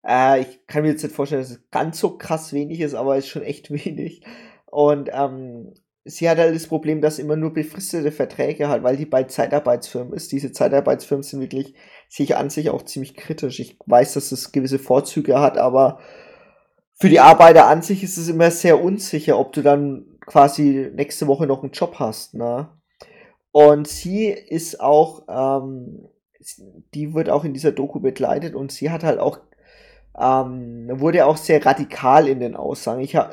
Äh, 0.07 0.40
ich 0.40 0.66
kann 0.66 0.82
mir 0.82 0.90
jetzt 0.90 1.02
nicht 1.02 1.14
vorstellen, 1.14 1.42
dass 1.42 1.50
es 1.50 1.70
ganz 1.70 1.98
so 1.98 2.16
krass 2.16 2.52
wenig 2.52 2.80
ist, 2.80 2.94
aber 2.94 3.16
es 3.16 3.26
ist 3.26 3.30
schon 3.30 3.42
echt 3.42 3.70
wenig. 3.86 4.22
Und 4.66 5.11
ähm, 5.12 5.74
sie 6.04 6.28
hat 6.30 6.38
halt 6.38 6.54
das 6.54 6.68
Problem, 6.68 7.00
dass 7.00 7.18
immer 7.18 7.36
nur 7.36 7.52
befristete 7.52 8.12
Verträge 8.12 8.68
hat, 8.68 8.82
weil 8.82 8.96
die 8.96 9.07
bei 9.07 9.24
Zeitarbeitsfirmen 9.24 10.14
ist. 10.14 10.32
Diese 10.32 10.52
Zeitarbeitsfirmen 10.52 11.22
sind 11.22 11.40
wirklich 11.40 11.74
sich 12.09 12.36
an 12.36 12.50
sich 12.50 12.70
auch 12.70 12.82
ziemlich 12.82 13.16
kritisch. 13.16 13.61
Ich 13.61 13.78
weiß, 13.86 14.14
dass 14.14 14.32
es 14.32 14.52
gewisse 14.52 14.78
Vorzüge 14.78 15.40
hat, 15.40 15.59
aber 15.59 15.98
für 16.94 17.09
die 17.11 17.20
Arbeiter 17.20 17.66
an 17.66 17.82
sich 17.82 18.02
ist 18.02 18.16
es 18.16 18.28
immer 18.28 18.50
sehr 18.50 18.82
unsicher, 18.82 19.38
ob 19.38 19.52
du 19.52 19.62
dann 19.62 20.07
quasi 20.24 20.90
nächste 20.94 21.26
Woche 21.26 21.46
noch 21.46 21.62
einen 21.62 21.72
Job 21.72 21.96
hast. 21.98 22.34
Ne? 22.34 22.68
Und 23.57 23.88
sie 23.88 24.26
ist 24.26 24.82
auch, 24.82 25.22
ähm, 25.30 26.11
die 26.92 27.14
wird 27.14 27.30
auch 27.30 27.42
in 27.42 27.54
dieser 27.54 27.72
Doku 27.72 28.00
begleitet 28.00 28.54
und 28.54 28.70
sie 28.70 28.90
hat 28.90 29.02
halt 29.02 29.18
auch 29.18 29.38
ähm, 30.18 30.90
wurde 30.92 31.24
auch 31.24 31.38
sehr 31.38 31.64
radikal 31.64 32.28
in 32.28 32.38
den 32.38 32.54
Aussagen. 32.54 33.00
Ich 33.00 33.16
hab, 33.16 33.32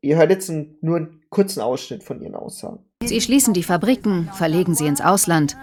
ihr 0.00 0.14
hört 0.14 0.30
jetzt 0.30 0.48
einen, 0.48 0.78
nur 0.80 0.98
einen 0.98 1.22
kurzen 1.28 1.60
Ausschnitt 1.60 2.04
von 2.04 2.22
ihren 2.22 2.36
Aussagen. 2.36 2.84
Sie 3.02 3.20
schließen 3.20 3.52
die 3.52 3.64
Fabriken, 3.64 4.30
verlegen 4.32 4.76
sie 4.76 4.86
ins 4.86 5.00
Ausland. 5.00 5.56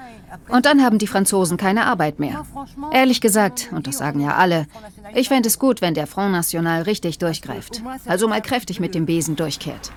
Und 0.50 0.66
dann 0.66 0.84
haben 0.84 0.98
die 0.98 1.08
Franzosen 1.08 1.56
keine 1.56 1.86
Arbeit 1.86 2.20
mehr. 2.20 2.46
Ehrlich 2.92 3.22
gesagt, 3.22 3.70
und 3.74 3.88
das 3.88 4.00
sagen 4.00 4.20
ja 4.20 4.36
alle, 4.36 4.68
ich 5.16 5.30
fände 5.30 5.48
es 5.48 5.58
gut, 5.58 5.80
wenn 5.80 5.94
der 5.94 6.08
Front 6.08 6.34
National 6.34 6.82
richtig 6.82 7.18
durchgreift. 7.18 7.82
Also 8.06 8.28
mal 8.28 8.42
kräftig 8.42 8.82
mit 8.82 8.94
dem 8.94 9.06
Besen 9.06 9.38
durchkehrt. 9.38 9.94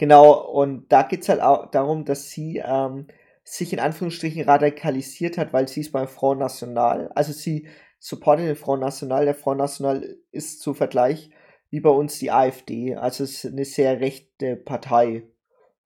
Genau, 0.00 0.32
und 0.32 0.90
da 0.90 1.02
geht 1.02 1.20
es 1.20 1.28
halt 1.28 1.42
auch 1.42 1.70
darum, 1.70 2.06
dass 2.06 2.30
sie 2.30 2.62
ähm, 2.64 3.06
sich 3.44 3.74
in 3.74 3.80
Anführungsstrichen 3.80 4.48
radikalisiert 4.48 5.36
hat, 5.36 5.52
weil 5.52 5.68
sie 5.68 5.80
ist 5.82 5.92
beim 5.92 6.08
Front 6.08 6.40
National, 6.40 7.12
also 7.14 7.34
sie 7.34 7.68
supportet 7.98 8.46
den 8.46 8.56
Front 8.56 8.80
National. 8.80 9.26
Der 9.26 9.34
Front 9.34 9.58
National 9.58 10.16
ist 10.32 10.62
zu 10.62 10.72
Vergleich 10.72 11.28
wie 11.68 11.80
bei 11.80 11.90
uns 11.90 12.18
die 12.18 12.30
AfD, 12.30 12.96
also 12.96 13.24
es 13.24 13.44
ist 13.44 13.52
eine 13.52 13.66
sehr 13.66 14.00
rechte 14.00 14.56
Partei. 14.56 15.24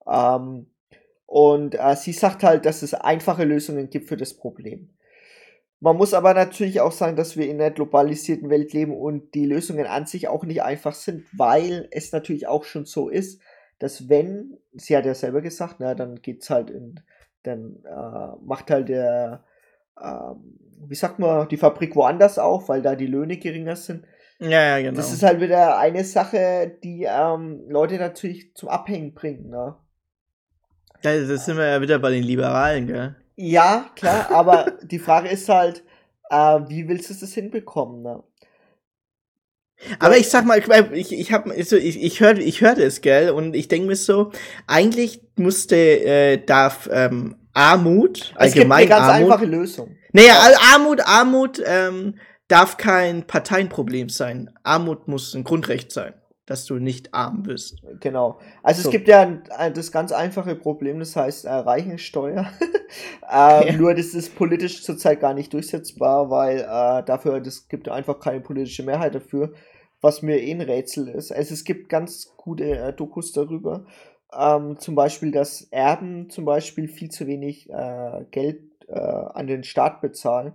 Ähm, 0.09 0.67
und 1.25 1.75
äh, 1.75 1.97
sie 1.97 2.13
sagt 2.13 2.41
halt, 2.43 2.65
dass 2.65 2.83
es 2.83 2.93
einfache 2.93 3.43
Lösungen 3.43 3.89
gibt 3.89 4.07
für 4.07 4.15
das 4.15 4.37
Problem. 4.37 4.95
Man 5.81 5.97
muss 5.97 6.13
aber 6.13 6.33
natürlich 6.33 6.79
auch 6.79 6.93
sagen, 6.93 7.17
dass 7.17 7.35
wir 7.35 7.49
in 7.49 7.59
einer 7.59 7.71
globalisierten 7.71 8.49
Welt 8.49 8.71
leben 8.71 8.95
und 8.95 9.35
die 9.35 9.45
Lösungen 9.45 9.87
an 9.87 10.05
sich 10.05 10.29
auch 10.29 10.45
nicht 10.45 10.63
einfach 10.63 10.93
sind, 10.93 11.25
weil 11.37 11.89
es 11.91 12.13
natürlich 12.13 12.47
auch 12.47 12.63
schon 12.63 12.85
so 12.85 13.09
ist, 13.09 13.41
dass 13.79 14.09
wenn, 14.09 14.57
sie 14.73 14.95
hat 14.95 15.05
ja 15.05 15.13
selber 15.13 15.41
gesagt, 15.41 15.77
na, 15.79 15.95
dann 15.95 16.19
es 16.25 16.49
halt 16.49 16.69
in 16.69 16.99
dann 17.45 17.77
äh, 17.85 18.45
macht 18.45 18.71
halt 18.71 18.89
der, 18.89 19.43
äh, 19.99 20.31
wie 20.87 20.95
sagt 20.95 21.19
man, 21.19 21.47
die 21.47 21.57
Fabrik 21.57 21.95
woanders 21.95 22.39
auf, 22.39 22.69
weil 22.69 22.81
da 22.81 22.95
die 22.95 23.07
Löhne 23.07 23.37
geringer 23.37 23.75
sind. 23.75 24.05
Ja, 24.39 24.61
ja, 24.61 24.81
genau. 24.81 24.97
Das 24.97 25.13
ist 25.13 25.23
halt 25.23 25.39
wieder 25.39 25.77
eine 25.77 26.03
Sache, 26.03 26.77
die 26.83 27.07
ähm, 27.09 27.63
Leute 27.69 27.97
natürlich 27.97 28.53
zum 28.55 28.69
Abhängen 28.69 29.13
bringt, 29.13 29.49
ne? 29.49 29.75
Ja, 31.03 31.25
das 31.25 31.45
sind 31.45 31.57
wir 31.57 31.67
ja 31.67 31.81
wieder 31.81 31.99
bei 31.99 32.11
den 32.11 32.23
Liberalen, 32.23 32.87
gell? 32.87 33.15
Ja, 33.35 33.89
klar, 33.95 34.31
aber 34.31 34.73
die 34.81 34.99
Frage 34.99 35.29
ist 35.29 35.47
halt, 35.47 35.83
äh, 36.29 36.59
wie 36.67 36.87
willst 36.87 37.09
du 37.09 37.13
das 37.13 37.33
hinbekommen, 37.33 38.01
ne? 38.01 38.23
Aber 39.99 40.17
ich 40.17 40.29
sag 40.29 40.45
mal, 40.45 40.61
ich, 40.93 41.11
ich 41.11 41.31
hab 41.31 41.47
so, 41.63 41.75
ich, 41.75 42.01
ich 42.01 42.19
hörte 42.19 42.41
ich 42.41 42.61
hörte 42.61 42.83
es, 42.83 43.01
gell, 43.01 43.29
und 43.29 43.55
ich 43.55 43.67
denke 43.67 43.87
mir 43.87 43.95
so, 43.95 44.31
eigentlich 44.67 45.21
musste, 45.35 45.75
äh, 45.75 46.37
darf 46.43 46.89
ähm, 46.91 47.35
Armut, 47.53 48.33
allgemein 48.35 48.47
es 48.47 48.53
gibt 48.53 48.71
eine 48.71 48.87
ganz 48.87 49.13
Armut, 49.13 49.31
einfache 49.31 49.45
Lösung. 49.45 49.95
Naja, 50.11 50.35
Armut, 50.73 51.01
Armut 51.01 51.61
ähm, 51.65 52.15
darf 52.47 52.77
kein 52.77 53.27
Parteienproblem 53.27 54.09
sein. 54.09 54.49
Armut 54.63 55.07
muss 55.07 55.33
ein 55.33 55.43
Grundrecht 55.43 55.91
sein, 55.91 56.13
dass 56.45 56.65
du 56.65 56.75
nicht 56.75 57.13
arm 57.13 57.43
bist. 57.43 57.81
Genau. 57.99 58.39
Also 58.61 58.83
so. 58.83 58.89
es 58.89 58.91
gibt 58.91 59.07
ja 59.07 59.21
ein, 59.21 59.73
das 59.73 59.91
ganz 59.91 60.11
einfache 60.11 60.55
Problem, 60.55 60.99
das 60.99 61.15
heißt 61.15 61.45
äh, 61.45 61.51
Reichensteuer. 61.51 62.47
ähm, 62.61 63.67
ja. 63.67 63.73
Nur 63.73 63.95
das 63.95 64.13
ist 64.13 64.35
politisch 64.35 64.83
zurzeit 64.83 65.19
gar 65.19 65.33
nicht 65.33 65.53
durchsetzbar, 65.53 66.29
weil 66.29 66.59
äh, 66.59 67.03
dafür, 67.03 67.39
das 67.41 67.67
gibt 67.67 67.89
einfach 67.89 68.19
keine 68.19 68.41
politische 68.41 68.83
Mehrheit 68.83 69.15
dafür 69.15 69.53
was 70.05 70.21
mir 70.21 70.41
eh 70.41 70.51
ein 70.51 70.61
Rätsel 70.61 71.07
ist. 71.07 71.31
Also 71.31 71.53
es 71.53 71.63
gibt 71.63 71.89
ganz 71.89 72.35
gute 72.37 72.77
äh, 72.77 72.93
Dokus 72.93 73.33
darüber. 73.33 73.85
Ähm, 74.33 74.77
zum 74.77 74.95
Beispiel, 74.95 75.31
dass 75.31 75.63
Erben 75.71 76.29
zum 76.29 76.45
Beispiel 76.45 76.87
viel 76.87 77.09
zu 77.09 77.27
wenig 77.27 77.69
äh, 77.69 78.25
Geld 78.31 78.61
äh, 78.87 78.99
an 78.99 79.47
den 79.47 79.63
Staat 79.63 80.01
bezahlen. 80.01 80.53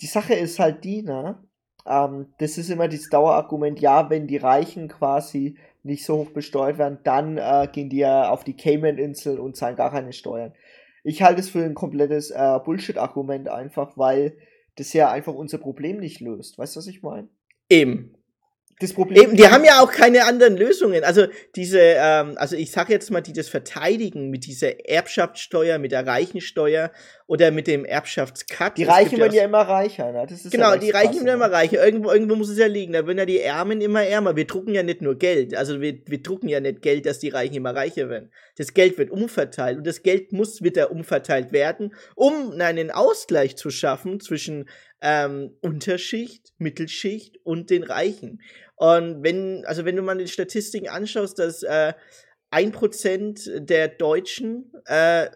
Die 0.00 0.06
Sache 0.06 0.34
ist 0.34 0.58
halt 0.58 0.84
die, 0.84 1.02
ne? 1.02 1.42
Ähm, 1.86 2.26
das 2.38 2.58
ist 2.58 2.70
immer 2.70 2.88
das 2.88 3.08
Dauerargument, 3.08 3.80
ja, 3.80 4.10
wenn 4.10 4.26
die 4.26 4.36
Reichen 4.36 4.88
quasi 4.88 5.56
nicht 5.82 6.04
so 6.04 6.18
hoch 6.18 6.30
besteuert 6.30 6.78
werden, 6.78 6.98
dann 7.04 7.38
äh, 7.38 7.68
gehen 7.72 7.88
die 7.88 7.98
ja 7.98 8.30
auf 8.30 8.44
die 8.44 8.56
Cayman-Insel 8.56 9.38
und 9.38 9.56
zahlen 9.56 9.76
gar 9.76 9.90
keine 9.90 10.12
Steuern. 10.12 10.52
Ich 11.04 11.22
halte 11.22 11.40
es 11.40 11.50
für 11.50 11.64
ein 11.64 11.74
komplettes 11.74 12.30
äh, 12.30 12.58
Bullshit-Argument 12.64 13.48
einfach, 13.48 13.96
weil 13.96 14.36
das 14.74 14.92
ja 14.92 15.10
einfach 15.10 15.34
unser 15.34 15.58
Problem 15.58 15.98
nicht 15.98 16.20
löst. 16.20 16.58
Weißt 16.58 16.74
du, 16.74 16.78
was 16.78 16.88
ich 16.88 17.02
meine? 17.02 17.28
Eben 17.70 18.15
das 18.78 18.92
Problem. 18.92 19.22
Eben, 19.22 19.36
die 19.36 19.48
haben 19.48 19.64
ja 19.64 19.80
auch 19.80 19.90
keine 19.90 20.24
anderen 20.24 20.56
Lösungen. 20.56 21.02
Also 21.02 21.26
diese, 21.54 21.80
ähm, 21.80 22.34
also 22.36 22.56
ich 22.56 22.70
sag 22.70 22.90
jetzt 22.90 23.10
mal, 23.10 23.22
die 23.22 23.32
das 23.32 23.48
verteidigen 23.48 24.28
mit 24.28 24.44
dieser 24.44 24.86
Erbschaftssteuer, 24.86 25.78
mit 25.78 25.92
der 25.92 26.06
Reichensteuer 26.06 26.90
oder 27.26 27.50
mit 27.50 27.66
dem 27.68 27.86
Erbschaftscut. 27.86 28.76
Die 28.76 28.84
Reichen 28.84 29.18
werden 29.18 29.32
ja 29.32 29.44
immer 29.44 29.62
reicher, 29.62 30.12
ne? 30.12 30.26
Das 30.28 30.44
ist 30.44 30.50
genau, 30.52 30.72
ja 30.72 30.76
die 30.76 30.90
Reichen 30.90 31.24
werden 31.24 31.40
immer 31.40 31.50
reicher. 31.50 31.82
Irgendwo, 31.82 32.10
irgendwo 32.10 32.36
muss 32.36 32.50
es 32.50 32.58
ja 32.58 32.66
liegen. 32.66 32.92
Da 32.92 33.06
werden 33.06 33.18
ja 33.18 33.24
die 33.24 33.40
Ärmen 33.40 33.80
immer 33.80 34.02
ärmer. 34.02 34.36
Wir 34.36 34.46
drucken 34.46 34.74
ja 34.74 34.82
nicht 34.82 35.00
nur 35.00 35.18
Geld. 35.18 35.56
Also 35.56 35.80
wir, 35.80 35.98
wir 36.04 36.22
drucken 36.22 36.48
ja 36.48 36.60
nicht 36.60 36.82
Geld, 36.82 37.06
dass 37.06 37.18
die 37.18 37.30
Reichen 37.30 37.54
immer 37.54 37.74
reicher 37.74 38.10
werden. 38.10 38.30
Das 38.58 38.74
Geld 38.74 38.98
wird 38.98 39.10
umverteilt 39.10 39.78
und 39.78 39.86
das 39.86 40.02
Geld 40.02 40.32
muss 40.32 40.62
wieder 40.62 40.90
umverteilt 40.90 41.52
werden, 41.52 41.94
um 42.14 42.52
einen 42.60 42.90
Ausgleich 42.90 43.56
zu 43.56 43.70
schaffen 43.70 44.20
zwischen 44.20 44.66
ähm, 45.00 45.56
Unterschicht, 45.60 46.52
Mittelschicht 46.58 47.38
und 47.44 47.70
den 47.70 47.82
Reichen. 47.82 48.40
Und 48.76 49.22
wenn, 49.22 49.64
also 49.66 49.84
wenn 49.84 49.96
du 49.96 50.02
mal 50.02 50.18
die 50.18 50.28
Statistiken 50.28 50.88
anschaust, 50.88 51.38
dass 51.38 51.62
äh, 51.62 51.94
ein 52.50 52.72
Prozent 52.72 53.50
der 53.54 53.88
Deutschen, 53.88 54.72
äh, 54.84 55.28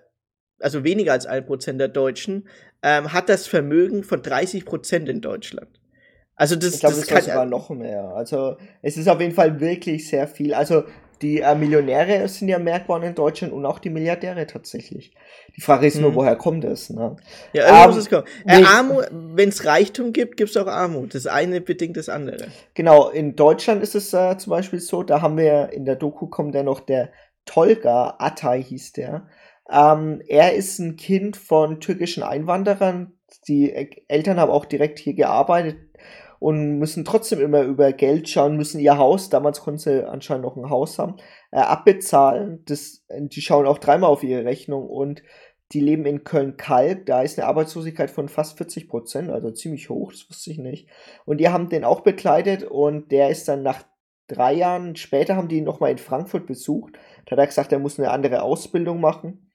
also 0.61 0.84
weniger 0.84 1.12
als 1.12 1.26
ein 1.26 1.45
Prozent 1.47 1.80
der 1.80 1.88
Deutschen, 1.88 2.49
ähm, 2.82 3.12
hat 3.12 3.28
das 3.28 3.47
Vermögen 3.47 4.05
von 4.05 4.22
30 4.22 4.64
Prozent 4.64 5.09
in 5.09 5.20
Deutschland. 5.20 5.68
Also 6.34 6.57
das, 6.57 6.74
ich 6.74 6.80
glaube, 6.80 6.97
das, 6.97 7.07
das 7.07 7.14
kann 7.14 7.22
sogar 7.22 7.47
noch 7.47 7.68
mehr. 7.70 8.14
Also 8.14 8.57
es 8.80 8.97
ist 8.97 9.09
auf 9.09 9.20
jeden 9.20 9.34
Fall 9.34 9.61
wirklich 9.61 10.09
sehr 10.09 10.26
viel. 10.26 10.55
Also 10.55 10.84
die 11.23 11.41
äh, 11.41 11.55
Millionäre 11.55 12.27
sind 12.29 12.49
ja 12.49 12.59
merkbar 12.59 13.03
in 13.03 13.14
Deutschland 13.14 13.53
und 13.53 13.66
auch 13.66 13.79
die 13.79 13.91
Milliardäre 13.91 14.47
tatsächlich. 14.47 15.12
Die 15.57 15.61
Frage 15.61 15.87
ist 15.87 16.01
nur, 16.01 16.11
hm. 16.11 16.16
woher 16.16 16.37
kommt 16.37 16.64
es? 16.64 16.91
Ne? 16.91 17.16
Ja, 17.53 17.85
ähm, 17.85 17.91
muss 17.91 17.99
es 17.99 18.09
kommen. 18.09 18.25
Äh, 18.47 18.62
Armut, 18.64 19.09
wenn 19.11 19.51
es 19.51 19.64
Reichtum 19.64 20.12
gibt, 20.12 20.37
gibt 20.37 20.51
es 20.51 20.57
auch 20.57 20.66
Armut. 20.66 21.14
Das 21.14 21.27
eine 21.27 21.61
bedingt 21.61 21.97
das 21.97 22.09
andere. 22.09 22.49
Genau, 22.75 23.11
in 23.11 23.37
Deutschland 23.37 23.83
ist 23.83 23.95
es 23.95 24.14
äh, 24.14 24.37
zum 24.39 24.51
Beispiel 24.51 24.81
so, 24.81 25.03
da 25.03 25.21
haben 25.21 25.37
wir 25.37 25.73
in 25.73 25.85
der 25.85 25.97
Doku 25.97 26.27
kommt 26.27 26.55
ja 26.55 26.62
noch 26.62 26.81
der 26.81 27.11
Tolga 27.45 28.16
Atay 28.18 28.62
hieß 28.62 28.93
der. 28.93 29.27
Ähm, 29.71 30.23
er 30.27 30.55
ist 30.55 30.79
ein 30.79 30.97
Kind 30.97 31.37
von 31.37 31.81
türkischen 31.81 32.23
Einwanderern. 32.23 33.12
Die 33.47 33.73
Eltern 34.09 34.41
haben 34.41 34.51
auch 34.51 34.64
direkt 34.64 34.99
hier 34.99 35.14
gearbeitet 35.14 35.77
und 36.41 36.78
müssen 36.78 37.05
trotzdem 37.05 37.38
immer 37.41 37.62
über 37.62 37.93
Geld 37.93 38.28
schauen, 38.28 38.57
müssen 38.57 38.80
ihr 38.80 38.97
Haus, 38.97 39.28
damals 39.28 39.61
konnten 39.61 39.78
sie 39.78 40.09
anscheinend 40.09 40.45
noch 40.45 40.57
ein 40.57 40.70
Haus 40.70 40.99
haben, 40.99 41.18
äh, 41.53 41.59
abbezahlen. 41.59 42.64
Das, 42.64 43.05
die 43.11 43.43
schauen 43.43 43.66
auch 43.66 43.78
dreimal 43.78 44.11
auf 44.11 44.24
ihre 44.24 44.45
Rechnung 44.45 44.88
und 44.88 45.22
die 45.72 45.80
leben 45.80 46.07
in 46.07 46.24
Köln-Kalk, 46.24 47.07
da 47.07 47.22
ist 47.22 47.38
eine 47.38 47.47
Arbeitslosigkeit 47.47 48.11
von 48.11 48.28
fast 48.28 48.57
40 48.57 48.88
Prozent, 48.88 49.30
also 49.30 49.53
ziemlich 49.53 49.88
hoch, 49.88 50.11
das 50.11 50.28
wusste 50.28 50.51
ich 50.51 50.59
nicht. 50.59 50.88
Und 51.26 51.38
die 51.38 51.49
haben 51.49 51.68
den 51.68 51.84
auch 51.84 52.01
begleitet 52.01 52.64
und 52.64 53.12
der 53.12 53.28
ist 53.28 53.47
dann 53.47 53.62
nach 53.62 53.84
drei 54.26 54.55
Jahren 54.55 54.97
später 54.97 55.36
haben 55.36 55.49
die 55.49 55.59
ihn 55.59 55.64
nochmal 55.64 55.91
in 55.91 55.99
Frankfurt 55.99 56.47
besucht. 56.47 56.95
Da 57.26 57.32
hat 57.32 57.38
er 57.38 57.47
gesagt, 57.47 57.70
er 57.72 57.78
muss 57.78 57.99
eine 57.99 58.11
andere 58.11 58.43
Ausbildung 58.43 59.01
machen, 59.01 59.51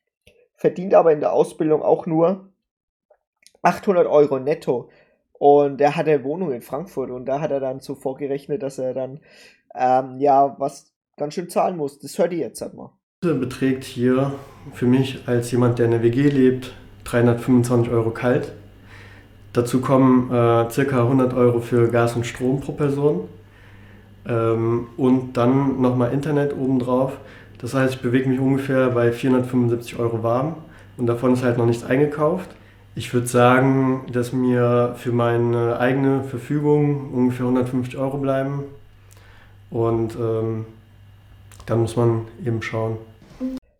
verdient 0.55 0.93
aber 0.93 1.11
in 1.11 1.19
der 1.19 1.33
Ausbildung 1.33 1.81
auch 1.81 2.05
nur 2.05 2.53
800 3.63 4.05
Euro 4.05 4.39
netto. 4.39 4.89
Und 5.39 5.81
er 5.81 5.95
hatte 5.95 6.23
Wohnung 6.23 6.51
in 6.51 6.61
Frankfurt 6.61 7.11
und 7.11 7.25
da 7.25 7.41
hat 7.41 7.51
er 7.51 7.59
dann 7.59 7.79
so 7.79 7.95
vorgerechnet, 7.95 8.63
dass 8.63 8.79
er 8.79 8.93
dann 8.93 9.19
ähm, 9.75 10.19
ja 10.19 10.55
was 10.59 10.93
ganz 11.17 11.33
schön 11.33 11.49
zahlen 11.49 11.77
muss. 11.77 11.99
Das 11.99 12.17
hört 12.17 12.33
ihr 12.33 12.39
jetzt 12.39 12.61
halt 12.61 12.73
mal 12.73 12.91
beträgt 13.33 13.83
hier 13.83 14.33
für 14.73 14.85
mich 14.85 15.19
als 15.25 15.51
jemand, 15.51 15.79
der 15.79 15.85
in 15.85 15.91
der 15.91 16.03
WG 16.03 16.29
lebt, 16.29 16.73
325 17.05 17.91
Euro 17.91 18.11
kalt. 18.11 18.51
Dazu 19.53 19.81
kommen 19.81 20.31
äh, 20.31 20.69
circa 20.69 21.03
100 21.03 21.33
Euro 21.33 21.61
für 21.61 21.89
Gas 21.89 22.15
und 22.15 22.25
Strom 22.25 22.59
pro 22.59 22.73
Person. 22.73 23.21
Ähm, 24.27 24.87
und 24.97 25.37
dann 25.37 25.81
nochmal 25.81 26.11
Internet 26.13 26.55
obendrauf. 26.55 27.17
Das 27.59 27.73
heißt, 27.73 27.95
ich 27.95 28.01
bewege 28.01 28.27
mich 28.27 28.39
ungefähr 28.39 28.89
bei 28.89 29.11
475 29.11 29.97
Euro 29.97 30.23
warm 30.23 30.55
und 30.97 31.07
davon 31.07 31.33
ist 31.33 31.43
halt 31.43 31.57
noch 31.57 31.65
nichts 31.65 31.83
eingekauft. 31.83 32.49
Ich 32.97 33.13
würde 33.13 33.27
sagen, 33.27 34.05
dass 34.09 34.31
mir 34.31 34.95
für 34.97 35.11
meine 35.11 35.79
eigene 35.79 36.23
Verfügung 36.23 37.13
ungefähr 37.13 37.45
150 37.45 37.97
Euro 37.97 38.17
bleiben. 38.17 38.63
Und 39.69 40.15
ähm, 40.15 40.65
dann 41.65 41.81
muss 41.81 41.97
man 41.97 42.27
eben 42.45 42.61
schauen. 42.61 42.97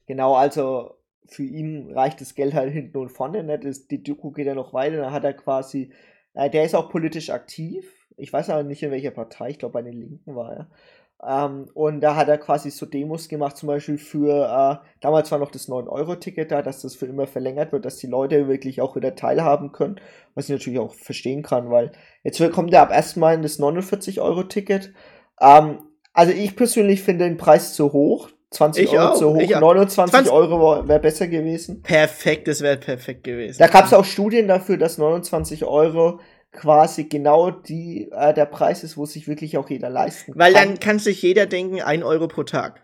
Genau, 0.05 0.35
also 0.35 0.95
für 1.27 1.43
ihn 1.43 1.93
reicht 1.93 2.19
das 2.19 2.35
Geld 2.35 2.53
halt 2.53 2.73
hinten 2.73 2.97
und 2.97 3.09
vorne 3.09 3.41
nicht. 3.41 3.89
Die 3.89 4.03
Doku 4.03 4.31
geht 4.31 4.47
ja 4.47 4.53
noch 4.53 4.73
weiter. 4.73 4.97
Dann 4.97 5.13
hat 5.13 5.23
er 5.23 5.33
quasi, 5.33 5.91
äh, 6.33 6.49
der 6.49 6.65
ist 6.65 6.75
auch 6.75 6.89
politisch 6.89 7.29
aktiv. 7.29 7.89
Ich 8.17 8.33
weiß 8.33 8.49
aber 8.49 8.63
nicht 8.63 8.83
in 8.83 8.91
welcher 8.91 9.11
Partei, 9.11 9.51
ich 9.51 9.59
glaube 9.59 9.73
bei 9.73 9.81
den 9.81 9.93
Linken 9.93 10.35
war 10.35 10.53
er. 10.53 10.69
Ähm, 11.23 11.69
und 11.73 12.01
da 12.01 12.15
hat 12.15 12.27
er 12.27 12.37
quasi 12.37 12.69
so 12.69 12.85
Demos 12.85 13.29
gemacht, 13.29 13.57
zum 13.57 13.67
Beispiel 13.67 13.97
für, 13.97 14.81
äh, 14.83 14.87
damals 15.01 15.31
war 15.31 15.39
noch 15.39 15.51
das 15.51 15.69
9-Euro-Ticket 15.69 16.51
da, 16.51 16.61
dass 16.61 16.81
das 16.81 16.95
für 16.95 17.05
immer 17.05 17.25
verlängert 17.25 17.71
wird, 17.71 17.85
dass 17.85 17.97
die 17.97 18.07
Leute 18.07 18.47
wirklich 18.47 18.81
auch 18.81 18.95
wieder 18.95 19.15
teilhaben 19.15 19.71
können, 19.71 19.99
was 20.35 20.45
ich 20.45 20.51
natürlich 20.51 20.79
auch 20.79 20.93
verstehen 20.93 21.41
kann, 21.41 21.69
weil 21.71 21.91
jetzt 22.23 22.41
kommt 22.51 22.71
ja 22.71 22.83
ab 22.83 22.91
erstmal 22.91 23.39
das 23.41 23.59
49-Euro-Ticket. 23.59 24.93
Ähm, 25.41 25.79
also 26.13 26.31
ich 26.31 26.55
persönlich 26.55 27.01
finde 27.01 27.25
den 27.25 27.37
Preis 27.37 27.73
zu 27.73 27.91
hoch. 27.91 28.29
20 28.51 28.83
ich 28.83 28.91
Euro 28.91 29.09
auch, 29.09 29.15
zu 29.15 29.33
hoch, 29.35 29.59
29 29.59 30.13
20. 30.13 30.31
Euro 30.31 30.87
wäre 30.87 30.99
besser 30.99 31.27
gewesen. 31.27 31.81
Perfekt, 31.81 32.47
das 32.47 32.61
wäre 32.61 32.77
perfekt 32.77 33.23
gewesen. 33.25 33.57
Da 33.59 33.67
gab 33.67 33.85
es 33.85 33.93
auch 33.93 34.05
Studien 34.05 34.47
dafür, 34.47 34.77
dass 34.77 34.97
29 34.97 35.65
Euro 35.65 36.19
quasi 36.55 37.05
genau 37.05 37.51
die, 37.51 38.09
äh, 38.11 38.33
der 38.33 38.45
Preis 38.45 38.83
ist, 38.83 38.97
wo 38.97 39.05
sich 39.05 39.27
wirklich 39.27 39.57
auch 39.57 39.69
jeder 39.69 39.89
leisten 39.89 40.33
kann. 40.33 40.39
Weil 40.39 40.53
dann 40.53 40.79
kann 40.79 40.99
sich 40.99 41.21
jeder 41.21 41.45
denken, 41.45 41.81
1 41.81 42.03
Euro 42.03 42.27
pro 42.27 42.43
Tag. 42.43 42.81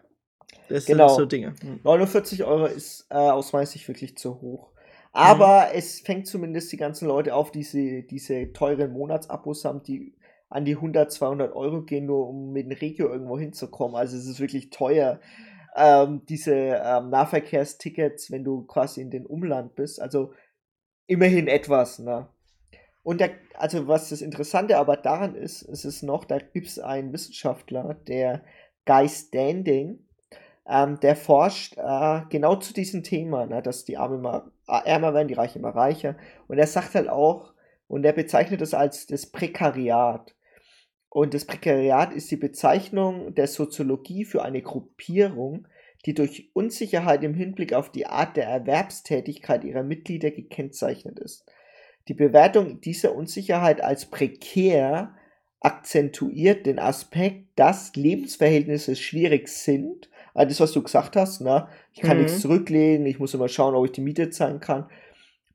Das 0.70 0.86
genau. 0.86 1.08
sind 1.10 1.18
so 1.18 1.26
Dinge. 1.26 1.56
49 1.84 2.40
hm. 2.40 2.46
Euro 2.46 2.66
ist 2.66 3.08
äh, 3.10 3.16
aus 3.16 3.52
meiner 3.54 3.66
Sicht 3.66 3.88
wirklich 3.88 4.18
zu 4.18 4.42
hoch. 4.42 4.72
Aber 5.14 5.66
mhm. 5.66 5.78
es 5.78 6.00
fängt 6.00 6.28
zumindest 6.28 6.72
die 6.72 6.78
ganzen 6.78 7.08
Leute 7.08 7.36
auf, 7.36 7.52
die 7.52 7.60
diese, 7.60 8.04
diese 8.04 8.54
teuren 8.54 8.94
Monatsabos 8.94 9.66
haben, 9.66 9.84
die 9.84 10.16
an 10.50 10.66
die 10.66 10.76
100, 10.76 11.12
200 11.12 11.54
Euro 11.54 11.82
gehen, 11.84 12.06
nur 12.06 12.28
um 12.28 12.52
mit 12.52 12.66
dem 12.66 12.78
Regio 12.78 13.10
irgendwo 13.10 13.40
hinzukommen. 13.40 13.96
Also 13.96 14.18
es 14.18 14.26
ist 14.26 14.40
wirklich 14.40 14.70
teuer 14.70 15.20
ähm, 15.76 16.22
diese 16.28 16.54
ähm, 16.54 17.10
Nahverkehrstickets, 17.10 18.32
wenn 18.32 18.44
du 18.44 18.64
quasi 18.64 19.02
in 19.02 19.12
den 19.12 19.26
Umland 19.26 19.76
bist. 19.76 20.02
Also 20.02 20.34
immerhin 21.08 21.48
etwas, 21.48 22.00
ne? 22.00 22.28
Und 23.04 23.20
der, 23.20 23.32
also 23.56 23.88
was 23.88 24.10
das 24.10 24.22
Interessante 24.22 24.78
aber 24.78 24.98
daran 24.98 25.36
ist, 25.36 25.64
ist 25.64 25.86
es 25.86 26.04
noch, 26.04 26.26
da 26.26 26.38
gibt 26.38 26.68
es 26.68 26.80
einen 26.80 27.14
Wissenschaftler, 27.14 27.96
der 28.08 28.44
Guy 28.86 29.10
Standing, 29.10 30.06
ähm, 30.68 31.00
der 31.00 31.16
forscht 31.16 31.78
äh, 31.78 32.22
genau 32.30 32.56
zu 32.56 32.74
diesem 32.74 33.04
Thema, 33.04 33.46
ne, 33.48 33.62
dass 33.62 33.86
die 33.86 33.98
Arme 33.98 34.16
immer 34.16 34.52
äh, 34.68 34.86
ärmer 34.86 35.14
werden, 35.14 35.28
die 35.28 35.34
Reichen 35.34 35.60
immer 35.60 35.76
reicher. 35.76 36.16
Und 36.48 36.60
er 36.60 36.68
sagt 36.68 36.94
halt 36.96 37.10
auch, 37.10 37.54
und 37.88 38.06
er 38.06 38.14
bezeichnet 38.14 38.62
das 38.62 38.74
als 38.74 39.08
das 39.08 39.26
Prekariat. 39.26 40.36
Und 41.10 41.34
das 41.34 41.46
Prekariat 41.46 42.14
ist 42.14 42.32
die 42.32 42.38
Bezeichnung 42.38 43.36
der 43.36 43.48
Soziologie 43.48 44.24
für 44.24 44.44
eine 44.44 44.62
Gruppierung, 44.62 45.68
die 46.06 46.14
durch 46.14 46.52
Unsicherheit 46.54 47.24
im 47.24 47.34
Hinblick 47.34 47.74
auf 47.74 47.92
die 47.92 48.06
Art 48.06 48.38
der 48.38 48.48
Erwerbstätigkeit 48.48 49.64
ihrer 49.66 49.84
Mitglieder 49.84 50.32
gekennzeichnet 50.32 51.20
ist. 51.20 51.46
Die 52.12 52.18
Bewertung 52.18 52.82
dieser 52.82 53.16
Unsicherheit 53.16 53.82
als 53.82 54.08
prekär 54.08 55.16
akzentuiert 55.62 56.66
den 56.66 56.78
Aspekt, 56.78 57.46
dass 57.56 57.96
Lebensverhältnisse 57.96 58.98
schwierig 58.98 59.48
sind. 59.48 60.10
Also 60.34 60.50
das, 60.50 60.60
was 60.60 60.72
du 60.74 60.84
gesagt 60.84 61.16
hast, 61.16 61.40
ne? 61.40 61.70
ich 61.94 62.02
kann 62.02 62.18
mhm. 62.18 62.24
nichts 62.24 62.42
zurücklegen, 62.42 63.06
ich 63.06 63.18
muss 63.18 63.34
immer 63.34 63.48
schauen, 63.48 63.76
ob 63.76 63.86
ich 63.86 63.94
die 63.94 64.02
Miete 64.02 64.30
zahlen 64.30 64.60
kann 64.60 64.90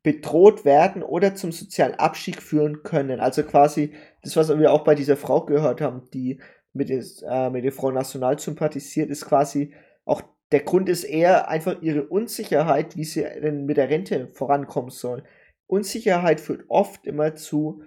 bedroht 0.02 0.64
werden 0.64 1.02
oder 1.02 1.34
zum 1.34 1.52
sozialen 1.52 1.96
Abstieg 1.96 2.40
führen 2.40 2.82
können. 2.82 3.20
Also 3.20 3.42
quasi 3.42 3.92
das, 4.22 4.34
was 4.36 4.56
wir 4.58 4.72
auch 4.72 4.82
bei 4.84 4.94
dieser 4.94 5.18
Frau 5.18 5.44
gehört 5.44 5.82
haben, 5.82 6.08
die 6.14 6.40
mit, 6.72 6.88
des, 6.88 7.20
äh, 7.28 7.50
mit 7.50 7.64
der 7.64 7.72
Frau 7.72 7.90
National 7.90 8.38
sympathisiert, 8.38 9.10
ist 9.10 9.26
quasi 9.26 9.74
auch 10.06 10.22
der 10.52 10.60
Grund 10.60 10.88
ist 10.88 11.04
eher 11.04 11.48
einfach 11.48 11.82
ihre 11.82 12.04
Unsicherheit, 12.04 12.96
wie 12.96 13.04
sie 13.04 13.26
denn 13.42 13.66
mit 13.66 13.76
der 13.76 13.90
Rente 13.90 14.28
vorankommen 14.28 14.90
soll. 14.90 15.22
Unsicherheit 15.66 16.40
führt 16.40 16.64
oft 16.68 17.06
immer 17.06 17.34
zu 17.34 17.82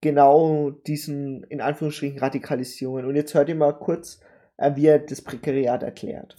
genau 0.00 0.70
diesen, 0.70 1.44
in 1.44 1.60
Anführungsstrichen, 1.60 2.18
Radikalisierungen. 2.18 3.06
Und 3.06 3.16
jetzt 3.16 3.34
hört 3.34 3.48
ihr 3.48 3.54
mal 3.54 3.72
kurz, 3.72 4.20
äh, 4.56 4.76
wie 4.76 4.86
er 4.86 4.98
das 4.98 5.22
Prekariat 5.22 5.82
erklärt. 5.82 6.36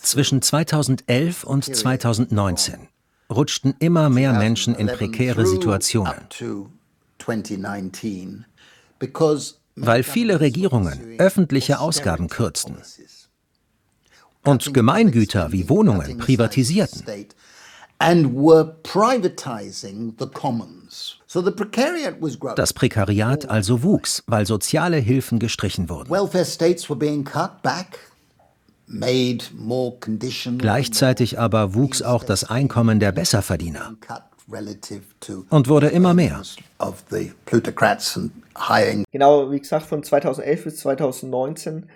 Zwischen 0.00 0.40
2011 0.40 1.44
und 1.44 1.64
2019 1.64 2.88
rutschten 3.30 3.74
immer 3.78 4.08
mehr 4.08 4.32
Menschen 4.32 4.74
in 4.74 4.86
prekäre 4.86 5.46
Situationen. 5.46 6.14
Weil 9.76 10.02
viele 10.02 10.40
Regierungen 10.40 11.18
öffentliche 11.18 11.80
Ausgaben 11.80 12.28
kürzten 12.28 12.76
und 14.44 14.72
Gemeingüter 14.72 15.52
wie 15.52 15.68
Wohnungen 15.68 16.18
privatisierten. 16.18 17.04
Das 22.54 22.72
Prekariat 22.74 23.48
also 23.48 23.82
wuchs, 23.82 24.22
weil 24.26 24.46
soziale 24.46 24.98
Hilfen 24.98 25.38
gestrichen 25.38 25.88
wurden. 25.88 26.10
Gleichzeitig 30.58 31.38
aber 31.38 31.74
wuchs 31.74 32.02
auch 32.02 32.24
das 32.24 32.44
Einkommen 32.44 33.00
der 33.00 33.12
Besserverdiener. 33.12 33.94
Und 35.48 35.68
wurde 35.68 35.88
immer 35.88 36.12
mehr. 36.12 36.42
Genau, 39.10 39.50
wie 39.50 39.60
gesagt, 39.60 39.86
von 39.86 40.02
2011 40.02 40.64
bis 40.64 40.76
2019 40.76 41.88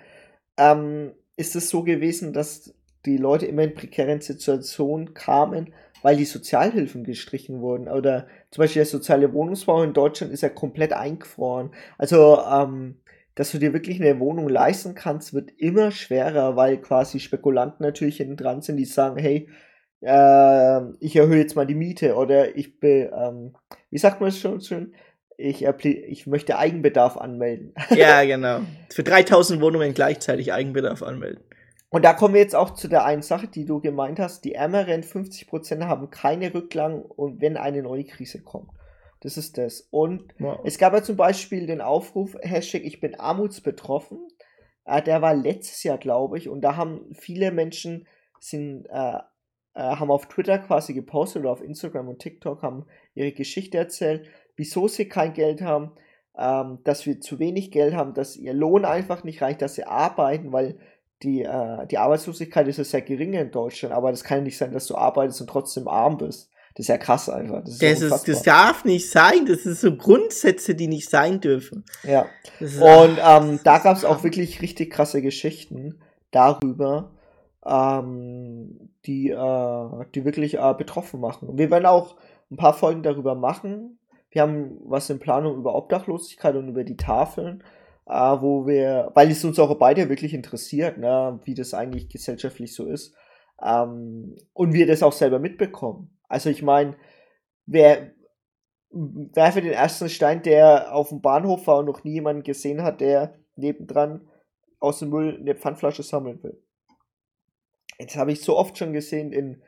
ähm, 0.57 1.11
ist 1.37 1.55
es 1.55 1.69
so 1.69 1.83
gewesen, 1.83 2.33
dass 2.33 2.73
die 3.05 3.17
Leute 3.17 3.45
immer 3.45 3.63
in 3.63 3.75
prekären 3.75 4.21
Situationen 4.21 5.13
kamen, 5.13 5.71
weil 6.01 6.17
die 6.17 6.25
Sozialhilfen 6.25 7.03
gestrichen 7.03 7.61
wurden. 7.61 7.87
Oder 7.87 8.27
zum 8.51 8.63
Beispiel 8.63 8.81
der 8.81 8.85
soziale 8.85 9.33
Wohnungsbau 9.33 9.83
in 9.83 9.93
Deutschland 9.93 10.33
ist 10.33 10.41
ja 10.41 10.49
komplett 10.49 10.93
eingefroren. 10.93 11.71
Also 11.97 12.39
ähm, 12.39 12.95
dass 13.39 13.51
du 13.51 13.57
dir 13.57 13.71
wirklich 13.71 14.01
eine 14.01 14.19
Wohnung 14.19 14.49
leisten 14.49 14.95
kannst, 14.95 15.33
wird 15.33 15.51
immer 15.57 15.91
schwerer, 15.91 16.57
weil 16.57 16.77
quasi 16.77 17.21
Spekulanten 17.21 17.85
natürlich 17.85 18.17
hinten 18.17 18.35
dran 18.35 18.61
sind, 18.61 18.75
die 18.75 18.83
sagen, 18.83 19.17
hey, 19.17 19.47
äh, 20.01 20.81
ich 20.99 21.15
erhöhe 21.15 21.39
jetzt 21.39 21.55
mal 21.55 21.65
die 21.65 21.75
Miete 21.75 22.15
oder 22.15 22.57
ich 22.57 22.81
be, 22.81 23.09
ähm, 23.15 23.55
wie 23.91 23.97
sagt 23.97 24.19
man 24.19 24.27
es 24.27 24.39
schon 24.39 24.59
schön? 24.59 24.93
Ich, 25.37 25.65
ich 25.65 26.27
möchte 26.27 26.57
Eigenbedarf 26.57 27.15
anmelden. 27.15 27.73
Ja, 27.91 28.25
genau. 28.25 28.59
Für 28.89 29.03
3000 29.03 29.61
Wohnungen 29.61 29.93
gleichzeitig 29.93 30.51
Eigenbedarf 30.51 31.01
anmelden. 31.01 31.41
Und 31.89 32.05
da 32.05 32.13
kommen 32.13 32.35
wir 32.35 32.41
jetzt 32.41 32.55
auch 32.55 32.75
zu 32.75 32.87
der 32.87 33.03
einen 33.03 33.23
Sache, 33.23 33.47
die 33.47 33.65
du 33.65 33.81
gemeint 33.81 34.19
hast. 34.19 34.45
Die 34.45 34.53
ärmeren 34.53 35.01
50% 35.01 35.85
haben 35.85 36.11
keine 36.11 36.53
Rücklagen 36.53 37.01
und 37.01 37.41
wenn 37.41 37.57
eine 37.57 37.81
neue 37.81 38.05
Krise 38.05 38.43
kommt. 38.43 38.69
Das 39.21 39.37
ist 39.37 39.57
das. 39.57 39.87
Und 39.91 40.33
wow. 40.39 40.59
es 40.63 40.77
gab 40.77 40.93
ja 40.93 41.01
zum 41.01 41.17
Beispiel 41.17 41.65
den 41.65 41.81
Aufruf, 41.81 42.37
Hashtag 42.41 42.83
ich 42.83 42.99
bin 42.99 43.15
armutsbetroffen. 43.15 44.19
Äh, 44.85 45.01
der 45.01 45.21
war 45.21 45.33
letztes 45.33 45.83
Jahr, 45.83 45.97
glaube 45.97 46.37
ich. 46.37 46.47
Und 46.47 46.61
da 46.61 46.75
haben 46.75 47.13
viele 47.13 47.51
Menschen 47.51 48.07
sind, 48.39 48.85
äh, 48.85 49.17
äh, 49.73 49.81
haben 49.81 50.11
auf 50.11 50.27
Twitter 50.27 50.59
quasi 50.59 50.93
gepostet 50.93 51.41
oder 51.41 51.51
auf 51.51 51.61
Instagram 51.61 52.07
und 52.07 52.19
TikTok 52.19 52.61
haben 52.61 52.85
ihre 53.13 53.31
Geschichte 53.31 53.77
erzählt, 53.77 54.27
wieso 54.55 54.87
sie 54.87 55.09
kein 55.09 55.33
Geld 55.33 55.61
haben, 55.61 55.91
ähm, 56.37 56.79
dass 56.83 57.05
wir 57.05 57.19
zu 57.19 57.39
wenig 57.39 57.71
Geld 57.71 57.95
haben, 57.95 58.13
dass 58.13 58.37
ihr 58.37 58.53
Lohn 58.53 58.85
einfach 58.85 59.23
nicht 59.23 59.41
reicht, 59.41 59.61
dass 59.61 59.75
sie 59.75 59.85
arbeiten, 59.85 60.53
weil 60.53 60.79
die, 61.23 61.43
äh, 61.43 61.85
die 61.87 61.97
Arbeitslosigkeit 61.97 62.67
ist 62.67 62.77
ja 62.77 62.83
sehr 62.83 63.01
gering 63.01 63.33
in 63.33 63.51
Deutschland, 63.51 63.93
aber 63.93 64.11
das 64.11 64.23
kann 64.23 64.39
ja 64.39 64.43
nicht 64.45 64.57
sein, 64.57 64.71
dass 64.71 64.87
du 64.87 64.95
arbeitest 64.95 65.41
und 65.41 65.47
trotzdem 65.47 65.87
arm 65.87 66.17
bist. 66.17 66.49
Das 66.75 66.85
ist 66.85 66.87
ja 66.87 66.97
krass 66.97 67.29
einfach. 67.29 67.61
Das, 67.61 67.73
ist 67.73 67.81
das, 67.81 68.01
ist, 68.01 68.27
das 68.27 68.43
darf 68.43 68.85
nicht 68.85 69.09
sein. 69.09 69.45
Das 69.45 69.63
sind 69.63 69.75
so 69.75 69.95
Grundsätze, 69.95 70.75
die 70.75 70.87
nicht 70.87 71.09
sein 71.09 71.41
dürfen. 71.41 71.83
Ja. 72.03 72.27
Und 72.59 73.17
ähm, 73.21 73.59
da 73.63 73.79
gab 73.79 73.97
es 73.97 74.05
auch 74.05 74.23
wirklich 74.23 74.61
richtig 74.61 74.91
krasse 74.91 75.21
Geschichten 75.21 75.99
darüber, 76.31 77.11
ähm, 77.65 78.91
die, 79.05 79.29
äh, 79.29 80.05
die 80.15 80.23
wirklich 80.23 80.57
äh, 80.57 80.73
betroffen 80.77 81.19
machen. 81.19 81.49
Und 81.49 81.57
wir 81.57 81.69
werden 81.69 81.85
auch 81.85 82.15
ein 82.49 82.57
paar 82.57 82.73
Folgen 82.73 83.03
darüber 83.03 83.35
machen. 83.35 83.99
Wir 84.31 84.43
haben 84.43 84.77
was 84.85 85.09
in 85.09 85.19
Planung 85.19 85.57
über 85.57 85.75
Obdachlosigkeit 85.75 86.55
und 86.55 86.69
über 86.69 86.83
die 86.83 86.97
Tafeln, 86.97 87.63
äh, 88.09 88.41
wo 88.41 88.65
wir, 88.65 89.11
weil 89.13 89.29
es 89.29 89.45
uns 89.45 89.59
auch 89.59 89.73
beide 89.75 90.09
wirklich 90.09 90.33
interessiert, 90.33 90.97
ne, 90.97 91.39
wie 91.43 91.53
das 91.53 91.75
eigentlich 91.75 92.09
gesellschaftlich 92.09 92.73
so 92.73 92.87
ist. 92.87 93.15
Ähm, 93.63 94.35
und 94.53 94.73
wir 94.73 94.87
das 94.87 95.03
auch 95.03 95.13
selber 95.13 95.37
mitbekommen. 95.39 96.17
Also 96.27 96.49
ich 96.49 96.63
meine, 96.63 96.97
wer 97.67 98.11
werfe 98.91 99.61
den 99.61 99.73
ersten 99.73 100.09
Stein, 100.09 100.41
der 100.41 100.95
auf 100.95 101.09
dem 101.09 101.21
Bahnhof 101.21 101.67
war 101.67 101.77
und 101.77 101.85
noch 101.85 102.03
nie 102.03 102.13
jemanden 102.13 102.41
gesehen 102.41 102.81
hat, 102.81 102.99
der 102.99 103.35
nebendran 103.55 104.27
aus 104.79 104.99
dem 104.99 105.09
Müll 105.09 105.37
eine 105.39 105.53
Pfandflasche 105.53 106.01
sammeln 106.01 106.41
will. 106.41 106.59
Jetzt 107.99 108.15
habe 108.15 108.31
ich 108.31 108.41
so 108.41 108.57
oft 108.57 108.77
schon 108.77 108.93
gesehen, 108.93 109.31
in 109.31 109.61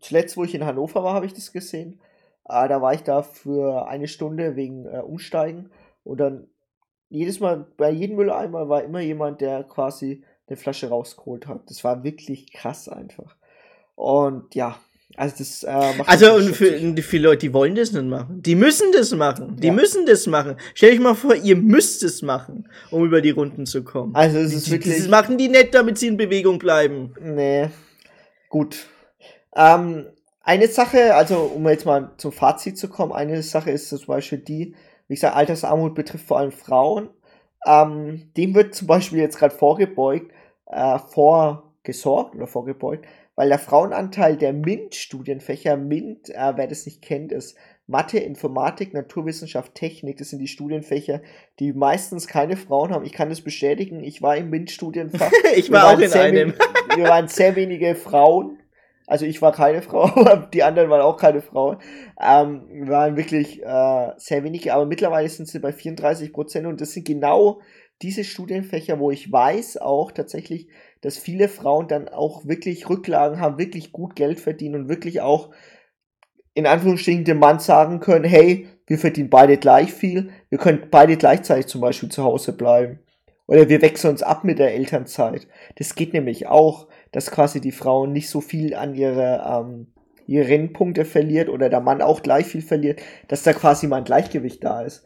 zuletzt, 0.00 0.36
wo 0.36 0.44
ich 0.44 0.54
in 0.54 0.66
Hannover 0.66 1.02
war, 1.02 1.14
habe 1.14 1.26
ich 1.26 1.32
das 1.32 1.52
gesehen. 1.52 2.00
Äh, 2.44 2.68
da 2.68 2.82
war 2.82 2.92
ich 2.92 3.02
da 3.02 3.22
für 3.22 3.88
eine 3.88 4.08
Stunde 4.08 4.56
wegen 4.56 4.84
äh, 4.84 4.98
Umsteigen 4.98 5.70
und 6.04 6.18
dann 6.18 6.48
jedes 7.10 7.40
Mal, 7.40 7.66
bei 7.76 7.90
jedem 7.90 8.16
Mülleimer 8.16 8.68
war 8.68 8.84
immer 8.84 9.00
jemand, 9.00 9.40
der 9.40 9.64
quasi 9.64 10.22
eine 10.46 10.56
Flasche 10.56 10.88
rausgeholt 10.88 11.46
hat. 11.46 11.70
Das 11.70 11.84
war 11.84 12.04
wirklich 12.04 12.52
krass 12.52 12.88
einfach. 12.88 13.36
Und 13.94 14.54
ja, 14.54 14.78
also 15.16 15.34
das 15.38 15.62
äh, 15.64 15.96
macht 15.96 16.08
Also 16.08 16.34
und 16.34 16.54
für, 16.54 17.02
viele 17.02 17.28
Leute, 17.28 17.38
die 17.38 17.52
wollen 17.52 17.74
das 17.74 17.92
nicht 17.92 18.04
machen. 18.04 18.40
Die 18.42 18.54
müssen 18.54 18.92
das 18.92 19.12
machen. 19.12 19.56
Die 19.56 19.68
ja. 19.68 19.72
müssen 19.72 20.06
das 20.06 20.26
machen. 20.26 20.56
Stell 20.74 20.92
euch 20.92 21.00
mal 21.00 21.14
vor, 21.14 21.34
ihr 21.34 21.56
müsst 21.56 22.02
es 22.02 22.22
machen, 22.22 22.68
um 22.90 23.04
über 23.04 23.20
die 23.20 23.30
Runden 23.30 23.66
zu 23.66 23.82
kommen. 23.82 24.14
Also 24.14 24.38
es 24.38 24.52
ist 24.54 24.70
wirklich. 24.70 24.96
Das 24.96 25.08
machen 25.08 25.38
die 25.38 25.48
nicht, 25.48 25.74
damit 25.74 25.98
sie 25.98 26.08
in 26.08 26.16
Bewegung 26.16 26.58
bleiben. 26.58 27.14
Nee. 27.20 27.68
Gut. 28.48 28.86
Ähm, 29.56 30.06
eine 30.42 30.68
Sache, 30.68 31.14
also 31.14 31.52
um 31.54 31.68
jetzt 31.68 31.84
mal 31.84 32.12
zum 32.16 32.32
Fazit 32.32 32.78
zu 32.78 32.88
kommen, 32.88 33.12
eine 33.12 33.42
Sache 33.42 33.70
ist 33.70 33.88
zum 33.88 34.06
Beispiel 34.06 34.38
die, 34.38 34.74
wie 35.08 35.14
gesagt, 35.14 35.36
Altersarmut 35.36 35.94
betrifft 35.94 36.26
vor 36.26 36.38
allem 36.38 36.52
Frauen. 36.52 37.08
Ähm, 37.66 38.30
dem 38.36 38.54
wird 38.54 38.74
zum 38.74 38.86
Beispiel 38.86 39.18
jetzt 39.18 39.38
gerade 39.38 39.54
vorgebeugt, 39.54 40.32
äh, 40.66 40.98
vorgesorgt 40.98 42.36
oder 42.36 42.46
vorgebeugt, 42.46 43.06
weil 43.34 43.48
der 43.48 43.58
Frauenanteil 43.58 44.36
der 44.36 44.52
MINT-Studienfächer, 44.52 45.76
MINT, 45.76 46.30
äh, 46.30 46.52
wer 46.56 46.66
das 46.66 46.86
nicht 46.86 47.02
kennt, 47.02 47.32
ist 47.32 47.56
Mathe, 47.86 48.18
Informatik, 48.18 48.92
Naturwissenschaft, 48.92 49.74
Technik. 49.74 50.18
Das 50.18 50.28
sind 50.28 50.40
die 50.40 50.48
Studienfächer, 50.48 51.22
die 51.58 51.72
meistens 51.72 52.26
keine 52.26 52.56
Frauen 52.56 52.92
haben. 52.92 53.04
Ich 53.04 53.12
kann 53.12 53.30
das 53.30 53.40
bestätigen. 53.40 54.04
Ich 54.04 54.20
war 54.20 54.36
im 54.36 54.50
MINT-Studienfach. 54.50 55.32
ich 55.56 55.72
war 55.72 55.94
auch 55.94 55.98
in 55.98 56.12
einem. 56.12 56.54
wir 56.94 57.04
waren 57.04 57.28
sehr 57.28 57.56
wenige 57.56 57.94
Frauen. 57.94 58.58
Also 59.08 59.24
ich 59.24 59.40
war 59.40 59.52
keine 59.52 59.80
Frau, 59.88 60.10
die 60.52 60.62
anderen 60.62 60.90
waren 60.90 61.00
auch 61.00 61.16
keine 61.16 61.40
Frauen. 61.40 61.78
Ähm, 62.20 62.88
waren 62.88 63.16
wirklich 63.16 63.62
äh, 63.64 64.12
sehr 64.18 64.44
wenige, 64.44 64.74
aber 64.74 64.84
mittlerweile 64.84 65.28
sind 65.28 65.48
sie 65.48 65.58
bei 65.58 65.72
34 65.72 66.32
Prozent 66.32 66.66
und 66.66 66.80
das 66.80 66.92
sind 66.92 67.06
genau 67.06 67.60
diese 68.02 68.22
Studienfächer, 68.22 69.00
wo 69.00 69.10
ich 69.10 69.32
weiß 69.32 69.78
auch 69.78 70.12
tatsächlich, 70.12 70.68
dass 71.00 71.16
viele 71.16 71.48
Frauen 71.48 71.88
dann 71.88 72.08
auch 72.08 72.44
wirklich 72.46 72.88
Rücklagen 72.88 73.40
haben, 73.40 73.58
wirklich 73.58 73.92
gut 73.92 74.14
Geld 74.14 74.38
verdienen 74.38 74.82
und 74.82 74.88
wirklich 74.88 75.22
auch 75.22 75.50
in 76.54 76.66
Anführungsstrichen 76.66 77.24
dem 77.24 77.38
Mann 77.38 77.60
sagen 77.60 78.00
können, 78.00 78.24
hey, 78.24 78.68
wir 78.86 78.98
verdienen 78.98 79.30
beide 79.30 79.56
gleich 79.56 79.92
viel, 79.92 80.30
wir 80.50 80.58
können 80.58 80.88
beide 80.90 81.16
gleichzeitig 81.16 81.66
zum 81.66 81.80
Beispiel 81.80 82.10
zu 82.10 82.24
Hause 82.24 82.52
bleiben. 82.52 83.00
Oder 83.46 83.70
wir 83.70 83.80
wechseln 83.80 84.10
uns 84.10 84.22
ab 84.22 84.44
mit 84.44 84.58
der 84.58 84.74
Elternzeit. 84.74 85.48
Das 85.76 85.94
geht 85.94 86.12
nämlich 86.12 86.46
auch, 86.46 86.88
dass 87.12 87.30
quasi 87.30 87.60
die 87.60 87.72
Frau 87.72 88.06
nicht 88.06 88.28
so 88.28 88.40
viel 88.40 88.74
an 88.74 88.94
ihre, 88.94 89.44
ähm, 89.46 89.88
ihre 90.26 90.48
Rennpunkte 90.48 91.04
verliert 91.04 91.48
oder 91.48 91.68
der 91.68 91.80
Mann 91.80 92.02
auch 92.02 92.22
gleich 92.22 92.46
viel 92.46 92.62
verliert, 92.62 93.00
dass 93.28 93.42
da 93.42 93.52
quasi 93.52 93.86
mal 93.86 93.96
ein 93.98 94.04
Gleichgewicht 94.04 94.62
da 94.62 94.82
ist. 94.82 95.04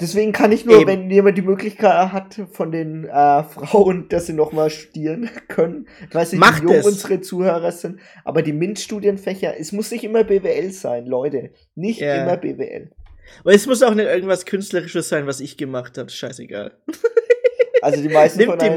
Deswegen 0.00 0.32
kann 0.32 0.50
ich 0.50 0.64
nur, 0.64 0.80
Eben. 0.80 0.86
wenn 0.88 1.10
jemand 1.10 1.38
die 1.38 1.42
Möglichkeit 1.42 2.10
hat 2.12 2.40
von 2.50 2.72
den 2.72 3.04
äh, 3.04 3.44
Frauen, 3.44 4.08
dass 4.08 4.26
sie 4.26 4.32
nochmal 4.32 4.70
studieren 4.70 5.30
können. 5.48 5.86
Ich 6.08 6.14
weiß 6.14 6.32
nicht, 6.32 6.40
Macht 6.40 6.62
wie 6.62 6.66
jung 6.66 6.74
es. 6.74 6.86
unsere 6.86 7.20
Zuhörer 7.20 7.70
sind, 7.70 8.00
aber 8.24 8.42
die 8.42 8.52
MINT-Studienfächer, 8.52 9.54
es 9.58 9.70
muss 9.70 9.92
nicht 9.92 10.02
immer 10.02 10.24
BWL 10.24 10.72
sein, 10.72 11.06
Leute. 11.06 11.50
Nicht 11.76 12.00
ja. 12.00 12.24
immer 12.24 12.36
BWL. 12.36 12.90
Und 13.44 13.54
es 13.54 13.66
muss 13.66 13.82
auch 13.82 13.94
nicht 13.94 14.06
irgendwas 14.06 14.46
Künstlerisches 14.46 15.08
sein, 15.08 15.26
was 15.26 15.40
ich 15.40 15.56
gemacht 15.56 15.96
habe. 15.96 16.10
Scheißegal. 16.10 16.72
Also 17.80 18.02
die 18.02 18.08
meisten 18.08 18.38
Nimmt 18.38 18.50
von 18.50 18.58
die 18.58 18.76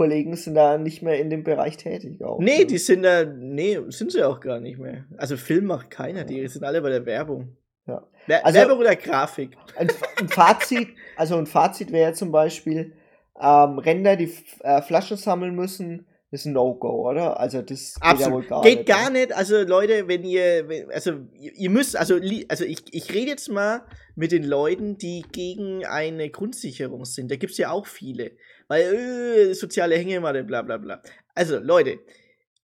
Kollegen 0.00 0.34
sind 0.34 0.54
da 0.54 0.78
nicht 0.78 1.02
mehr 1.02 1.18
in 1.18 1.28
dem 1.28 1.44
Bereich 1.44 1.76
tätig. 1.76 2.24
Auch, 2.24 2.38
nee, 2.38 2.60
ne? 2.60 2.64
die 2.64 2.78
sind 2.78 3.02
da, 3.02 3.22
nee, 3.22 3.78
sind 3.88 4.10
sie 4.10 4.22
auch 4.22 4.40
gar 4.40 4.58
nicht 4.58 4.78
mehr. 4.78 5.04
Also 5.18 5.36
Film 5.36 5.66
macht 5.66 5.90
keiner, 5.90 6.24
die 6.24 6.48
sind 6.48 6.64
alle 6.64 6.80
bei 6.80 6.88
der 6.88 7.04
Werbung. 7.04 7.54
Ja. 7.86 8.06
Also, 8.42 8.58
Werbung 8.58 8.78
oder 8.78 8.96
Grafik? 8.96 9.58
Ein, 9.76 9.90
ein 10.18 10.28
Fazit, 10.28 10.88
also 11.18 11.36
ein 11.36 11.44
Fazit 11.44 11.92
wäre 11.92 12.14
zum 12.14 12.32
Beispiel, 12.32 12.94
ähm, 13.38 13.78
Ränder, 13.78 14.16
die 14.16 14.32
äh, 14.60 14.80
Flaschen 14.80 15.18
sammeln 15.18 15.54
müssen, 15.54 16.06
ist 16.30 16.46
ein 16.46 16.54
No-Go, 16.54 17.10
oder? 17.10 17.38
Also 17.38 17.60
das 17.60 17.96
geht 17.96 18.02
Absolut. 18.02 18.26
ja 18.26 18.32
wohl 18.32 18.44
gar 18.46 18.62
geht 18.62 18.78
nicht. 18.78 18.86
Geht 18.86 18.96
gar 18.96 19.10
nicht. 19.10 19.32
Also 19.34 19.62
Leute, 19.64 20.08
wenn 20.08 20.24
ihr, 20.24 20.66
also 20.94 21.12
ihr 21.34 21.68
müsst, 21.68 21.94
also, 21.94 22.18
also 22.48 22.64
ich, 22.64 22.84
ich 22.90 23.12
rede 23.12 23.32
jetzt 23.32 23.50
mal 23.50 23.82
mit 24.14 24.32
den 24.32 24.44
Leuten, 24.44 24.96
die 24.96 25.26
gegen 25.30 25.84
eine 25.84 26.30
Grundsicherung 26.30 27.04
sind. 27.04 27.30
Da 27.30 27.36
gibt 27.36 27.52
es 27.52 27.58
ja 27.58 27.70
auch 27.70 27.86
viele. 27.86 28.30
Weil, 28.70 28.94
äh, 28.94 29.54
soziale 29.54 29.96
Hängematte, 29.96 30.44
bla 30.44 30.62
bla 30.62 30.76
bla. 30.76 31.02
Also 31.34 31.58
Leute, 31.58 31.98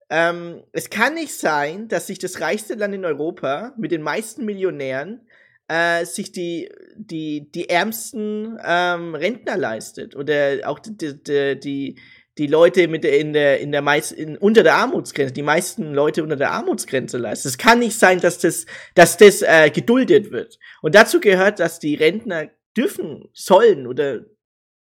ähm, 0.09 0.63
es 0.71 0.89
kann 0.89 1.15
nicht 1.15 1.35
sein, 1.35 1.89
dass 1.89 2.07
sich 2.07 2.21
das 2.21 2.41
reichste 2.41 2.75
Land 2.75 2.95
in 2.95 3.05
Europa 3.05 3.75
mit 3.77 3.91
den 3.91 4.03
meisten 4.03 4.45
Millionären 4.45 5.27
äh, 5.67 6.05
sich 6.05 6.31
die, 6.31 6.71
die, 6.95 7.51
die 7.51 7.69
ärmsten 7.69 8.57
ähm, 8.65 9.17
Rentner 9.17 9.57
leistet 9.57 10.15
oder 10.15 10.61
auch 10.67 10.79
die, 10.79 10.97
die, 10.97 11.59
die, 11.59 11.99
die 12.39 12.47
Leute 12.47 12.87
mit 12.87 13.03
der, 13.03 13.19
in 13.19 13.33
der, 13.33 13.59
in 13.59 13.73
der 13.73 13.83
meist, 13.83 14.13
in, 14.13 14.37
unter 14.37 14.63
der 14.63 14.75
Armutsgrenze, 14.75 15.35
die 15.35 15.43
meisten 15.43 15.93
Leute 15.93 16.23
unter 16.23 16.37
der 16.37 16.53
Armutsgrenze 16.53 17.19
leisten. 17.19 17.49
Es 17.49 17.59
kann 17.59 17.81
nicht 17.81 17.99
sein, 17.99 18.21
dass 18.21 18.39
das, 18.39 18.67
dass 18.95 19.17
das 19.17 19.43
äh, 19.43 19.71
geduldet 19.71 20.31
wird. 20.31 20.61
Und 20.83 20.95
dazu 20.95 21.19
gehört, 21.19 21.59
dass 21.59 21.81
die 21.81 21.97
Rentner 21.97 22.49
dürfen, 22.77 23.29
sollen 23.33 23.89
oder 23.89 24.21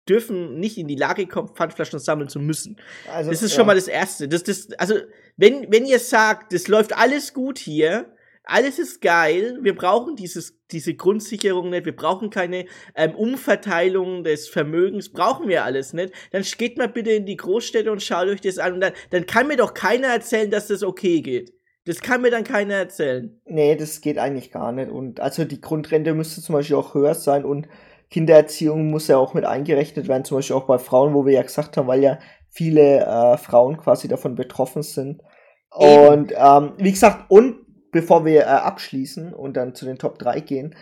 dürfen 0.08 0.58
nicht 0.58 0.78
in 0.78 0.88
die 0.88 0.96
Lage 0.96 1.26
kommen, 1.26 1.48
Pfandflaschen 1.54 1.98
sammeln 1.98 2.28
zu 2.28 2.40
müssen. 2.40 2.76
Also, 3.12 3.30
das 3.30 3.42
ist 3.42 3.54
schon 3.54 3.66
mal 3.66 3.76
das 3.76 3.88
Erste. 3.88 4.28
Das, 4.28 4.42
das, 4.42 4.68
also, 4.78 4.96
wenn, 5.36 5.70
wenn 5.70 5.86
ihr 5.86 5.98
sagt, 5.98 6.52
das 6.52 6.68
läuft 6.68 6.96
alles 6.96 7.32
gut 7.34 7.58
hier, 7.58 8.12
alles 8.44 8.78
ist 8.78 9.00
geil, 9.00 9.58
wir 9.62 9.74
brauchen 9.74 10.16
dieses, 10.16 10.58
diese 10.72 10.94
Grundsicherung 10.94 11.70
nicht, 11.70 11.86
wir 11.86 11.94
brauchen 11.94 12.30
keine 12.30 12.66
ähm, 12.96 13.14
Umverteilung 13.14 14.24
des 14.24 14.48
Vermögens, 14.48 15.12
brauchen 15.12 15.48
wir 15.48 15.64
alles 15.64 15.92
nicht, 15.92 16.12
dann 16.32 16.42
geht 16.42 16.76
mal 16.76 16.88
bitte 16.88 17.10
in 17.10 17.26
die 17.26 17.36
Großstädte 17.36 17.92
und 17.92 18.02
schaut 18.02 18.28
euch 18.28 18.40
das 18.40 18.58
an 18.58 18.74
und 18.74 18.80
dann, 18.80 18.92
dann 19.10 19.26
kann 19.26 19.46
mir 19.46 19.56
doch 19.56 19.74
keiner 19.74 20.08
erzählen, 20.08 20.50
dass 20.50 20.66
das 20.66 20.82
okay 20.82 21.20
geht. 21.20 21.52
Das 21.84 22.00
kann 22.00 22.22
mir 22.22 22.30
dann 22.30 22.44
keiner 22.44 22.74
erzählen. 22.74 23.40
Nee, 23.44 23.74
das 23.74 24.00
geht 24.00 24.16
eigentlich 24.16 24.52
gar 24.52 24.70
nicht. 24.70 24.90
Und 24.90 25.18
also 25.18 25.44
die 25.44 25.60
Grundrente 25.60 26.14
müsste 26.14 26.40
zum 26.40 26.54
Beispiel 26.54 26.76
auch 26.76 26.94
höher 26.94 27.14
sein 27.14 27.44
und 27.44 27.66
Kindererziehung 28.12 28.90
muss 28.90 29.08
ja 29.08 29.16
auch 29.16 29.32
mit 29.32 29.46
eingerechnet 29.46 30.06
werden, 30.06 30.24
zum 30.24 30.38
Beispiel 30.38 30.54
auch 30.54 30.66
bei 30.66 30.78
Frauen, 30.78 31.14
wo 31.14 31.24
wir 31.24 31.32
ja 31.32 31.42
gesagt 31.42 31.76
haben, 31.76 31.88
weil 31.88 32.02
ja 32.02 32.18
viele 32.50 33.06
äh, 33.06 33.38
Frauen 33.38 33.78
quasi 33.78 34.06
davon 34.06 34.34
betroffen 34.34 34.82
sind. 34.82 35.22
Und 35.70 36.32
ähm, 36.36 36.74
wie 36.76 36.92
gesagt, 36.92 37.30
und 37.30 37.90
bevor 37.90 38.26
wir 38.26 38.42
äh, 38.42 38.44
abschließen 38.44 39.32
und 39.32 39.56
dann 39.56 39.74
zu 39.74 39.86
den 39.86 39.98
Top 39.98 40.18
3 40.18 40.40
gehen, 40.40 40.74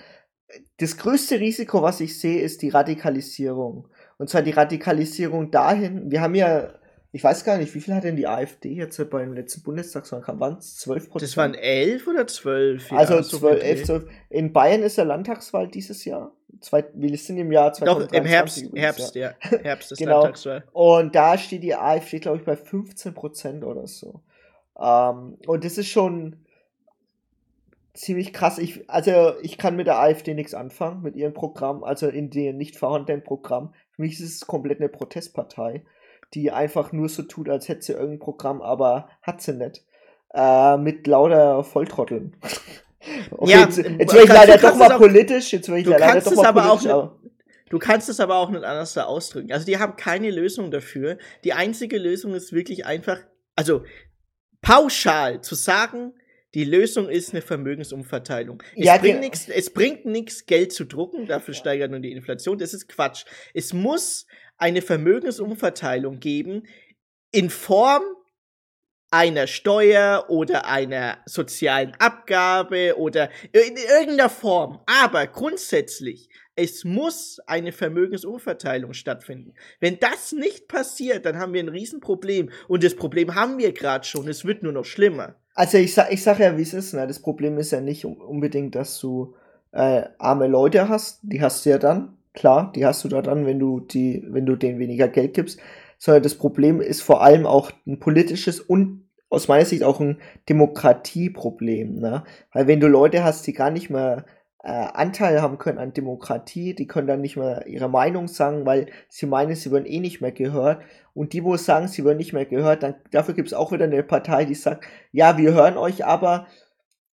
das 0.79 0.97
größte 0.97 1.39
Risiko, 1.39 1.83
was 1.83 2.01
ich 2.01 2.19
sehe, 2.19 2.41
ist 2.41 2.63
die 2.63 2.71
Radikalisierung. 2.71 3.87
Und 4.19 4.29
zwar 4.29 4.43
die 4.43 4.51
Radikalisierung 4.51 5.53
dahin, 5.53 6.11
wir 6.11 6.21
haben 6.21 6.35
ja 6.35 6.73
ich 7.13 7.25
weiß 7.25 7.45
gar 7.45 7.59
nicht, 7.59 7.75
wie 7.75 7.81
viel 7.81 7.95
hat 7.95 8.05
denn 8.05 8.17
die 8.17 8.29
AfD 8.29 8.73
jetzt 8.73 9.11
beim 9.11 9.33
letzten 9.33 9.63
Bundestagswahl? 9.63 10.23
Waren 10.27 10.59
es 10.59 10.77
12 10.77 11.11
Prozent? 11.11 11.31
Das 11.31 11.37
waren 11.37 11.55
11 11.55 12.07
oder 12.07 12.27
12? 12.27 12.91
Ja, 12.91 12.97
also 12.97 13.21
12, 13.21 13.63
11, 13.63 13.85
12. 13.85 14.05
In 14.29 14.53
Bayern 14.53 14.83
ist 14.83 14.97
der 14.97 15.07
Landtagswahl 15.07 15.69
dieses 15.69 16.05
Jahr. 16.05 16.33
Zwei, 16.61 16.85
wir 16.95 17.17
sind 17.17 17.39
im 17.39 17.51
Jahr 17.51 17.73
2023. 17.73 18.13
Doch, 18.13 18.17
im 18.17 18.25
Herbst, 18.27 18.63
übrigens, 18.63 18.81
Herbst, 18.81 19.15
ja. 19.17 19.35
Herbst 19.63 19.93
ist 19.93 19.99
genau. 19.99 20.23
Landtagswahl. 20.23 20.65
Und 20.73 21.15
da 21.15 21.37
steht 21.37 21.63
die 21.65 21.75
AfD, 21.75 22.21
glaube 22.21 22.39
ich, 22.39 22.45
bei 22.45 22.57
15 22.57 23.15
Prozent 23.15 23.65
oder 23.65 23.89
so. 23.89 24.23
Ähm, 24.79 25.37
und 25.47 25.65
das 25.65 25.79
ist 25.79 25.89
schon 25.89 26.37
ziemlich 27.95 28.33
krass. 28.33 28.59
Ich, 28.59 28.89
also 28.89 29.35
ich 29.43 29.59
kann 29.59 29.75
mit 29.75 29.87
der 29.87 29.99
AfD 29.99 30.35
nichts 30.35 30.55
anfangen, 30.55 31.03
mit 31.03 31.17
ihrem 31.17 31.35
Programm, 31.35 31.83
also 31.83 32.07
in 32.09 32.31
dem 32.31 32.57
nicht 32.57 32.77
vorhandenen 32.77 33.25
Programm. 33.25 33.75
Für 33.91 34.03
mich 34.03 34.21
ist 34.21 34.35
es 34.35 34.47
komplett 34.47 34.79
eine 34.79 34.89
Protestpartei, 34.89 35.85
die 36.35 36.51
einfach 36.51 36.93
nur 36.93 37.09
so 37.09 37.23
tut, 37.23 37.49
als 37.49 37.69
hätte 37.69 37.83
sie 37.83 37.93
irgendein 37.93 38.21
Programm, 38.21 38.63
aber 38.63 39.09
hat 39.23 39.43
sie 39.43 39.55
nicht. 39.55 39.85
Äh, 40.33 40.77
mit 40.77 41.07
lauter 41.07 41.65
Volltrotteln. 41.65 42.37
Okay, 43.31 43.51
ja, 43.51 43.61
jetzt, 43.61 43.79
jetzt 43.79 44.13
werde 44.13 44.25
ich 44.25 44.29
leider 44.29 44.59
doch 44.59 44.77
mal 44.77 44.93
auch, 44.93 44.99
politisch. 44.99 45.55
Jetzt 45.55 45.69
werde 45.69 45.81
ich 45.81 45.87
leider 45.87 46.21
doch 46.21 46.35
mal 46.35 46.53
politisch. 46.53 46.91
Auch 46.93 47.13
du 47.71 47.79
kannst 47.79 48.11
es 48.11 48.21
aber 48.21 48.37
auch 48.37 48.51
nicht 48.51 48.63
anders 48.63 48.93
da 48.93 49.05
ausdrücken. 49.05 49.53
Also 49.53 49.65
die 49.65 49.79
haben 49.79 49.97
keine 49.97 50.31
Lösung 50.31 50.71
dafür. 50.71 51.17
Die 51.43 51.55
einzige 51.55 51.97
Lösung 51.97 52.35
ist 52.35 52.53
wirklich 52.53 52.85
einfach, 52.85 53.19
also 53.57 53.85
pauschal 54.61 55.41
zu 55.41 55.55
sagen, 55.55 56.13
die 56.55 56.65
Lösung 56.65 57.09
ist 57.09 57.33
eine 57.33 57.43
Vermögensumverteilung. 57.43 58.63
Es 58.77 58.85
ja, 58.85 58.99
bringt 58.99 59.21
nichts, 59.21 59.49
es 59.49 59.73
bringt 59.73 60.05
nichts, 60.05 60.47
Geld 60.47 60.73
zu 60.73 60.85
drucken, 60.85 61.27
dafür 61.27 61.55
steigert 61.55 61.91
nur 61.91 62.01
die 62.01 62.13
Inflation. 62.13 62.59
Das 62.59 62.75
ist 62.75 62.89
Quatsch. 62.89 63.25
Es 63.55 63.73
muss 63.73 64.27
eine 64.61 64.83
Vermögensumverteilung 64.83 66.21
geben 66.21 66.67
in 67.33 67.51
Form 67.51 68.03
einer 69.11 69.49
Steuer 69.49 70.27
oder 70.29 70.67
einer 70.67 71.19
sozialen 71.27 71.95
Abgabe 71.99 72.97
oder 72.97 73.29
in 73.53 73.77
irgendeiner 73.77 74.31
Form. 74.31 74.81
Aber 74.87 75.27
grundsätzlich, 75.27 76.29
es 76.55 76.85
muss 76.85 77.41
eine 77.47 77.73
Vermögensumverteilung 77.73 78.93
stattfinden. 78.93 79.55
Wenn 79.81 79.99
das 79.99 80.33
nicht 80.33 80.69
passiert, 80.69 81.27
dann 81.27 81.39
haben 81.39 81.55
wir 81.55 81.63
ein 81.63 81.69
Riesenproblem. 81.69 82.51
Und 82.69 82.85
das 82.85 82.95
Problem 82.95 83.35
haben 83.35 83.59
wir 83.59 83.73
gerade 83.73 84.05
schon. 84.05 84.29
Es 84.29 84.45
wird 84.45 84.63
nur 84.63 84.73
noch 84.73 84.85
schlimmer. 84.85 85.35
Also 85.55 85.79
ich 85.79 85.93
sag, 85.93 86.13
ich 86.13 86.23
sag 86.23 86.39
ja, 86.39 86.57
wie 86.57 86.63
es 86.63 86.75
ist. 86.75 86.95
Ne? 86.95 87.07
Das 87.07 87.21
Problem 87.21 87.59
ist 87.59 87.73
ja 87.73 87.81
nicht 87.81 88.05
unbedingt, 88.05 88.77
dass 88.77 89.01
du 89.01 89.35
äh, 89.73 90.05
arme 90.19 90.47
Leute 90.47 90.89
hast. 90.89 91.21
Die 91.23 91.41
hast 91.41 91.67
du 91.67 91.71
ja 91.71 91.79
dann. 91.79 92.17
Klar, 92.33 92.73
die 92.75 92.87
hast 92.87 93.05
du 93.05 93.09
da 93.09 93.23
dann, 93.23 93.47
wenn 93.47 93.59
du 93.59 93.81
die, 93.81 94.25
wenn 94.29 94.47
du 94.47 94.57
denen 94.57 94.79
weniger 94.79 95.09
Geld 95.09 95.35
gibst. 95.35 95.61
Sondern 95.99 96.23
das 96.23 96.35
Problem 96.35 96.81
ist 96.81 97.03
vor 97.03 97.23
allem 97.23 97.47
auch 97.47 97.71
ein 97.87 97.99
politisches 97.99 98.61
und 98.61 99.11
aus 99.29 99.49
meiner 99.49 99.65
Sicht 99.65 99.85
auch 99.85 100.01
ein 100.01 100.19
Demokratieproblem. 100.49 102.01
Ne? 102.01 102.25
Weil 102.53 102.67
wenn 102.67 102.81
du 102.81 102.89
Leute 102.89 103.23
hast, 103.23 103.47
die 103.47 103.53
gar 103.53 103.71
nicht 103.71 103.91
mehr 103.91 104.25
äh, 104.63 104.71
Anteil 104.71 105.41
haben 105.41 105.59
können 105.59 105.79
an 105.79 105.95
Demokratie, 105.95 106.75
die 106.75 106.87
können 106.87 107.07
dann 107.07 107.21
nicht 107.21 107.37
mehr 107.37 107.67
ihre 107.67 107.89
Meinung 107.89 108.29
sagen, 108.29 108.67
weil 108.67 108.87
sie 109.09 109.27
meinen, 109.27 109.55
sie 109.55 109.71
werden 109.71 109.87
eh 109.87 110.01
nicht 110.01 110.21
mehr 110.21 110.33
gehört. 110.33 110.83
Und 111.15 111.33
die, 111.33 111.45
wo 111.45 111.57
sagen, 111.57 111.89
sie 111.89 112.05
werden 112.05 112.19
nicht 112.19 112.33
mehr 112.33 112.45
gehört, 112.45 112.83
dann 112.83 112.97
dafür 113.13 113.35
gibt 113.35 113.49
es 113.49 113.55
auch 113.55 113.73
wieder 113.73 113.85
eine 113.85 114.03
Partei, 114.03 114.45
die 114.45 114.55
sagt, 114.55 114.85
ja, 115.13 115.39
wir 115.39 115.53
hören 115.53 115.77
euch, 115.77 116.05
aber 116.05 116.47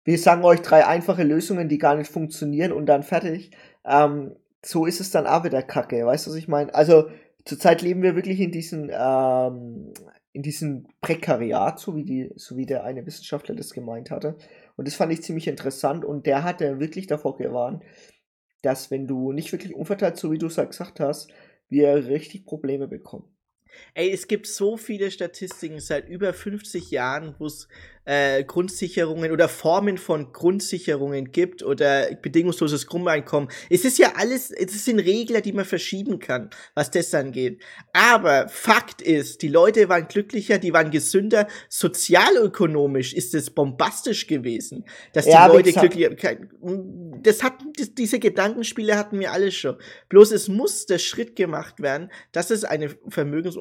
wir 0.04 0.18
sagen 0.18 0.44
euch 0.44 0.60
drei 0.60 0.86
einfache 0.86 1.22
Lösungen, 1.24 1.68
die 1.68 1.78
gar 1.78 1.96
nicht 1.96 2.10
funktionieren 2.10 2.72
und 2.72 2.86
dann 2.86 3.02
fertig. 3.02 3.50
Ähm, 3.84 4.36
so 4.64 4.86
ist 4.86 5.00
es 5.00 5.10
dann 5.10 5.26
auch 5.26 5.44
wieder 5.44 5.62
Kacke, 5.62 6.06
weißt 6.06 6.26
du, 6.26 6.30
was 6.30 6.38
ich 6.38 6.48
meine? 6.48 6.74
Also 6.74 7.10
zurzeit 7.44 7.82
leben 7.82 8.02
wir 8.02 8.16
wirklich 8.16 8.40
in 8.40 8.50
diesen 8.50 8.90
ähm, 8.92 9.92
in 10.34 10.42
diesem 10.42 10.88
Prekariat, 11.00 11.78
so 11.78 11.94
wie 11.94 12.04
die, 12.04 12.32
so 12.34 12.56
wie 12.56 12.66
der 12.66 12.82
eine 12.82 13.06
Wissenschaftler 13.06 13.54
das 13.54 13.72
gemeint 13.72 14.10
hatte. 14.10 14.36
Und 14.76 14.88
das 14.88 14.96
fand 14.96 15.12
ich 15.12 15.22
ziemlich 15.22 15.46
interessant 15.46 16.04
und 16.04 16.26
der 16.26 16.42
hatte 16.42 16.80
wirklich 16.80 17.06
davor 17.06 17.36
gewarnt, 17.36 17.84
dass 18.60 18.90
wenn 18.90 19.06
du 19.06 19.30
nicht 19.30 19.52
wirklich 19.52 19.74
umverteilt, 19.74 20.16
so 20.16 20.32
wie 20.32 20.38
du 20.38 20.46
es 20.46 20.56
gesagt 20.56 20.98
hast, 20.98 21.30
wir 21.68 22.06
richtig 22.06 22.46
Probleme 22.46 22.88
bekommen. 22.88 23.33
Ey, 23.94 24.10
es 24.10 24.28
gibt 24.28 24.46
so 24.46 24.76
viele 24.76 25.10
Statistiken 25.10 25.80
seit 25.80 26.08
über 26.08 26.32
50 26.32 26.90
Jahren, 26.90 27.34
wo 27.38 27.46
es 27.46 27.68
äh, 28.04 28.44
Grundsicherungen 28.44 29.32
oder 29.32 29.48
Formen 29.48 29.98
von 29.98 30.32
Grundsicherungen 30.32 31.32
gibt 31.32 31.62
oder 31.62 32.14
bedingungsloses 32.14 32.86
Grundeinkommen. 32.86 33.48
Es 33.70 33.84
ist 33.84 33.98
ja 33.98 34.12
alles, 34.16 34.50
es 34.50 34.84
sind 34.84 34.98
Regler, 34.98 35.40
die 35.40 35.52
man 35.52 35.64
verschieben 35.64 36.18
kann, 36.18 36.50
was 36.74 36.90
das 36.90 37.14
angeht. 37.14 37.62
Aber 37.92 38.48
Fakt 38.48 39.00
ist, 39.00 39.42
die 39.42 39.48
Leute 39.48 39.88
waren 39.88 40.06
glücklicher, 40.06 40.58
die 40.58 40.72
waren 40.72 40.90
gesünder. 40.90 41.48
Sozialökonomisch 41.68 43.14
ist 43.14 43.34
es 43.34 43.50
bombastisch 43.50 44.26
gewesen, 44.26 44.84
dass 45.12 45.24
die 45.24 45.30
ja, 45.30 45.46
Leute 45.46 45.72
glücklicher. 45.72 46.10
Das 47.22 47.42
hat, 47.42 47.54
das, 47.78 47.94
diese 47.94 48.18
Gedankenspiele 48.18 48.96
hatten 48.96 49.18
wir 49.18 49.32
alle 49.32 49.50
schon. 49.50 49.76
Bloß 50.10 50.32
es 50.32 50.48
muss 50.48 50.86
der 50.86 50.98
Schritt 50.98 51.36
gemacht 51.36 51.80
werden, 51.80 52.10
dass 52.32 52.50
es 52.50 52.64
eine 52.64 52.94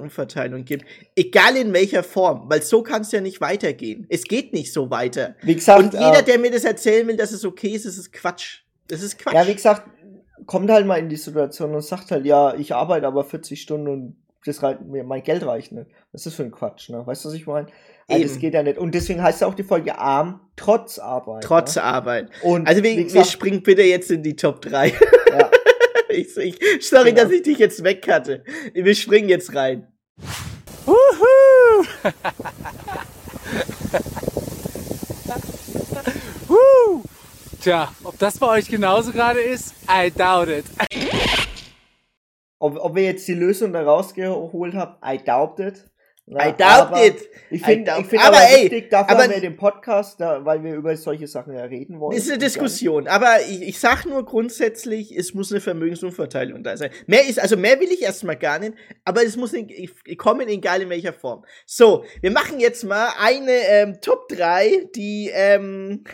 Vermögensumverteilung 0.10 0.66
gibt, 0.66 0.86
egal 1.16 1.56
in 1.58 1.74
welcher 1.74 2.04
Form, 2.04 2.50
weil 2.50 2.62
so 2.62 2.84
kann 2.84 3.02
es 3.02 3.12
ja 3.12 3.22
nicht 3.22 3.42
weitergehen. 3.42 4.06
Es 4.10 4.24
geht 4.24 4.54
nicht 4.54 4.72
so 4.74 4.90
weiter. 4.90 5.36
Wie 5.42 5.56
gesagt, 5.56 5.80
und 5.80 5.94
jeder, 5.94 6.20
äh, 6.20 6.24
der 6.24 6.40
mir 6.40 6.52
das 6.52 6.64
erzählen 6.64 7.08
will, 7.08 7.18
dass 7.18 7.32
es 7.32 7.46
okay 7.46 7.70
ist, 7.70 7.86
ist 7.86 7.98
es 7.98 8.12
Quatsch. 8.12 8.62
Das 8.88 9.02
ist 9.02 9.18
Quatsch. 9.18 9.34
Ja, 9.34 9.48
wie 9.48 9.56
gesagt, 9.56 9.84
kommt 10.46 10.70
halt 10.70 10.86
mal 10.86 10.98
in 10.98 11.10
die 11.10 11.16
Situation 11.16 11.74
und 11.74 11.82
sagt 11.82 12.12
halt, 12.12 12.26
ja, 12.26 12.54
ich 12.56 12.74
arbeite 12.74 13.08
aber 13.08 13.24
40 13.24 13.62
Stunden 13.62 13.88
und 13.88 14.16
das 14.46 14.62
reicht, 14.62 14.82
mir 14.82 15.04
mein 15.04 15.24
Geld 15.24 15.46
reicht 15.46 15.72
nicht. 15.72 15.88
Was 16.12 16.22
ist 16.22 16.26
das 16.28 16.34
für 16.36 16.44
ein 16.44 16.52
Quatsch, 16.52 16.90
ne? 16.90 17.06
Weißt 17.06 17.24
du, 17.24 17.30
was 17.30 17.36
ich 17.36 17.48
meine? 17.48 17.68
Also 18.10 18.24
das 18.24 18.40
geht 18.40 18.54
ja 18.54 18.62
nicht. 18.62 18.78
Und 18.78 18.94
deswegen 18.94 19.24
heißt 19.24 19.40
ja 19.40 19.48
auch 19.48 19.54
die 19.54 19.64
Folge 19.64 19.98
arm 19.98 20.42
trotz 20.58 21.00
Arbeit. 21.00 21.44
Trotz 21.44 21.78
ne? 21.78 21.84
Arbeit. 21.84 22.30
Und 22.42 22.68
also 22.68 22.84
wir, 22.84 22.96
gesagt, 22.96 23.14
wir 23.14 23.24
springen 23.24 23.64
bitte 23.64 23.84
jetzt 23.84 24.12
in 24.12 24.22
die 24.22 24.36
Top 24.36 24.62
3. 24.62 24.90
Ja. 24.90 25.52
ich, 26.10 26.38
ich, 26.38 26.88
sorry, 26.88 27.12
genau. 27.12 27.24
dass 27.24 27.32
ich 27.32 27.44
dich 27.44 27.58
jetzt 27.58 27.84
weg 27.84 28.06
hatte. 28.10 28.44
Wir 28.74 28.96
springen 28.96 29.30
jetzt 29.30 29.56
rein. 29.56 29.88
Wuhu! 30.86 31.86
Tja, 37.62 37.94
ob 38.04 38.20
das 38.20 38.38
bei 38.38 38.48
euch 38.48 38.68
genauso 38.68 39.12
gerade 39.12 39.40
ist, 39.40 39.74
I 39.90 40.12
doubt 40.12 40.50
it. 40.50 40.66
Ob, 42.60 42.78
ob 42.78 42.96
wir 42.96 43.04
jetzt 43.04 43.28
die 43.28 43.34
Lösung 43.34 43.72
da 43.72 43.84
rausgeholt 43.84 44.74
haben, 44.74 44.96
I 45.06 45.18
doubt 45.18 45.60
it. 45.60 45.90
Na, 46.26 46.48
I 46.48 46.54
doubt 46.54 46.98
it. 46.98 47.30
Ich 47.50 47.62
finde 47.64 47.92
find 48.06 48.24
aber, 48.24 48.38
aber 48.38 48.46
ey, 48.50 48.64
wichtig, 48.64 48.90
dafür 48.90 49.12
aber, 49.12 49.24
haben 49.24 49.32
wir 49.32 49.42
den 49.42 49.58
Podcast, 49.58 50.22
da, 50.22 50.46
weil 50.46 50.64
wir 50.64 50.74
über 50.74 50.96
solche 50.96 51.28
Sachen 51.28 51.54
ja 51.54 51.66
reden 51.66 52.00
wollen. 52.00 52.18
Ist 52.18 52.30
eine 52.30 52.38
Diskussion, 52.38 53.08
aber 53.08 53.42
ich, 53.42 53.62
ich 53.62 53.80
sag 53.80 54.06
nur 54.06 54.24
grundsätzlich, 54.24 55.14
es 55.16 55.34
muss 55.34 55.52
eine 55.52 55.60
Vermögensumverteilung 55.60 56.64
da 56.64 56.78
sein. 56.78 56.92
Mehr 57.08 57.28
ist, 57.28 57.42
also 57.42 57.58
mehr 57.58 57.78
will 57.82 57.92
ich 57.92 58.02
erstmal 58.02 58.38
gar 58.38 58.58
nicht, 58.58 58.74
aber 59.04 59.22
es 59.22 59.36
muss 59.36 59.52
in, 59.52 59.68
kommen, 60.18 60.48
egal 60.48 60.82
in 60.82 60.90
welcher 60.90 61.12
Form. 61.12 61.44
So, 61.66 62.06
wir 62.22 62.32
machen 62.32 62.62
jetzt 62.62 62.86
mal 62.86 63.10
eine 63.20 63.52
ähm, 63.52 64.00
Top 64.00 64.30
3, 64.30 64.92
die, 64.96 65.30
ähm, 65.34 66.06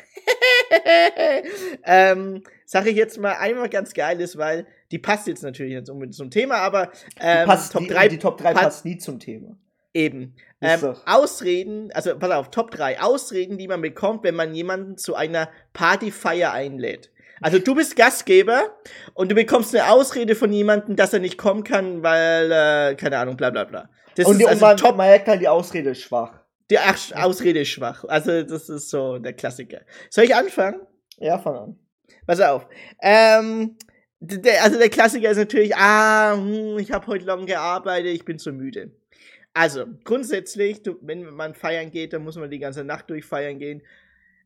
ähm, 1.85 2.43
sag 2.65 2.87
ich 2.87 2.95
jetzt 2.95 3.19
mal 3.19 3.33
einmal 3.33 3.69
ganz 3.69 3.93
geil 3.93 4.19
ist, 4.21 4.39
weil 4.39 4.65
die 4.91 4.97
passt 4.97 5.27
jetzt 5.27 5.43
natürlich 5.43 5.75
nicht 5.75 5.89
unbedingt 5.89 6.15
zum 6.15 6.31
Thema, 6.31 6.55
aber 6.55 6.91
ähm, 7.19 7.43
die, 7.43 7.45
passt, 7.45 7.73
Top 7.73 7.87
3, 7.87 8.07
die, 8.07 8.15
die 8.15 8.19
Top 8.19 8.37
3 8.39 8.53
passt 8.53 8.85
nie 8.85 8.97
zum 8.97 9.19
Thema. 9.19 9.55
Eben. 9.93 10.35
Ähm, 10.61 10.95
Ausreden, 11.05 11.91
also 11.93 12.17
pass 12.17 12.31
auf, 12.31 12.51
Top 12.51 12.71
3. 12.71 13.01
Ausreden, 13.01 13.57
die 13.57 13.67
man 13.67 13.81
bekommt, 13.81 14.23
wenn 14.23 14.35
man 14.35 14.53
jemanden 14.53 14.97
zu 14.97 15.15
einer 15.15 15.49
Partyfeier 15.73 16.51
einlädt. 16.51 17.11
Also 17.41 17.59
du 17.59 17.75
bist 17.75 17.95
Gastgeber 17.95 18.77
und 19.13 19.31
du 19.31 19.35
bekommst 19.35 19.73
eine 19.73 19.89
Ausrede 19.89 20.35
von 20.35 20.51
jemandem, 20.51 20.95
dass 20.95 21.13
er 21.13 21.19
nicht 21.19 21.37
kommen 21.37 21.63
kann, 21.63 22.03
weil, 22.03 22.51
äh, 22.51 22.95
keine 22.95 23.17
Ahnung, 23.17 23.37
bla 23.37 23.49
bla 23.49 23.63
bla. 23.63 23.89
Das 24.15 24.25
und, 24.25 24.33
ist 24.33 24.39
die, 24.41 24.47
also 24.47 24.65
man, 24.65 24.77
top. 24.77 24.97
man 24.97 25.07
merkt 25.07 25.27
halt, 25.27 25.41
die 25.41 25.47
Ausrede 25.47 25.91
ist 25.91 26.01
schwach. 26.01 26.41
Die 26.69 26.77
Ach 26.77 26.97
Ausrede 27.15 27.61
ist 27.61 27.69
schwach. 27.69 28.03
Also 28.07 28.43
das 28.43 28.69
ist 28.69 28.89
so 28.89 29.17
der 29.17 29.33
Klassiker. 29.33 29.81
Soll 30.09 30.25
ich 30.25 30.35
anfangen? 30.35 30.81
Ja, 31.17 31.39
fang 31.39 31.55
an. 31.55 31.79
Pass 32.27 32.41
auf. 32.41 32.67
Ähm, 33.01 33.77
der, 34.19 34.63
also 34.63 34.77
der 34.77 34.89
Klassiker 34.89 35.31
ist 35.31 35.37
natürlich, 35.37 35.75
ah, 35.75 36.33
hm, 36.35 36.77
ich 36.77 36.91
habe 36.91 37.07
heute 37.07 37.25
lang 37.25 37.45
gearbeitet, 37.45 38.13
ich 38.13 38.25
bin 38.25 38.37
zu 38.37 38.51
müde. 38.51 38.91
Also, 39.59 39.87
grundsätzlich, 40.05 40.83
du, 40.83 40.95
wenn 41.01 41.35
man 41.35 41.53
feiern 41.53 41.91
geht, 41.91 42.13
dann 42.13 42.23
muss 42.23 42.37
man 42.37 42.49
die 42.49 42.59
ganze 42.59 42.85
Nacht 42.85 43.09
durchfeiern 43.09 43.59
gehen. 43.59 43.81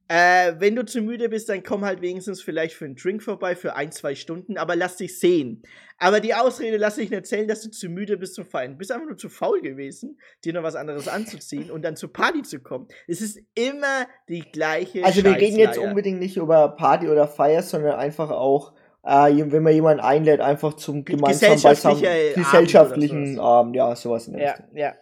Äh, 0.08 0.54
wenn 0.58 0.76
du 0.76 0.84
zu 0.84 1.02
müde 1.02 1.30
bist, 1.30 1.50
dann 1.50 1.62
komm 1.62 1.86
halt 1.86 2.02
wenigstens 2.02 2.42
vielleicht 2.42 2.74
für 2.74 2.86
einen 2.86 2.96
Drink 2.96 3.22
vorbei, 3.22 3.56
für 3.56 3.76
ein, 3.76 3.92
zwei 3.92 4.16
Stunden, 4.16 4.58
aber 4.58 4.76
lass 4.76 4.98
dich 4.98 5.20
sehen. 5.20 5.62
Aber 6.00 6.20
die 6.20 6.34
Ausrede 6.34 6.78
lass 6.78 6.96
dich 6.96 7.12
nicht 7.12 7.20
erzählen, 7.20 7.48
dass 7.48 7.62
du 7.62 7.70
zu 7.70 7.90
müde 7.90 8.18
bist 8.18 8.34
zum 8.34 8.48
Feiern. 8.48 8.72
Du 8.72 8.80
bist 8.80 8.92
einfach 8.92 9.06
nur 9.06 9.18
zu 9.18 9.30
faul 9.30 9.62
gewesen, 9.62 10.20
dir 10.44 10.54
noch 10.54 10.64
was 10.64 10.74
anderes 10.74 11.08
anzuziehen 11.08 11.70
und 11.70 11.84
dann 11.84 11.96
zur 11.96 12.12
Party 12.12 12.42
zu 12.42 12.60
kommen. 12.60 12.88
Es 13.08 13.22
ist 13.22 13.40
immer 13.54 14.08
die 14.30 14.42
gleiche 14.52 15.06
Also 15.06 15.24
wir 15.24 15.36
reden 15.36 15.60
jetzt 15.60 15.78
unbedingt 15.78 16.18
nicht 16.18 16.38
über 16.38 16.70
Party 16.70 17.08
oder 17.08 17.28
Feier, 17.28 17.62
sondern 17.62 17.98
einfach 17.98 18.32
auch 18.32 18.74
äh, 19.04 19.52
wenn 19.52 19.64
man 19.64 19.74
jemanden 19.74 20.02
einlädt, 20.02 20.40
einfach 20.40 20.74
zum 20.74 21.04
gemeinsamen 21.04 21.56
gesellschaftlichen, 21.56 22.34
gesellschaftlichen 22.36 23.40
Abend, 23.40 23.76
ja, 23.76 23.96
sowas. 23.96 24.28
In 24.28 24.38
ja, 24.38 24.56
ja. 24.74 24.94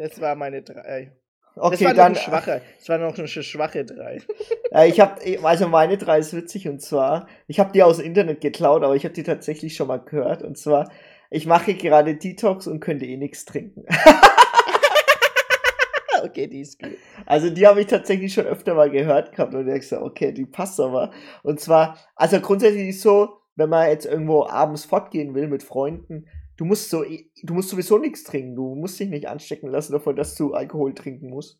Das 0.00 0.18
war 0.18 0.34
meine 0.34 0.62
drei. 0.62 1.12
Okay, 1.56 1.70
das 1.72 1.84
war 1.84 1.94
dann 1.94 2.12
noch 2.12 2.20
schwache. 2.22 2.62
Das 2.78 2.88
war 2.88 2.96
noch 2.96 3.18
eine 3.18 3.28
schwache 3.28 3.84
drei. 3.84 4.22
äh, 4.72 4.88
ich 4.88 4.98
habe, 4.98 5.20
also 5.42 5.68
meine 5.68 5.98
drei 5.98 6.20
ist 6.20 6.32
witzig 6.32 6.66
und 6.68 6.80
zwar, 6.80 7.28
ich 7.48 7.60
habe 7.60 7.70
die 7.72 7.82
aus 7.82 7.98
dem 7.98 8.06
Internet 8.06 8.40
geklaut, 8.40 8.82
aber 8.82 8.96
ich 8.96 9.04
habe 9.04 9.12
die 9.12 9.24
tatsächlich 9.24 9.76
schon 9.76 9.88
mal 9.88 9.98
gehört 9.98 10.42
und 10.42 10.56
zwar, 10.56 10.90
ich 11.28 11.46
mache 11.46 11.74
gerade 11.74 12.16
Detox 12.16 12.66
und 12.66 12.80
könnte 12.80 13.04
eh 13.04 13.18
nichts 13.18 13.44
trinken. 13.44 13.84
okay, 16.24 16.46
die 16.46 16.62
ist 16.62 16.80
gut. 16.80 16.96
Also 17.26 17.50
die 17.50 17.66
habe 17.66 17.82
ich 17.82 17.86
tatsächlich 17.86 18.32
schon 18.32 18.46
öfter 18.46 18.72
mal 18.72 18.88
gehört 18.88 19.32
gehabt 19.32 19.54
und 19.54 19.68
ich 19.68 19.86
so, 19.86 20.00
okay, 20.00 20.32
die 20.32 20.46
passt 20.46 20.80
aber. 20.80 21.10
Und 21.42 21.60
zwar, 21.60 21.98
also 22.16 22.40
grundsätzlich 22.40 22.88
ist 22.88 23.02
so, 23.02 23.42
wenn 23.54 23.68
man 23.68 23.90
jetzt 23.90 24.06
irgendwo 24.06 24.46
abends 24.46 24.86
fortgehen 24.86 25.34
will 25.34 25.48
mit 25.48 25.62
Freunden, 25.62 26.26
du 26.56 26.64
musst 26.64 26.88
so, 26.88 27.04
du 27.42 27.54
musst 27.54 27.70
sowieso 27.70 27.98
nichts 27.98 28.24
trinken. 28.24 28.56
Du 28.56 28.74
musst 28.74 28.98
dich 28.98 29.08
nicht 29.08 29.28
anstecken 29.28 29.70
lassen 29.70 29.92
davon, 29.92 30.16
dass 30.16 30.34
du 30.34 30.54
Alkohol 30.54 30.94
trinken 30.94 31.30
musst. 31.30 31.58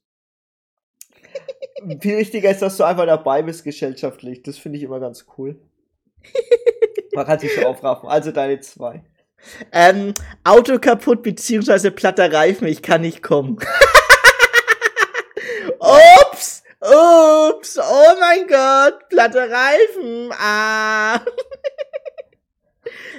Viel 2.01 2.18
wichtiger 2.18 2.51
ist, 2.51 2.62
dass 2.62 2.76
du 2.76 2.85
einfach 2.85 3.07
dabei 3.07 3.43
bist 3.43 3.64
gesellschaftlich. 3.64 4.43
Das 4.43 4.59
finde 4.59 4.78
ich 4.78 4.85
immer 4.85 5.01
ganz 5.01 5.26
cool. 5.39 5.59
Man 7.14 7.26
kann 7.26 7.39
sich 7.39 7.53
schon 7.53 7.64
aufraffen. 7.64 8.09
Also 8.09 8.33
deine 8.33 8.61
zwei. 8.61 9.03
Ähm, 9.72 10.14
Auto 10.45 10.78
kaputt 10.78 11.22
beziehungsweise 11.22 11.91
platter 11.91 12.33
Reifen, 12.33 12.66
ich 12.66 12.83
kann 12.83 13.01
nicht 13.01 13.22
kommen. 13.22 13.57
ups, 15.81 16.62
ups, 16.81 17.78
oh 17.78 18.14
mein 18.20 18.47
Gott, 18.47 19.09
platter 19.09 19.51
Reifen, 19.51 20.33
ah. 20.39 21.20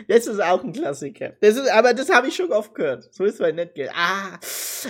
Das 0.08 0.28
ist 0.28 0.42
auch 0.42 0.64
ein 0.64 0.74
Klassiker. 0.74 1.34
Das 1.42 1.56
ist, 1.56 1.70
aber 1.70 1.94
das 1.94 2.10
habe 2.10 2.28
ich 2.28 2.36
schon 2.36 2.52
oft 2.52 2.74
gehört. 2.76 3.14
So 3.14 3.24
ist 3.24 3.40
es 3.40 3.54
nicht. 3.54 3.76
Gell? 3.76 3.90
Ah, 3.94 4.40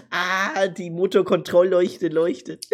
ah, 0.10 0.68
die 0.68 0.90
Motorkontrollleuchte 0.90 2.08
leuchtet. 2.08 2.66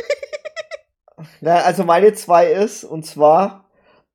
Na, 1.41 1.61
also 1.61 1.84
meine 1.84 2.13
zwei 2.13 2.51
ist, 2.51 2.84
und 2.84 3.05
zwar 3.05 3.68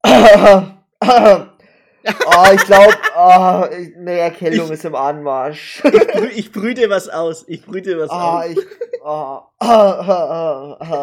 oh, 0.05 0.63
ich 2.55 2.65
glaube, 2.65 2.95
oh, 3.17 3.65
eine 3.99 4.19
Erkältung 4.19 4.67
ich, 4.67 4.73
ist 4.73 4.85
im 4.85 4.95
Anmarsch. 4.95 5.83
ich, 5.85 5.93
brü 5.93 6.29
ich 6.29 6.53
brüte 6.53 6.91
was 6.91 7.09
aus. 7.09 7.45
Ich 7.49 7.65
brüte 7.65 7.99
was 7.99 8.11
oh, 8.11 8.15
aus. 8.15 8.47
Ich, 8.51 8.59
oh, 9.05 9.41
oh, 9.61 10.77
oh, 10.81 11.03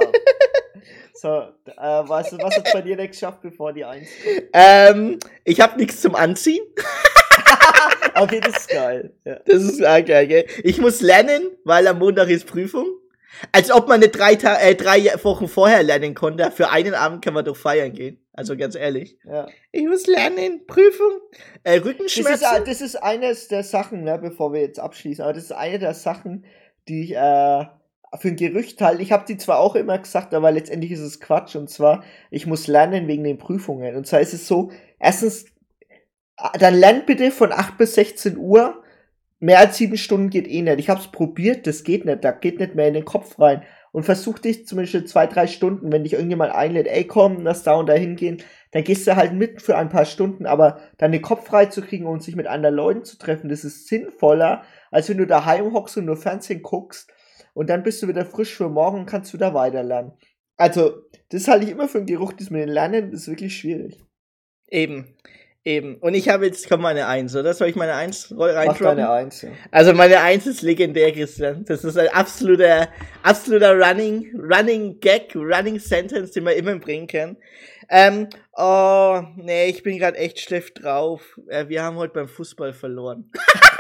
so, 1.22 1.28
äh, 1.28 1.74
was, 1.78 2.32
was 2.38 2.56
hat 2.56 2.70
bei 2.72 2.82
dir 2.82 2.96
nicht 2.96 3.12
geschafft, 3.12 3.42
bevor 3.42 3.74
die 3.74 3.84
eins? 3.84 4.08
Ähm, 4.54 5.20
ich 5.44 5.60
habe 5.60 5.78
nichts 5.78 6.02
zum 6.02 6.16
Anziehen. 6.16 6.64
okay, 8.16 8.40
das 8.40 8.58
ist 8.58 8.70
geil. 8.70 9.14
Ja. 9.26 9.40
Das 9.46 9.64
ist 9.64 9.80
geil, 9.82 10.28
gell? 10.28 10.46
Ich 10.64 10.80
muss 10.80 11.02
lernen, 11.02 11.42
weil 11.66 11.88
am 11.88 12.00
Montag 12.00 12.30
ist 12.30 12.48
Prüfung. 12.48 12.88
Als 13.52 13.72
ob 13.72 13.88
man 13.88 14.00
nicht 14.00 14.18
drei, 14.18 14.34
äh, 14.34 14.76
drei 14.76 15.12
Wochen 15.24 15.48
vorher 15.48 15.84
lernen 15.84 16.16
konnte. 16.16 16.52
Für 16.52 16.70
einen 16.70 16.94
Abend 16.94 17.24
kann 17.24 17.34
man 17.34 17.46
doch 17.46 17.56
feiern 17.56 17.94
gehen. 17.94 18.26
Also 18.34 18.56
ganz 18.56 18.76
ehrlich. 18.76 19.18
Ja. 19.26 19.48
Ich 19.72 19.86
muss 19.86 20.08
lernen, 20.08 20.66
Prüfung, 20.68 21.20
äh, 21.64 21.80
Rückenschmerzen. 21.80 22.42
Das 22.42 22.60
ist, 22.60 22.68
das 22.68 22.82
ist 22.82 22.96
eines 22.96 23.48
der 23.50 23.64
Sachen, 23.64 24.04
ne, 24.04 24.18
bevor 24.18 24.54
wir 24.54 24.62
jetzt 24.62 24.80
abschließen, 24.80 25.24
aber 25.24 25.34
das 25.34 25.44
ist 25.44 25.52
eine 25.52 25.80
der 25.80 25.94
Sachen, 25.94 26.46
die 26.88 27.04
ich 27.04 27.16
äh, 27.16 27.66
für 28.18 28.30
ein 28.30 28.36
Gerücht 28.36 28.82
halte. 28.82 29.02
Ich 29.02 29.12
habe 29.12 29.26
die 29.28 29.38
zwar 29.38 29.60
auch 29.60 29.76
immer 29.76 29.98
gesagt, 30.00 30.34
aber 30.34 30.52
letztendlich 30.52 30.92
ist 30.92 31.00
es 31.00 31.20
Quatsch. 31.20 31.56
Und 31.56 31.70
zwar, 31.70 32.04
ich 32.32 32.48
muss 32.48 32.68
lernen 32.68 33.08
wegen 33.08 33.24
den 33.24 33.38
Prüfungen. 33.38 33.96
Und 33.96 34.08
zwar 34.08 34.22
ist 34.22 34.34
es 34.34 34.48
so, 34.48 34.72
erstens, 35.00 35.46
äh, 36.38 36.58
dann 36.60 36.76
lernt 36.76 37.06
bitte 37.06 37.32
von 37.32 37.52
8 37.52 37.78
bis 37.78 37.96
16 37.96 38.38
Uhr 38.38 38.82
mehr 39.40 39.60
als 39.60 39.78
sieben 39.78 39.98
Stunden 39.98 40.30
geht 40.30 40.48
eh 40.48 40.62
nicht. 40.62 40.80
Ich 40.80 40.90
hab's 40.90 41.08
probiert, 41.08 41.66
das 41.66 41.84
geht 41.84 42.06
nicht. 42.06 42.24
Da 42.24 42.32
geht 42.32 42.60
nicht 42.60 42.76
mehr 42.76 42.88
in 42.88 42.94
den 42.94 43.06
Kopf 43.06 43.40
rein. 43.40 43.64
Und 43.92 44.04
versuch 44.04 44.38
dich 44.38 44.68
zumindest 44.68 45.08
zwei, 45.08 45.26
drei 45.26 45.48
Stunden, 45.48 45.92
wenn 45.92 46.04
dich 46.04 46.14
irgendjemand 46.14 46.54
einlädt, 46.54 46.88
ey 46.88 47.06
komm, 47.06 47.42
lass 47.42 47.64
da 47.64 47.74
und 47.74 47.90
da 47.90 47.94
hingehen, 47.94 48.38
dann 48.72 48.84
gehst 48.84 49.08
du 49.08 49.16
halt 49.16 49.34
mit 49.34 49.64
für 49.64 49.78
ein 49.78 49.90
paar 49.90 50.06
Stunden, 50.06 50.46
aber 50.46 50.80
dann 51.00 51.12
den 51.12 51.24
Kopf 51.24 51.48
frei 51.48 51.66
zu 51.66 51.82
kriegen 51.82 52.06
und 52.06 52.22
sich 52.22 52.36
mit 52.36 52.46
anderen 52.46 52.76
Leuten 52.76 53.04
zu 53.04 53.18
treffen, 53.18 53.50
das 53.50 53.64
ist 53.64 53.88
sinnvoller, 53.88 54.62
als 54.92 55.10
wenn 55.10 55.18
du 55.18 55.26
daheim 55.26 55.74
hockst 55.74 55.98
und 55.98 56.06
nur 56.06 56.18
Fernsehen 56.18 56.62
guckst 56.62 57.12
und 57.60 57.70
dann 57.70 57.84
bist 57.84 58.02
du 58.02 58.08
wieder 58.08 58.26
frisch 58.26 58.56
für 58.56 58.70
morgen 58.70 59.00
und 59.00 59.06
kannst 59.06 59.34
wieder 59.34 59.54
weiterlernen. 59.54 60.14
Also, 60.56 61.04
das 61.28 61.50
halte 61.50 61.66
ich 61.66 61.72
immer 61.72 61.90
für 61.90 61.98
ein 61.98 62.06
Geruch, 62.06 62.32
das 62.32 62.50
mit 62.52 62.62
dem 62.62 62.70
Lernen 62.70 63.12
ist 63.12 63.28
wirklich 63.28 63.54
schwierig. 63.58 64.02
Eben. 64.70 65.18
Eben. 65.66 65.98
Und 65.98 66.14
ich 66.14 66.30
habe 66.30 66.46
jetzt, 66.46 66.70
komm, 66.70 66.84
meine 66.84 67.08
Eins, 67.08 67.36
oder? 67.36 67.54
Soll 67.54 67.68
ich 67.68 67.76
meine 67.76 67.96
Eins 67.96 68.32
reindroppen? 68.32 68.66
Mach 68.66 68.80
deine 68.80 69.10
Eins, 69.10 69.42
ja. 69.42 69.50
Also 69.72 69.94
meine 69.94 70.22
Eins 70.22 70.48
ist 70.48 70.62
legendär, 70.62 71.12
Christian. 71.12 71.66
Das 71.66 71.84
ist 71.84 71.98
ein 71.98 72.08
absoluter, 72.08 72.88
absoluter 73.24 73.78
Running, 73.78 74.34
Running 74.40 74.98
Gag, 75.02 75.36
Running 75.36 75.80
Sentence, 75.80 76.32
den 76.32 76.46
man 76.46 76.54
immer 76.54 76.76
bringen 76.78 77.08
kann. 77.08 77.36
Ähm, 77.90 78.30
oh, 78.54 79.22
nee, 79.36 79.66
ich 79.66 79.84
bin 79.84 79.98
gerade 79.98 80.18
echt 80.18 80.40
schlecht 80.40 80.82
drauf. 80.82 81.38
Äh, 81.50 81.68
wir 81.68 81.84
haben 81.84 81.98
heute 81.98 82.14
beim 82.14 82.30
Fußball 82.30 82.72
verloren. 82.72 83.30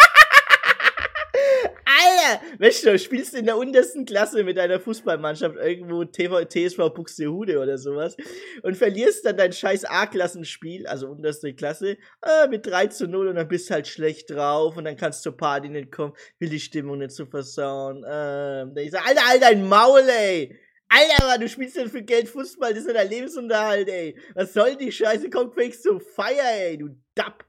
Weißt 2.60 2.86
du, 2.86 2.98
spielst 3.00 3.34
in 3.34 3.46
der 3.46 3.58
untersten 3.58 4.06
Klasse 4.06 4.44
mit 4.44 4.58
deiner 4.58 4.80
Fußballmannschaft 4.80 5.56
irgendwo 5.56 6.04
TV, 6.06 6.44
TSV 6.46 6.94
Buxtehude 6.94 7.60
oder 7.60 7.78
sowas 7.78 8.16
und 8.64 8.76
verlierst 8.78 9.26
dann 9.26 9.38
dein 9.38 9.54
scheiß 9.54 9.86
A-Klassenspiel, 9.86 10.88
also 10.88 11.08
unterste 11.08 11.54
Klasse, 11.54 11.98
äh, 12.22 12.48
mit 12.50 12.66
3 12.66 12.88
zu 12.88 13.08
0 13.08 13.30
und 13.30 13.36
dann 13.36 13.48
bist 13.48 13.72
halt 13.72 13.88
schlecht 13.88 14.30
drauf 14.32 14.78
und 14.78 14.86
dann 14.86 14.98
kannst 14.98 15.26
du 15.26 15.32
zur 15.32 15.38
Party 15.38 15.70
nicht 15.70 15.92
kommen, 15.92 16.14
will 16.40 16.50
die 16.50 16.60
Stimmung 16.60 17.00
nicht 17.00 17.12
so 17.12 17.26
versauen. 17.26 18.06
Ähm, 18.08 18.74
ich 18.78 18.92
sag, 18.92 19.08
Alter, 19.08 19.22
Alter, 19.30 19.48
ein 19.48 19.68
Maul, 19.68 20.08
ey! 20.08 20.56
Alter, 20.90 21.28
Mann, 21.28 21.40
du 21.40 21.48
spielst 21.48 21.78
denn 21.78 21.90
für 21.90 22.02
Geld 22.02 22.28
Fußball, 22.28 22.72
das 22.74 22.82
ist 22.82 22.88
ja 22.88 22.94
dein 22.94 23.10
Lebensunterhalt, 23.10 23.88
ey. 23.90 24.18
Was 24.34 24.54
soll 24.54 24.76
die 24.76 24.92
Scheiße? 24.92 25.30
Komm, 25.30 25.52
fängst 25.52 25.84
zu 25.84 26.00
Feier, 26.00 26.52
ey, 26.58 26.78
du 26.78 26.90
Dapp. 27.14 27.46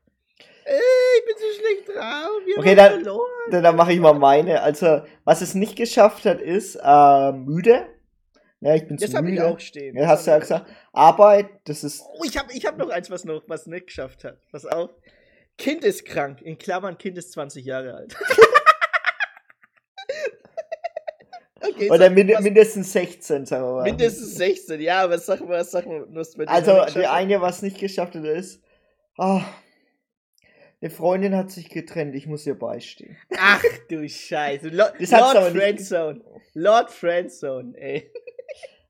Ich 0.73 1.25
bin 1.25 1.35
so 1.37 1.61
schlecht 1.61 1.89
drauf. 1.89 2.47
Wir 2.47 2.59
okay, 2.59 2.77
dann, 2.77 3.05
dann, 3.51 3.63
dann 3.65 3.77
mache 3.77 3.93
ich 3.93 3.99
mal 3.99 4.15
meine. 4.15 4.63
Also, 4.63 5.03
was 5.25 5.41
es 5.41 5.55
nicht 5.55 5.75
geschafft 5.75 6.25
hat, 6.25 6.41
ist 6.41 6.77
äh, 6.77 7.33
müde. 7.33 7.87
Ja, 8.61 8.77
ich 8.77 8.87
bin 8.87 8.97
das 8.97 9.11
zu 9.11 9.21
müde. 9.21 9.37
Ich 9.37 9.43
auch 9.43 9.59
stehen. 9.59 9.97
Ja, 9.97 10.07
hast 10.07 10.27
du 10.27 10.31
ja 10.31 10.39
gesagt. 10.39 10.71
Arbeit, 10.93 11.49
das 11.65 11.83
ist. 11.83 12.03
Oh, 12.03 12.23
ich 12.25 12.39
habe 12.39 12.53
ich 12.53 12.67
hab 12.67 12.79
noch 12.79 12.91
eins, 12.91 13.11
was 13.11 13.25
noch 13.25 13.43
was 13.49 13.67
nicht 13.67 13.89
geschafft 13.89 14.23
hat. 14.23 14.39
Pass 14.53 14.65
auf. 14.65 14.91
Kind 15.59 15.83
ist 15.83 16.05
krank. 16.05 16.41
In 16.41 16.57
Klammern, 16.57 16.97
Kind 16.99 17.19
ist 17.19 17.33
20 17.33 17.65
Jahre 17.65 17.95
alt. 17.95 18.17
okay, 21.61 21.91
Oder 21.91 22.11
min 22.11 22.29
was, 22.29 22.43
mindestens 22.43 22.93
16, 22.93 23.45
sagen 23.45 23.65
wir 23.65 23.73
mal. 23.73 23.83
Mindestens 23.83 24.37
16, 24.37 24.81
ja, 24.81 25.03
aber 25.03 25.19
sag 25.19 25.41
mal, 25.47 25.65
sag 25.65 25.87
mal, 25.87 26.07
was 26.11 26.39
Also, 26.47 26.85
die 26.99 27.07
eine, 27.07 27.41
was 27.41 27.63
nicht 27.63 27.79
geschafft 27.79 28.15
hat, 28.15 28.25
ist. 28.25 28.63
Oh, 29.19 29.41
eine 30.81 30.91
Freundin 30.91 31.37
hat 31.37 31.51
sich 31.51 31.69
getrennt, 31.69 32.15
ich 32.15 32.27
muss 32.27 32.47
ihr 32.47 32.59
beistehen. 32.59 33.17
Ach 33.37 33.63
du 33.89 34.09
Scheiße. 34.09 34.69
Lo 34.69 34.85
das 34.99 35.11
Lord 35.11 35.53
Friendzone. 35.53 36.25
Lord 36.55 36.91
Friendzone, 36.91 37.77
ey. 37.77 38.11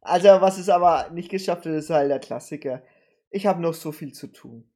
Also, 0.01 0.28
was 0.28 0.59
es 0.59 0.68
aber 0.68 1.11
nicht 1.11 1.30
geschafft 1.30 1.66
hat, 1.66 1.72
ist 1.72 1.91
halt 1.91 2.11
der 2.11 2.20
Klassiker. 2.20 2.82
Ich 3.30 3.47
habe 3.47 3.61
noch 3.61 3.74
so 3.74 3.93
viel 3.93 4.12
zu 4.12 4.28
tun. 4.28 4.70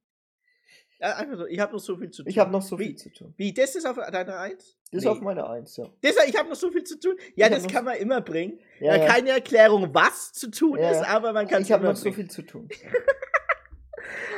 Einfach 1.00 1.36
so, 1.36 1.46
ich 1.46 1.58
habe 1.60 1.72
noch 1.72 1.80
so 1.80 1.96
viel 1.96 2.10
zu 2.10 2.22
tun. 2.22 2.30
Ich 2.30 2.38
habe 2.38 2.50
noch 2.50 2.62
so 2.62 2.78
wie, 2.78 2.86
viel 2.86 2.96
zu 2.96 3.12
tun. 3.12 3.34
Wie, 3.36 3.52
das 3.52 3.74
ist 3.74 3.86
auf 3.86 3.96
deiner 3.96 4.38
Eins? 4.38 4.76
Das 4.90 4.92
nee. 4.92 4.98
ist 4.98 5.06
auf 5.06 5.20
meiner 5.20 5.48
Eins, 5.50 5.76
ja. 5.76 5.86
Das, 6.00 6.14
ich 6.26 6.38
habe 6.38 6.48
noch 6.48 6.56
so 6.56 6.70
viel 6.70 6.84
zu 6.84 6.98
tun. 6.98 7.14
Ja, 7.36 7.46
ich 7.46 7.52
das 7.52 7.66
kann 7.66 7.84
man 7.84 7.96
immer 7.96 8.20
bringen. 8.20 8.58
Ja, 8.80 8.96
ja. 8.96 9.06
Keine 9.06 9.30
Erklärung, 9.30 9.92
was 9.92 10.32
zu 10.32 10.50
tun 10.50 10.78
ja, 10.78 10.90
ist, 10.90 11.02
aber 11.08 11.32
man 11.32 11.46
kann 11.46 11.62
es 11.62 11.68
Ich 11.68 11.72
habe 11.72 11.84
noch 11.84 11.92
bringen. 11.92 12.04
so 12.04 12.12
viel 12.12 12.30
zu 12.30 12.42
tun. 12.42 12.68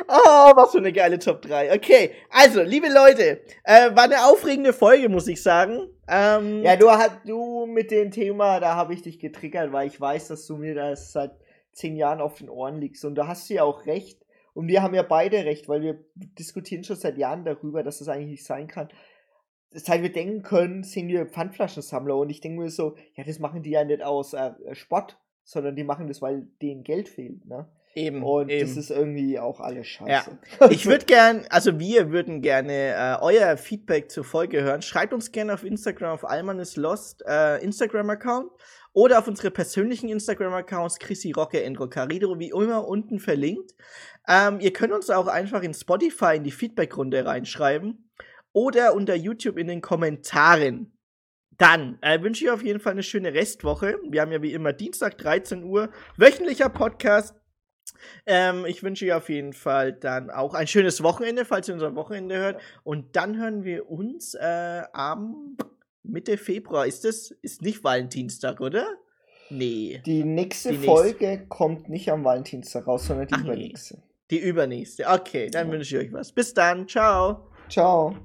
Oh, 0.08 0.52
was 0.54 0.72
für 0.72 0.78
eine 0.78 0.92
geile 0.92 1.18
Top 1.18 1.42
3. 1.42 1.74
Okay, 1.74 2.12
also, 2.30 2.62
liebe 2.62 2.88
Leute, 2.88 3.40
äh, 3.64 3.94
war 3.94 4.04
eine 4.04 4.24
aufregende 4.26 4.72
Folge, 4.72 5.08
muss 5.08 5.26
ich 5.26 5.42
sagen. 5.42 5.88
Ähm, 6.08 6.62
ja, 6.62 6.76
du, 6.76 6.90
hat, 6.90 7.20
du 7.26 7.66
mit 7.66 7.90
dem 7.90 8.10
Thema, 8.10 8.60
da 8.60 8.76
habe 8.76 8.94
ich 8.94 9.02
dich 9.02 9.18
getriggert, 9.18 9.72
weil 9.72 9.88
ich 9.88 10.00
weiß, 10.00 10.28
dass 10.28 10.46
du 10.46 10.56
mir 10.56 10.74
das 10.74 11.12
seit 11.12 11.32
zehn 11.72 11.96
Jahren 11.96 12.20
auf 12.20 12.38
den 12.38 12.48
Ohren 12.48 12.80
liegst. 12.80 13.04
Und 13.04 13.16
da 13.16 13.26
hast 13.26 13.50
du 13.50 13.54
ja 13.54 13.64
auch 13.64 13.86
recht. 13.86 14.24
Und 14.54 14.68
wir 14.68 14.82
haben 14.82 14.94
ja 14.94 15.02
beide 15.02 15.44
recht, 15.44 15.68
weil 15.68 15.82
wir 15.82 15.98
diskutieren 16.14 16.84
schon 16.84 16.96
seit 16.96 17.18
Jahren 17.18 17.44
darüber, 17.44 17.82
dass 17.82 17.98
das 17.98 18.08
eigentlich 18.08 18.30
nicht 18.30 18.46
sein 18.46 18.68
kann. 18.68 18.88
Seit 19.70 20.02
wir 20.02 20.12
denken 20.12 20.42
können, 20.42 20.82
sind 20.84 21.08
wir 21.08 21.26
Pfandflaschensammler. 21.26 22.16
Und 22.16 22.30
ich 22.30 22.40
denke 22.40 22.62
mir 22.62 22.70
so, 22.70 22.96
ja, 23.14 23.24
das 23.24 23.38
machen 23.38 23.62
die 23.62 23.70
ja 23.70 23.84
nicht 23.84 24.02
aus 24.02 24.32
äh, 24.32 24.52
Spott, 24.72 25.18
sondern 25.44 25.76
die 25.76 25.84
machen 25.84 26.06
das, 26.06 26.22
weil 26.22 26.48
denen 26.62 26.84
Geld 26.84 27.08
fehlt. 27.08 27.44
Ne? 27.44 27.68
Eben. 27.96 28.22
Und 28.22 28.50
eben. 28.50 28.68
das 28.68 28.76
ist 28.76 28.90
irgendwie 28.90 29.38
auch 29.38 29.58
alles 29.58 29.86
scheiße. 29.86 30.38
Ja. 30.60 30.70
Ich 30.70 30.84
würde 30.84 31.06
gern, 31.06 31.46
also 31.48 31.78
wir 31.78 32.12
würden 32.12 32.42
gerne 32.42 32.92
äh, 32.94 33.16
euer 33.22 33.56
Feedback 33.56 34.10
zur 34.10 34.22
Folge 34.22 34.62
hören. 34.62 34.82
Schreibt 34.82 35.14
uns 35.14 35.32
gerne 35.32 35.54
auf 35.54 35.64
Instagram 35.64 36.12
auf 36.12 36.28
Alman 36.28 36.58
is 36.58 36.76
Lost 36.76 37.24
äh, 37.26 37.56
Instagram-Account 37.64 38.50
oder 38.92 39.18
auf 39.18 39.28
unsere 39.28 39.50
persönlichen 39.50 40.10
Instagram-Accounts 40.10 40.98
Chrissy 40.98 41.32
Rocke 41.32 41.62
Endro 41.62 41.88
Carido, 41.88 42.38
wie 42.38 42.50
immer 42.50 42.86
unten 42.86 43.18
verlinkt. 43.18 43.74
Ähm, 44.28 44.60
ihr 44.60 44.74
könnt 44.74 44.92
uns 44.92 45.08
auch 45.08 45.26
einfach 45.26 45.62
in 45.62 45.72
Spotify 45.72 46.36
in 46.36 46.44
die 46.44 46.50
Feedback-Runde 46.50 47.24
reinschreiben 47.24 48.10
oder 48.52 48.94
unter 48.94 49.14
YouTube 49.14 49.56
in 49.56 49.68
den 49.68 49.80
Kommentaren. 49.80 50.92
Dann 51.56 51.96
äh, 52.02 52.20
wünsche 52.20 52.44
ich 52.44 52.50
auf 52.50 52.62
jeden 52.62 52.80
Fall 52.80 52.92
eine 52.92 53.02
schöne 53.02 53.32
Restwoche. 53.32 53.98
Wir 54.06 54.20
haben 54.20 54.32
ja 54.32 54.42
wie 54.42 54.52
immer 54.52 54.74
Dienstag 54.74 55.16
13 55.16 55.64
Uhr 55.64 55.88
wöchentlicher 56.18 56.68
Podcast 56.68 57.34
ähm, 58.26 58.64
ich 58.66 58.82
wünsche 58.82 59.04
dir 59.04 59.16
auf 59.16 59.28
jeden 59.28 59.52
Fall 59.52 59.92
dann 59.92 60.30
auch 60.30 60.54
ein 60.54 60.66
schönes 60.66 61.02
Wochenende, 61.02 61.44
falls 61.44 61.68
ihr 61.68 61.74
unser 61.74 61.94
Wochenende 61.94 62.36
hört. 62.36 62.60
Und 62.84 63.16
dann 63.16 63.38
hören 63.38 63.64
wir 63.64 63.90
uns 63.90 64.34
äh, 64.34 64.82
am 64.92 65.56
Mitte 66.02 66.36
Februar. 66.38 66.86
Ist 66.86 67.04
das 67.04 67.30
ist 67.42 67.62
nicht 67.62 67.82
Valentinstag, 67.84 68.60
oder? 68.60 68.86
Nee. 69.50 70.02
Die 70.04 70.24
nächste 70.24 70.70
Die 70.70 70.78
nächste. 70.78 70.90
Folge 70.90 71.46
kommt 71.48 71.88
nicht 71.88 72.10
am 72.10 72.24
Valentinstag 72.24 72.86
raus, 72.86 73.06
sondern 73.06 73.28
die 73.28 73.34
Ach 73.34 73.42
nee. 73.42 73.48
übernächste. 73.48 74.02
Die 74.30 74.38
übernächste. 74.38 75.04
Okay, 75.08 75.48
dann 75.50 75.70
wünsche 75.70 75.96
ich 75.96 76.06
euch 76.06 76.12
was. 76.12 76.32
Bis 76.32 76.52
dann. 76.52 76.88
Ciao. 76.88 77.48
Ciao. 77.68 78.16